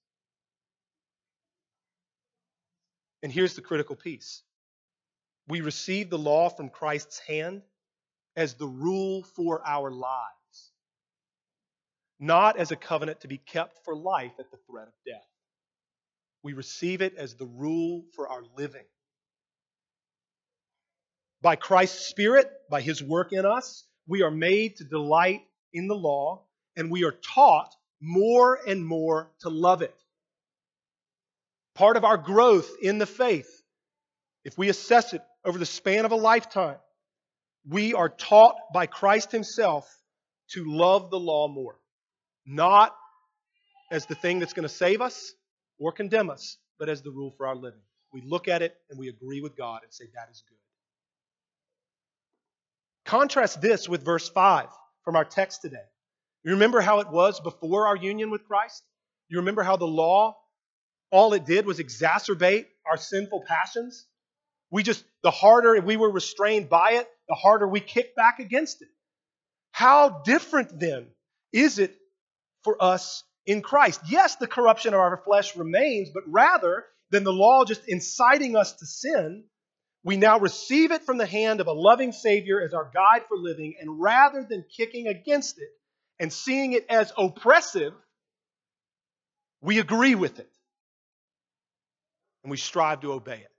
And 3.22 3.32
here's 3.32 3.54
the 3.54 3.62
critical 3.62 3.94
piece 3.94 4.42
we 5.48 5.60
receive 5.60 6.10
the 6.10 6.18
law 6.18 6.48
from 6.48 6.68
Christ's 6.68 7.18
hand 7.20 7.62
as 8.36 8.54
the 8.54 8.66
rule 8.66 9.22
for 9.22 9.62
our 9.66 9.90
lives, 9.90 10.72
not 12.18 12.56
as 12.56 12.70
a 12.70 12.76
covenant 12.76 13.20
to 13.20 13.28
be 13.28 13.38
kept 13.38 13.84
for 13.84 13.96
life 13.96 14.32
at 14.38 14.50
the 14.50 14.58
threat 14.68 14.88
of 14.88 14.94
death. 15.06 15.26
We 16.42 16.52
receive 16.52 17.00
it 17.00 17.14
as 17.16 17.34
the 17.34 17.46
rule 17.46 18.04
for 18.14 18.28
our 18.28 18.42
living. 18.56 18.84
By 21.42 21.56
Christ's 21.56 22.06
Spirit, 22.06 22.50
by 22.70 22.80
His 22.80 23.02
work 23.02 23.32
in 23.32 23.46
us, 23.46 23.84
we 24.06 24.22
are 24.22 24.30
made 24.30 24.76
to 24.76 24.84
delight 24.84 25.42
in 25.72 25.88
the 25.88 25.94
law, 25.94 26.42
and 26.76 26.90
we 26.90 27.04
are 27.04 27.12
taught 27.12 27.74
more 28.00 28.58
and 28.66 28.84
more 28.84 29.30
to 29.40 29.48
love 29.48 29.82
it. 29.82 29.94
Part 31.74 31.96
of 31.96 32.04
our 32.04 32.16
growth 32.16 32.70
in 32.80 32.98
the 32.98 33.06
faith, 33.06 33.62
if 34.46 34.56
we 34.56 34.68
assess 34.68 35.12
it 35.12 35.22
over 35.44 35.58
the 35.58 35.66
span 35.66 36.04
of 36.04 36.12
a 36.12 36.16
lifetime, 36.16 36.76
we 37.68 37.94
are 37.94 38.08
taught 38.08 38.54
by 38.72 38.86
Christ 38.86 39.32
Himself 39.32 39.92
to 40.50 40.64
love 40.64 41.10
the 41.10 41.18
law 41.18 41.48
more. 41.48 41.80
Not 42.46 42.94
as 43.90 44.06
the 44.06 44.14
thing 44.14 44.38
that's 44.38 44.52
going 44.52 44.62
to 44.62 44.72
save 44.72 45.00
us 45.00 45.34
or 45.80 45.90
condemn 45.90 46.30
us, 46.30 46.58
but 46.78 46.88
as 46.88 47.02
the 47.02 47.10
rule 47.10 47.34
for 47.36 47.48
our 47.48 47.56
living. 47.56 47.80
We 48.12 48.22
look 48.24 48.46
at 48.46 48.62
it 48.62 48.76
and 48.88 49.00
we 49.00 49.08
agree 49.08 49.40
with 49.40 49.56
God 49.56 49.80
and 49.82 49.92
say, 49.92 50.04
that 50.14 50.28
is 50.30 50.44
good. 50.48 50.58
Contrast 53.04 53.60
this 53.60 53.88
with 53.88 54.04
verse 54.04 54.28
5 54.28 54.68
from 55.04 55.16
our 55.16 55.24
text 55.24 55.62
today. 55.62 55.88
You 56.44 56.52
remember 56.52 56.80
how 56.80 57.00
it 57.00 57.10
was 57.10 57.40
before 57.40 57.88
our 57.88 57.96
union 57.96 58.30
with 58.30 58.44
Christ? 58.44 58.84
You 59.28 59.38
remember 59.38 59.64
how 59.64 59.76
the 59.76 59.86
law, 59.86 60.36
all 61.10 61.32
it 61.32 61.44
did 61.46 61.66
was 61.66 61.80
exacerbate 61.80 62.66
our 62.88 62.96
sinful 62.96 63.42
passions? 63.44 64.06
We 64.70 64.82
just, 64.82 65.04
the 65.22 65.30
harder 65.30 65.80
we 65.80 65.96
were 65.96 66.10
restrained 66.10 66.68
by 66.68 66.92
it, 66.92 67.08
the 67.28 67.34
harder 67.34 67.66
we 67.68 67.80
kick 67.80 68.16
back 68.16 68.38
against 68.38 68.82
it. 68.82 68.88
How 69.72 70.22
different 70.24 70.78
then 70.78 71.08
is 71.52 71.78
it 71.78 71.96
for 72.64 72.82
us 72.82 73.24
in 73.44 73.62
Christ? 73.62 74.00
Yes, 74.08 74.36
the 74.36 74.46
corruption 74.46 74.94
of 74.94 75.00
our 75.00 75.16
flesh 75.24 75.56
remains, 75.56 76.10
but 76.12 76.24
rather 76.26 76.84
than 77.10 77.24
the 77.24 77.32
law 77.32 77.64
just 77.64 77.82
inciting 77.86 78.56
us 78.56 78.72
to 78.74 78.86
sin, 78.86 79.44
we 80.02 80.16
now 80.16 80.38
receive 80.38 80.92
it 80.92 81.02
from 81.02 81.18
the 81.18 81.26
hand 81.26 81.60
of 81.60 81.66
a 81.66 81.72
loving 81.72 82.12
Savior 82.12 82.60
as 82.60 82.74
our 82.74 82.90
guide 82.94 83.22
for 83.28 83.36
living, 83.36 83.74
and 83.80 84.00
rather 84.00 84.46
than 84.48 84.64
kicking 84.76 85.08
against 85.08 85.58
it 85.58 85.68
and 86.18 86.32
seeing 86.32 86.72
it 86.72 86.86
as 86.88 87.12
oppressive, 87.18 87.92
we 89.60 89.78
agree 89.78 90.14
with 90.14 90.38
it 90.38 90.50
and 92.44 92.50
we 92.50 92.56
strive 92.56 93.00
to 93.00 93.12
obey 93.12 93.38
it. 93.38 93.55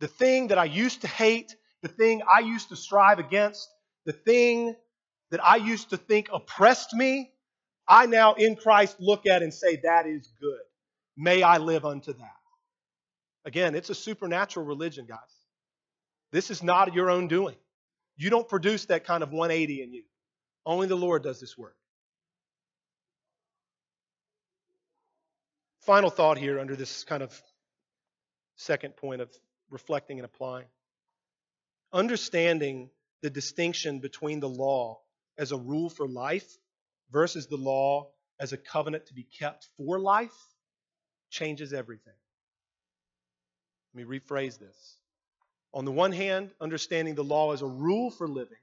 The 0.00 0.08
thing 0.08 0.48
that 0.48 0.58
I 0.58 0.64
used 0.64 1.02
to 1.02 1.08
hate, 1.08 1.56
the 1.82 1.88
thing 1.88 2.22
I 2.32 2.40
used 2.40 2.68
to 2.68 2.76
strive 2.76 3.18
against, 3.18 3.68
the 4.04 4.12
thing 4.12 4.74
that 5.30 5.44
I 5.44 5.56
used 5.56 5.90
to 5.90 5.96
think 5.96 6.28
oppressed 6.32 6.92
me, 6.94 7.32
I 7.88 8.06
now 8.06 8.34
in 8.34 8.56
Christ 8.56 8.96
look 9.00 9.26
at 9.26 9.42
and 9.42 9.52
say, 9.52 9.80
That 9.82 10.06
is 10.06 10.32
good. 10.40 10.60
May 11.16 11.42
I 11.42 11.58
live 11.58 11.84
unto 11.84 12.12
that. 12.12 12.36
Again, 13.44 13.74
it's 13.74 13.90
a 13.90 13.94
supernatural 13.94 14.66
religion, 14.66 15.06
guys. 15.08 15.18
This 16.32 16.50
is 16.50 16.62
not 16.62 16.92
your 16.94 17.10
own 17.10 17.28
doing. 17.28 17.56
You 18.16 18.28
don't 18.30 18.48
produce 18.48 18.86
that 18.86 19.04
kind 19.04 19.22
of 19.22 19.32
180 19.32 19.82
in 19.82 19.92
you. 19.92 20.02
Only 20.64 20.88
the 20.88 20.96
Lord 20.96 21.22
does 21.22 21.40
this 21.40 21.56
work. 21.56 21.76
Final 25.82 26.10
thought 26.10 26.38
here 26.38 26.58
under 26.58 26.74
this 26.74 27.04
kind 27.04 27.22
of 27.22 27.40
second 28.56 28.96
point 28.96 29.20
of 29.20 29.30
reflecting 29.70 30.18
and 30.18 30.24
applying. 30.24 30.66
Understanding 31.92 32.90
the 33.22 33.30
distinction 33.30 34.00
between 34.00 34.40
the 34.40 34.48
law 34.48 35.00
as 35.38 35.52
a 35.52 35.56
rule 35.56 35.88
for 35.88 36.08
life 36.08 36.56
versus 37.10 37.46
the 37.46 37.56
law 37.56 38.08
as 38.38 38.52
a 38.52 38.56
covenant 38.56 39.06
to 39.06 39.14
be 39.14 39.24
kept 39.24 39.68
for 39.76 39.98
life 39.98 40.36
changes 41.30 41.72
everything. 41.72 42.12
Let 43.94 44.06
me 44.06 44.18
rephrase 44.18 44.58
this. 44.58 44.96
On 45.72 45.84
the 45.84 45.92
one 45.92 46.12
hand, 46.12 46.50
understanding 46.60 47.14
the 47.14 47.24
law 47.24 47.52
as 47.52 47.62
a 47.62 47.66
rule 47.66 48.10
for 48.10 48.28
living 48.28 48.58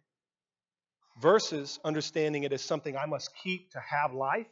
versus 1.22 1.80
understanding 1.84 2.44
it 2.44 2.54
as 2.54 2.62
something 2.62 2.98
I 2.98 3.06
must 3.06 3.32
keep 3.44 3.72
to 3.72 3.80
have 3.80 4.14
life, 4.14 4.48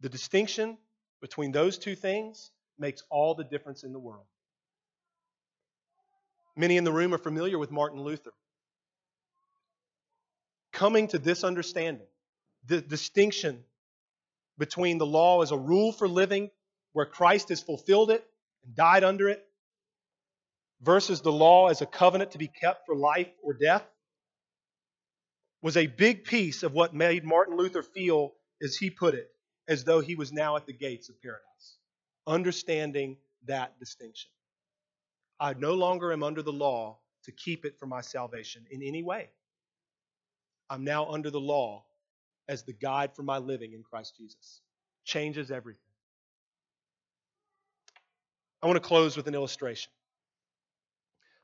the 0.00 0.08
distinction 0.08 0.78
between 1.20 1.52
those 1.52 1.78
two 1.78 1.96
things 1.96 2.50
makes 2.78 3.02
all 3.10 3.34
the 3.34 3.44
difference 3.44 3.82
in 3.82 3.92
the 3.92 3.98
world. 3.98 4.26
Many 6.56 6.78
in 6.78 6.84
the 6.84 6.92
room 6.92 7.12
are 7.12 7.18
familiar 7.18 7.58
with 7.58 7.70
Martin 7.70 8.00
Luther. 8.00 8.32
Coming 10.72 11.08
to 11.08 11.18
this 11.18 11.44
understanding, 11.44 12.06
the 12.66 12.80
distinction 12.80 13.62
between 14.58 14.98
the 14.98 15.06
law 15.06 15.42
as 15.42 15.52
a 15.52 15.56
rule 15.56 15.92
for 15.92 16.08
living, 16.08 16.50
where 16.92 17.06
Christ 17.06 17.50
has 17.50 17.62
fulfilled 17.62 18.10
it 18.10 18.26
and 18.64 18.74
died 18.74 19.04
under 19.04 19.28
it, 19.28 19.44
versus 20.80 21.20
the 21.20 21.32
law 21.32 21.68
as 21.68 21.82
a 21.82 21.86
covenant 21.86 22.32
to 22.32 22.38
be 22.38 22.48
kept 22.48 22.86
for 22.86 22.96
life 22.96 23.30
or 23.42 23.54
death 23.54 23.84
was 25.62 25.76
a 25.76 25.86
big 25.86 26.24
piece 26.24 26.62
of 26.62 26.72
what 26.72 26.94
made 26.94 27.24
Martin 27.24 27.56
Luther 27.56 27.82
feel, 27.82 28.32
as 28.62 28.76
he 28.76 28.90
put 28.90 29.14
it, 29.14 29.28
as 29.68 29.84
though 29.84 30.00
he 30.00 30.14
was 30.14 30.32
now 30.32 30.56
at 30.56 30.66
the 30.66 30.72
gates 30.72 31.08
of 31.08 31.20
paradise. 31.20 31.76
Understanding 32.26 33.16
that 33.46 33.78
distinction. 33.78 34.30
I 35.38 35.54
no 35.54 35.74
longer 35.74 36.12
am 36.12 36.22
under 36.22 36.42
the 36.42 36.52
law 36.52 36.98
to 37.24 37.32
keep 37.32 37.64
it 37.64 37.78
for 37.78 37.86
my 37.86 38.00
salvation 38.00 38.64
in 38.70 38.82
any 38.82 39.02
way. 39.02 39.28
I'm 40.70 40.84
now 40.84 41.06
under 41.06 41.30
the 41.30 41.40
law 41.40 41.84
as 42.48 42.62
the 42.62 42.72
guide 42.72 43.14
for 43.14 43.22
my 43.22 43.38
living 43.38 43.72
in 43.72 43.82
Christ 43.82 44.16
Jesus. 44.16 44.60
Changes 45.04 45.50
everything. 45.50 45.80
I 48.62 48.66
want 48.66 48.76
to 48.76 48.86
close 48.86 49.16
with 49.16 49.28
an 49.28 49.34
illustration. 49.34 49.92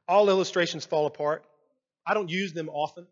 All 0.08 0.28
illustrations 0.28 0.84
fall 0.84 1.06
apart. 1.06 1.44
I 2.06 2.14
don't 2.14 2.30
use 2.30 2.52
them 2.52 2.68
often. 2.68 3.06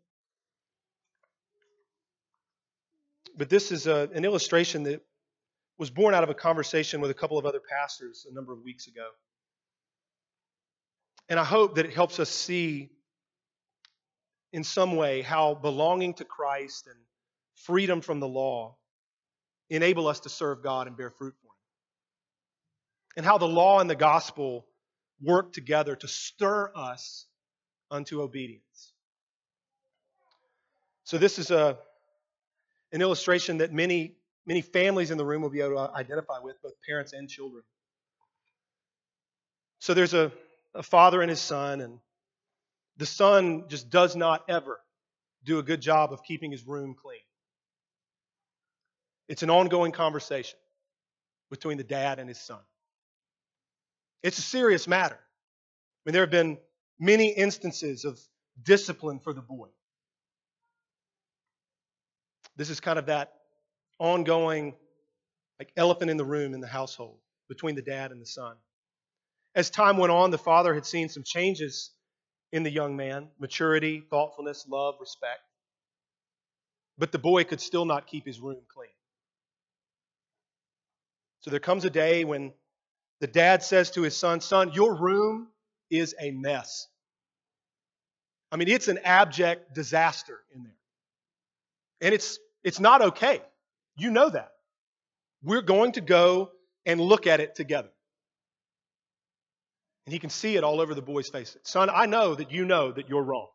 But 3.36 3.48
this 3.48 3.70
is 3.70 3.86
a, 3.86 4.08
an 4.12 4.24
illustration 4.24 4.82
that 4.84 5.02
was 5.78 5.90
born 5.90 6.14
out 6.14 6.24
of 6.24 6.30
a 6.30 6.34
conversation 6.34 7.00
with 7.00 7.10
a 7.10 7.14
couple 7.14 7.38
of 7.38 7.46
other 7.46 7.60
pastors 7.60 8.26
a 8.30 8.34
number 8.34 8.52
of 8.52 8.62
weeks 8.62 8.86
ago. 8.86 9.06
And 11.30 11.38
I 11.38 11.44
hope 11.44 11.76
that 11.76 11.86
it 11.86 11.94
helps 11.94 12.18
us 12.18 12.28
see 12.28 12.90
in 14.52 14.64
some 14.64 14.96
way 14.96 15.22
how 15.22 15.54
belonging 15.54 16.14
to 16.14 16.24
Christ 16.24 16.88
and 16.88 16.96
freedom 17.54 18.00
from 18.00 18.18
the 18.18 18.26
law 18.26 18.76
enable 19.70 20.08
us 20.08 20.20
to 20.20 20.28
serve 20.28 20.60
God 20.60 20.88
and 20.88 20.96
bear 20.96 21.10
fruit 21.10 21.34
for 21.40 21.46
Him. 21.46 21.52
And 23.18 23.24
how 23.24 23.38
the 23.38 23.46
law 23.46 23.78
and 23.78 23.88
the 23.88 23.94
gospel 23.94 24.66
work 25.22 25.52
together 25.52 25.94
to 25.94 26.08
stir 26.08 26.72
us 26.74 27.26
unto 27.92 28.22
obedience. 28.22 28.92
So, 31.04 31.16
this 31.16 31.38
is 31.38 31.52
a, 31.52 31.78
an 32.92 33.02
illustration 33.02 33.58
that 33.58 33.72
many, 33.72 34.16
many 34.46 34.62
families 34.62 35.12
in 35.12 35.18
the 35.18 35.24
room 35.24 35.42
will 35.42 35.50
be 35.50 35.60
able 35.60 35.74
to 35.74 35.94
identify 35.94 36.40
with, 36.40 36.60
both 36.62 36.72
parents 36.88 37.12
and 37.12 37.28
children. 37.28 37.62
So, 39.78 39.94
there's 39.94 40.14
a, 40.14 40.32
a 40.74 40.82
father 40.82 41.20
and 41.22 41.30
his 41.30 41.40
son, 41.40 41.80
and 41.80 41.98
the 42.96 43.06
son 43.06 43.64
just 43.68 43.90
does 43.90 44.16
not 44.16 44.44
ever 44.48 44.80
do 45.44 45.58
a 45.58 45.62
good 45.62 45.80
job 45.80 46.12
of 46.12 46.22
keeping 46.22 46.50
his 46.50 46.66
room 46.66 46.94
clean. 46.94 47.18
It's 49.28 49.42
an 49.42 49.50
ongoing 49.50 49.92
conversation 49.92 50.58
between 51.50 51.78
the 51.78 51.84
dad 51.84 52.18
and 52.18 52.28
his 52.28 52.40
son. 52.40 52.60
It's 54.22 54.38
a 54.38 54.42
serious 54.42 54.86
matter. 54.86 55.18
I 55.18 56.02
mean, 56.04 56.12
there 56.12 56.22
have 56.22 56.30
been 56.30 56.58
many 56.98 57.28
instances 57.28 58.04
of 58.04 58.20
discipline 58.62 59.18
for 59.20 59.32
the 59.32 59.40
boy. 59.40 59.68
This 62.56 62.70
is 62.70 62.80
kind 62.80 62.98
of 62.98 63.06
that 63.06 63.32
ongoing, 63.98 64.74
like 65.58 65.72
elephant 65.76 66.10
in 66.10 66.16
the 66.16 66.24
room 66.24 66.54
in 66.54 66.60
the 66.60 66.66
household 66.66 67.18
between 67.48 67.74
the 67.74 67.82
dad 67.82 68.12
and 68.12 68.20
the 68.20 68.26
son. 68.26 68.56
As 69.54 69.70
time 69.70 69.96
went 69.96 70.12
on, 70.12 70.30
the 70.30 70.38
father 70.38 70.74
had 70.74 70.86
seen 70.86 71.08
some 71.08 71.24
changes 71.24 71.90
in 72.52 72.62
the 72.62 72.70
young 72.70 72.96
man 72.96 73.28
maturity, 73.38 74.02
thoughtfulness, 74.10 74.66
love, 74.68 74.96
respect. 75.00 75.40
But 76.98 77.12
the 77.12 77.18
boy 77.18 77.44
could 77.44 77.60
still 77.60 77.84
not 77.84 78.06
keep 78.06 78.26
his 78.26 78.40
room 78.40 78.60
clean. 78.72 78.90
So 81.40 81.50
there 81.50 81.60
comes 81.60 81.84
a 81.84 81.90
day 81.90 82.24
when 82.24 82.52
the 83.20 83.26
dad 83.26 83.62
says 83.62 83.90
to 83.92 84.02
his 84.02 84.16
son, 84.16 84.40
Son, 84.40 84.72
your 84.72 84.94
room 84.94 85.48
is 85.90 86.14
a 86.20 86.30
mess. 86.30 86.86
I 88.52 88.56
mean, 88.56 88.68
it's 88.68 88.88
an 88.88 88.98
abject 89.04 89.74
disaster 89.74 90.40
in 90.54 90.64
there. 90.64 90.76
And 92.00 92.14
it's, 92.14 92.38
it's 92.64 92.80
not 92.80 93.02
okay. 93.02 93.40
You 93.96 94.10
know 94.10 94.28
that. 94.28 94.52
We're 95.42 95.62
going 95.62 95.92
to 95.92 96.00
go 96.00 96.50
and 96.84 97.00
look 97.00 97.26
at 97.26 97.40
it 97.40 97.54
together. 97.54 97.90
And 100.10 100.12
he 100.12 100.18
can 100.18 100.30
see 100.30 100.56
it 100.56 100.64
all 100.64 100.80
over 100.80 100.92
the 100.92 101.00
boy's 101.00 101.28
face. 101.28 101.56
Son, 101.62 101.88
I 101.88 102.06
know 102.06 102.34
that 102.34 102.50
you 102.50 102.64
know 102.64 102.90
that 102.90 103.08
you're 103.08 103.22
wrong. 103.22 103.46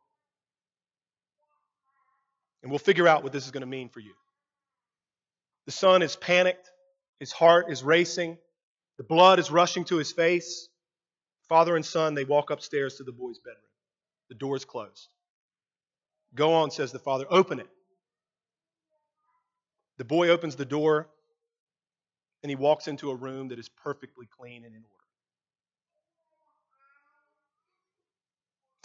And 2.64 2.72
we'll 2.72 2.80
figure 2.80 3.10
out 3.10 3.24
what 3.24 3.34
this 3.34 3.44
is 3.44 3.52
going 3.52 3.60
to 3.60 3.68
mean 3.68 3.90
for 3.90 4.00
you. 4.00 4.14
The 5.66 5.74
son 5.74 6.02
is 6.02 6.16
panicked. 6.16 6.72
His 7.20 7.34
heart 7.34 7.70
is 7.70 7.84
racing. 7.84 8.38
The 8.98 9.04
blood 9.04 9.38
is 9.38 9.52
rushing 9.52 9.84
to 9.84 9.98
his 9.98 10.14
face. 10.14 10.70
Father 11.50 11.76
and 11.76 11.86
son, 11.86 12.14
they 12.14 12.24
walk 12.24 12.52
upstairs 12.52 12.96
to 12.96 13.04
the 13.04 13.12
boy's 13.12 13.40
bedroom. 13.40 13.60
The 14.30 14.36
door 14.36 14.56
is 14.56 14.64
closed. 14.64 15.10
Go 16.36 16.54
on, 16.54 16.72
says 16.72 16.94
the 16.94 17.00
father. 17.00 17.26
Open 17.30 17.60
it. 17.60 17.68
The 19.98 20.06
boy 20.06 20.30
opens 20.30 20.56
the 20.56 20.64
door 20.64 21.10
and 22.44 22.50
he 22.50 22.56
walks 22.56 22.88
into 22.88 23.12
a 23.12 23.16
room 23.16 23.50
that 23.50 23.60
is 23.60 23.68
perfectly 23.68 24.30
clean 24.40 24.64
and 24.64 24.74
in 24.74 24.84
order. 24.84 24.95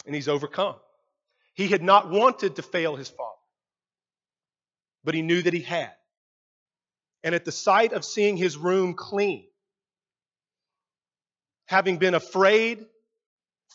And 0.05 0.15
he's 0.15 0.27
overcome. 0.27 0.75
He 1.53 1.67
had 1.67 1.83
not 1.83 2.09
wanted 2.09 2.55
to 2.55 2.61
fail 2.61 2.95
his 2.95 3.09
father, 3.09 3.29
but 5.03 5.13
he 5.13 5.21
knew 5.21 5.41
that 5.41 5.53
he 5.53 5.61
had. 5.61 5.91
And 7.23 7.35
at 7.35 7.45
the 7.45 7.51
sight 7.51 7.93
of 7.93 8.03
seeing 8.03 8.35
his 8.37 8.57
room 8.57 8.95
clean, 8.95 9.45
having 11.65 11.97
been 11.97 12.15
afraid, 12.15 12.85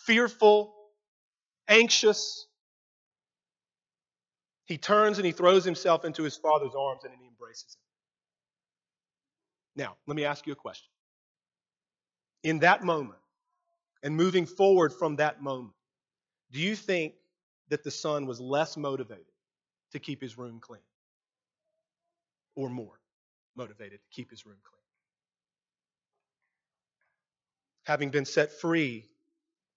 fearful, 0.04 0.74
anxious, 1.68 2.46
he 4.64 4.78
turns 4.78 5.18
and 5.18 5.26
he 5.26 5.32
throws 5.32 5.64
himself 5.64 6.04
into 6.04 6.24
his 6.24 6.36
father's 6.36 6.74
arms 6.76 7.04
and 7.04 7.12
he 7.20 7.26
embraces 7.28 7.76
him. 9.76 9.84
Now, 9.84 9.96
let 10.06 10.16
me 10.16 10.24
ask 10.24 10.46
you 10.46 10.54
a 10.54 10.56
question. 10.56 10.90
In 12.42 12.60
that 12.60 12.82
moment, 12.82 13.20
and 14.02 14.16
moving 14.16 14.46
forward 14.46 14.92
from 14.92 15.16
that 15.16 15.40
moment, 15.40 15.75
do 16.53 16.61
you 16.61 16.76
think 16.76 17.14
that 17.68 17.82
the 17.84 17.90
son 17.90 18.26
was 18.26 18.40
less 18.40 18.76
motivated 18.76 19.26
to 19.92 19.99
keep 19.99 20.20
his 20.20 20.38
room 20.38 20.59
clean? 20.61 20.80
Or 22.55 22.70
more 22.70 22.99
motivated 23.57 24.01
to 24.03 24.09
keep 24.11 24.30
his 24.30 24.47
room 24.47 24.59
clean? 24.62 24.82
Having 27.84 28.11
been 28.11 28.24
set 28.24 28.53
free 28.53 29.07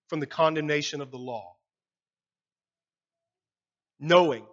from 0.07 0.19
the 0.19 0.25
condemnation 0.25 1.01
of 1.01 1.11
the 1.11 1.17
law, 1.17 1.55
knowing 3.99 4.45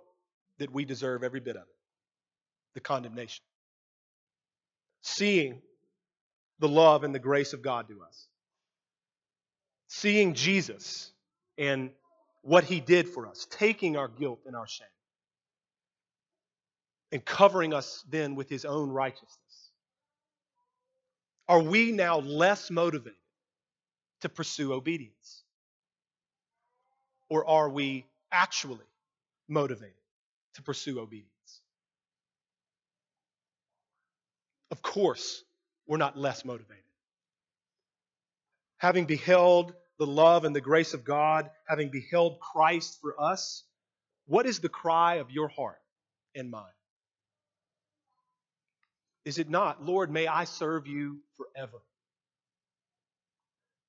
that 0.58 0.72
we 0.72 0.84
deserve 0.84 1.22
every 1.22 1.40
bit 1.40 1.56
of 1.56 1.62
it 1.62 1.76
the 2.76 2.80
condemnation. 2.80 3.42
Seeing 5.00 5.62
the 6.58 6.68
love 6.68 7.04
and 7.04 7.14
the 7.14 7.18
grace 7.18 7.54
of 7.54 7.62
God 7.62 7.88
to 7.88 8.02
us. 8.02 8.28
Seeing 9.88 10.34
Jesus 10.34 11.10
and 11.56 11.90
what 12.46 12.62
he 12.62 12.78
did 12.78 13.08
for 13.08 13.26
us, 13.26 13.46
taking 13.50 13.96
our 13.96 14.06
guilt 14.06 14.38
and 14.46 14.54
our 14.54 14.68
shame, 14.68 14.86
and 17.10 17.24
covering 17.24 17.74
us 17.74 18.04
then 18.08 18.36
with 18.36 18.48
his 18.48 18.64
own 18.64 18.88
righteousness. 18.90 19.70
Are 21.48 21.60
we 21.60 21.90
now 21.90 22.20
less 22.20 22.70
motivated 22.70 23.18
to 24.20 24.28
pursue 24.28 24.72
obedience? 24.72 25.42
Or 27.28 27.44
are 27.48 27.68
we 27.68 28.06
actually 28.30 28.86
motivated 29.48 29.94
to 30.54 30.62
pursue 30.62 31.00
obedience? 31.00 31.30
Of 34.70 34.82
course, 34.82 35.42
we're 35.88 35.96
not 35.96 36.16
less 36.16 36.44
motivated. 36.44 36.84
Having 38.78 39.06
beheld 39.06 39.72
the 39.98 40.06
love 40.06 40.44
and 40.44 40.54
the 40.54 40.60
grace 40.60 40.94
of 40.94 41.04
God, 41.04 41.50
having 41.68 41.90
beheld 41.90 42.40
Christ 42.40 42.98
for 43.00 43.20
us, 43.20 43.64
what 44.26 44.46
is 44.46 44.60
the 44.60 44.68
cry 44.68 45.16
of 45.16 45.30
your 45.30 45.48
heart 45.48 45.80
and 46.34 46.50
mine? 46.50 46.64
Is 49.24 49.38
it 49.38 49.48
not, 49.48 49.84
Lord, 49.84 50.10
may 50.10 50.26
I 50.26 50.44
serve 50.44 50.86
you 50.86 51.18
forever? 51.36 51.82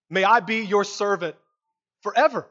May 0.09 0.23
I 0.23 0.39
be 0.39 0.65
your 0.65 0.83
servant 0.83 1.35
forever. 2.01 2.47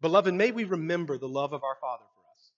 Beloved, 0.00 0.32
may 0.32 0.50
we 0.50 0.64
remember 0.64 1.18
the 1.18 1.28
love 1.28 1.52
of 1.52 1.62
our 1.62 1.76
Father 1.80 2.04
for 2.14 2.20
us. 2.34 2.50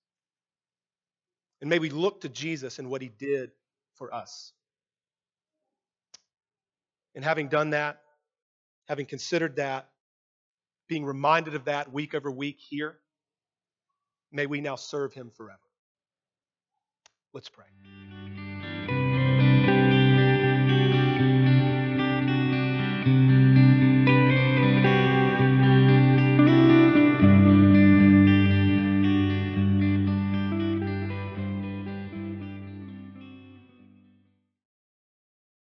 And 1.61 1.71
may 1.71 1.79
we 1.79 1.91
look 1.91 2.21
to 2.21 2.29
Jesus 2.29 2.79
and 2.79 2.89
what 2.89 3.03
he 3.03 3.09
did 3.09 3.51
for 3.95 4.15
us. 4.15 4.53
And 7.15 7.25
having 7.25 7.49
done 7.49 7.71
that, 7.71 8.01
having 8.89 9.07
considered 9.07 9.57
that, 9.57 9.89
being 10.89 11.05
reminded 11.05 11.55
of 11.55 11.65
that 11.67 11.93
week 11.93 12.15
over 12.15 12.31
week 12.31 12.59
here, 12.59 12.99
may 14.31 14.47
we 14.47 14.61
now 14.61 14.77
serve 14.77 15.13
him 15.13 15.31
forever. 15.31 15.59
Let's 17.33 17.49
pray. 17.49 17.67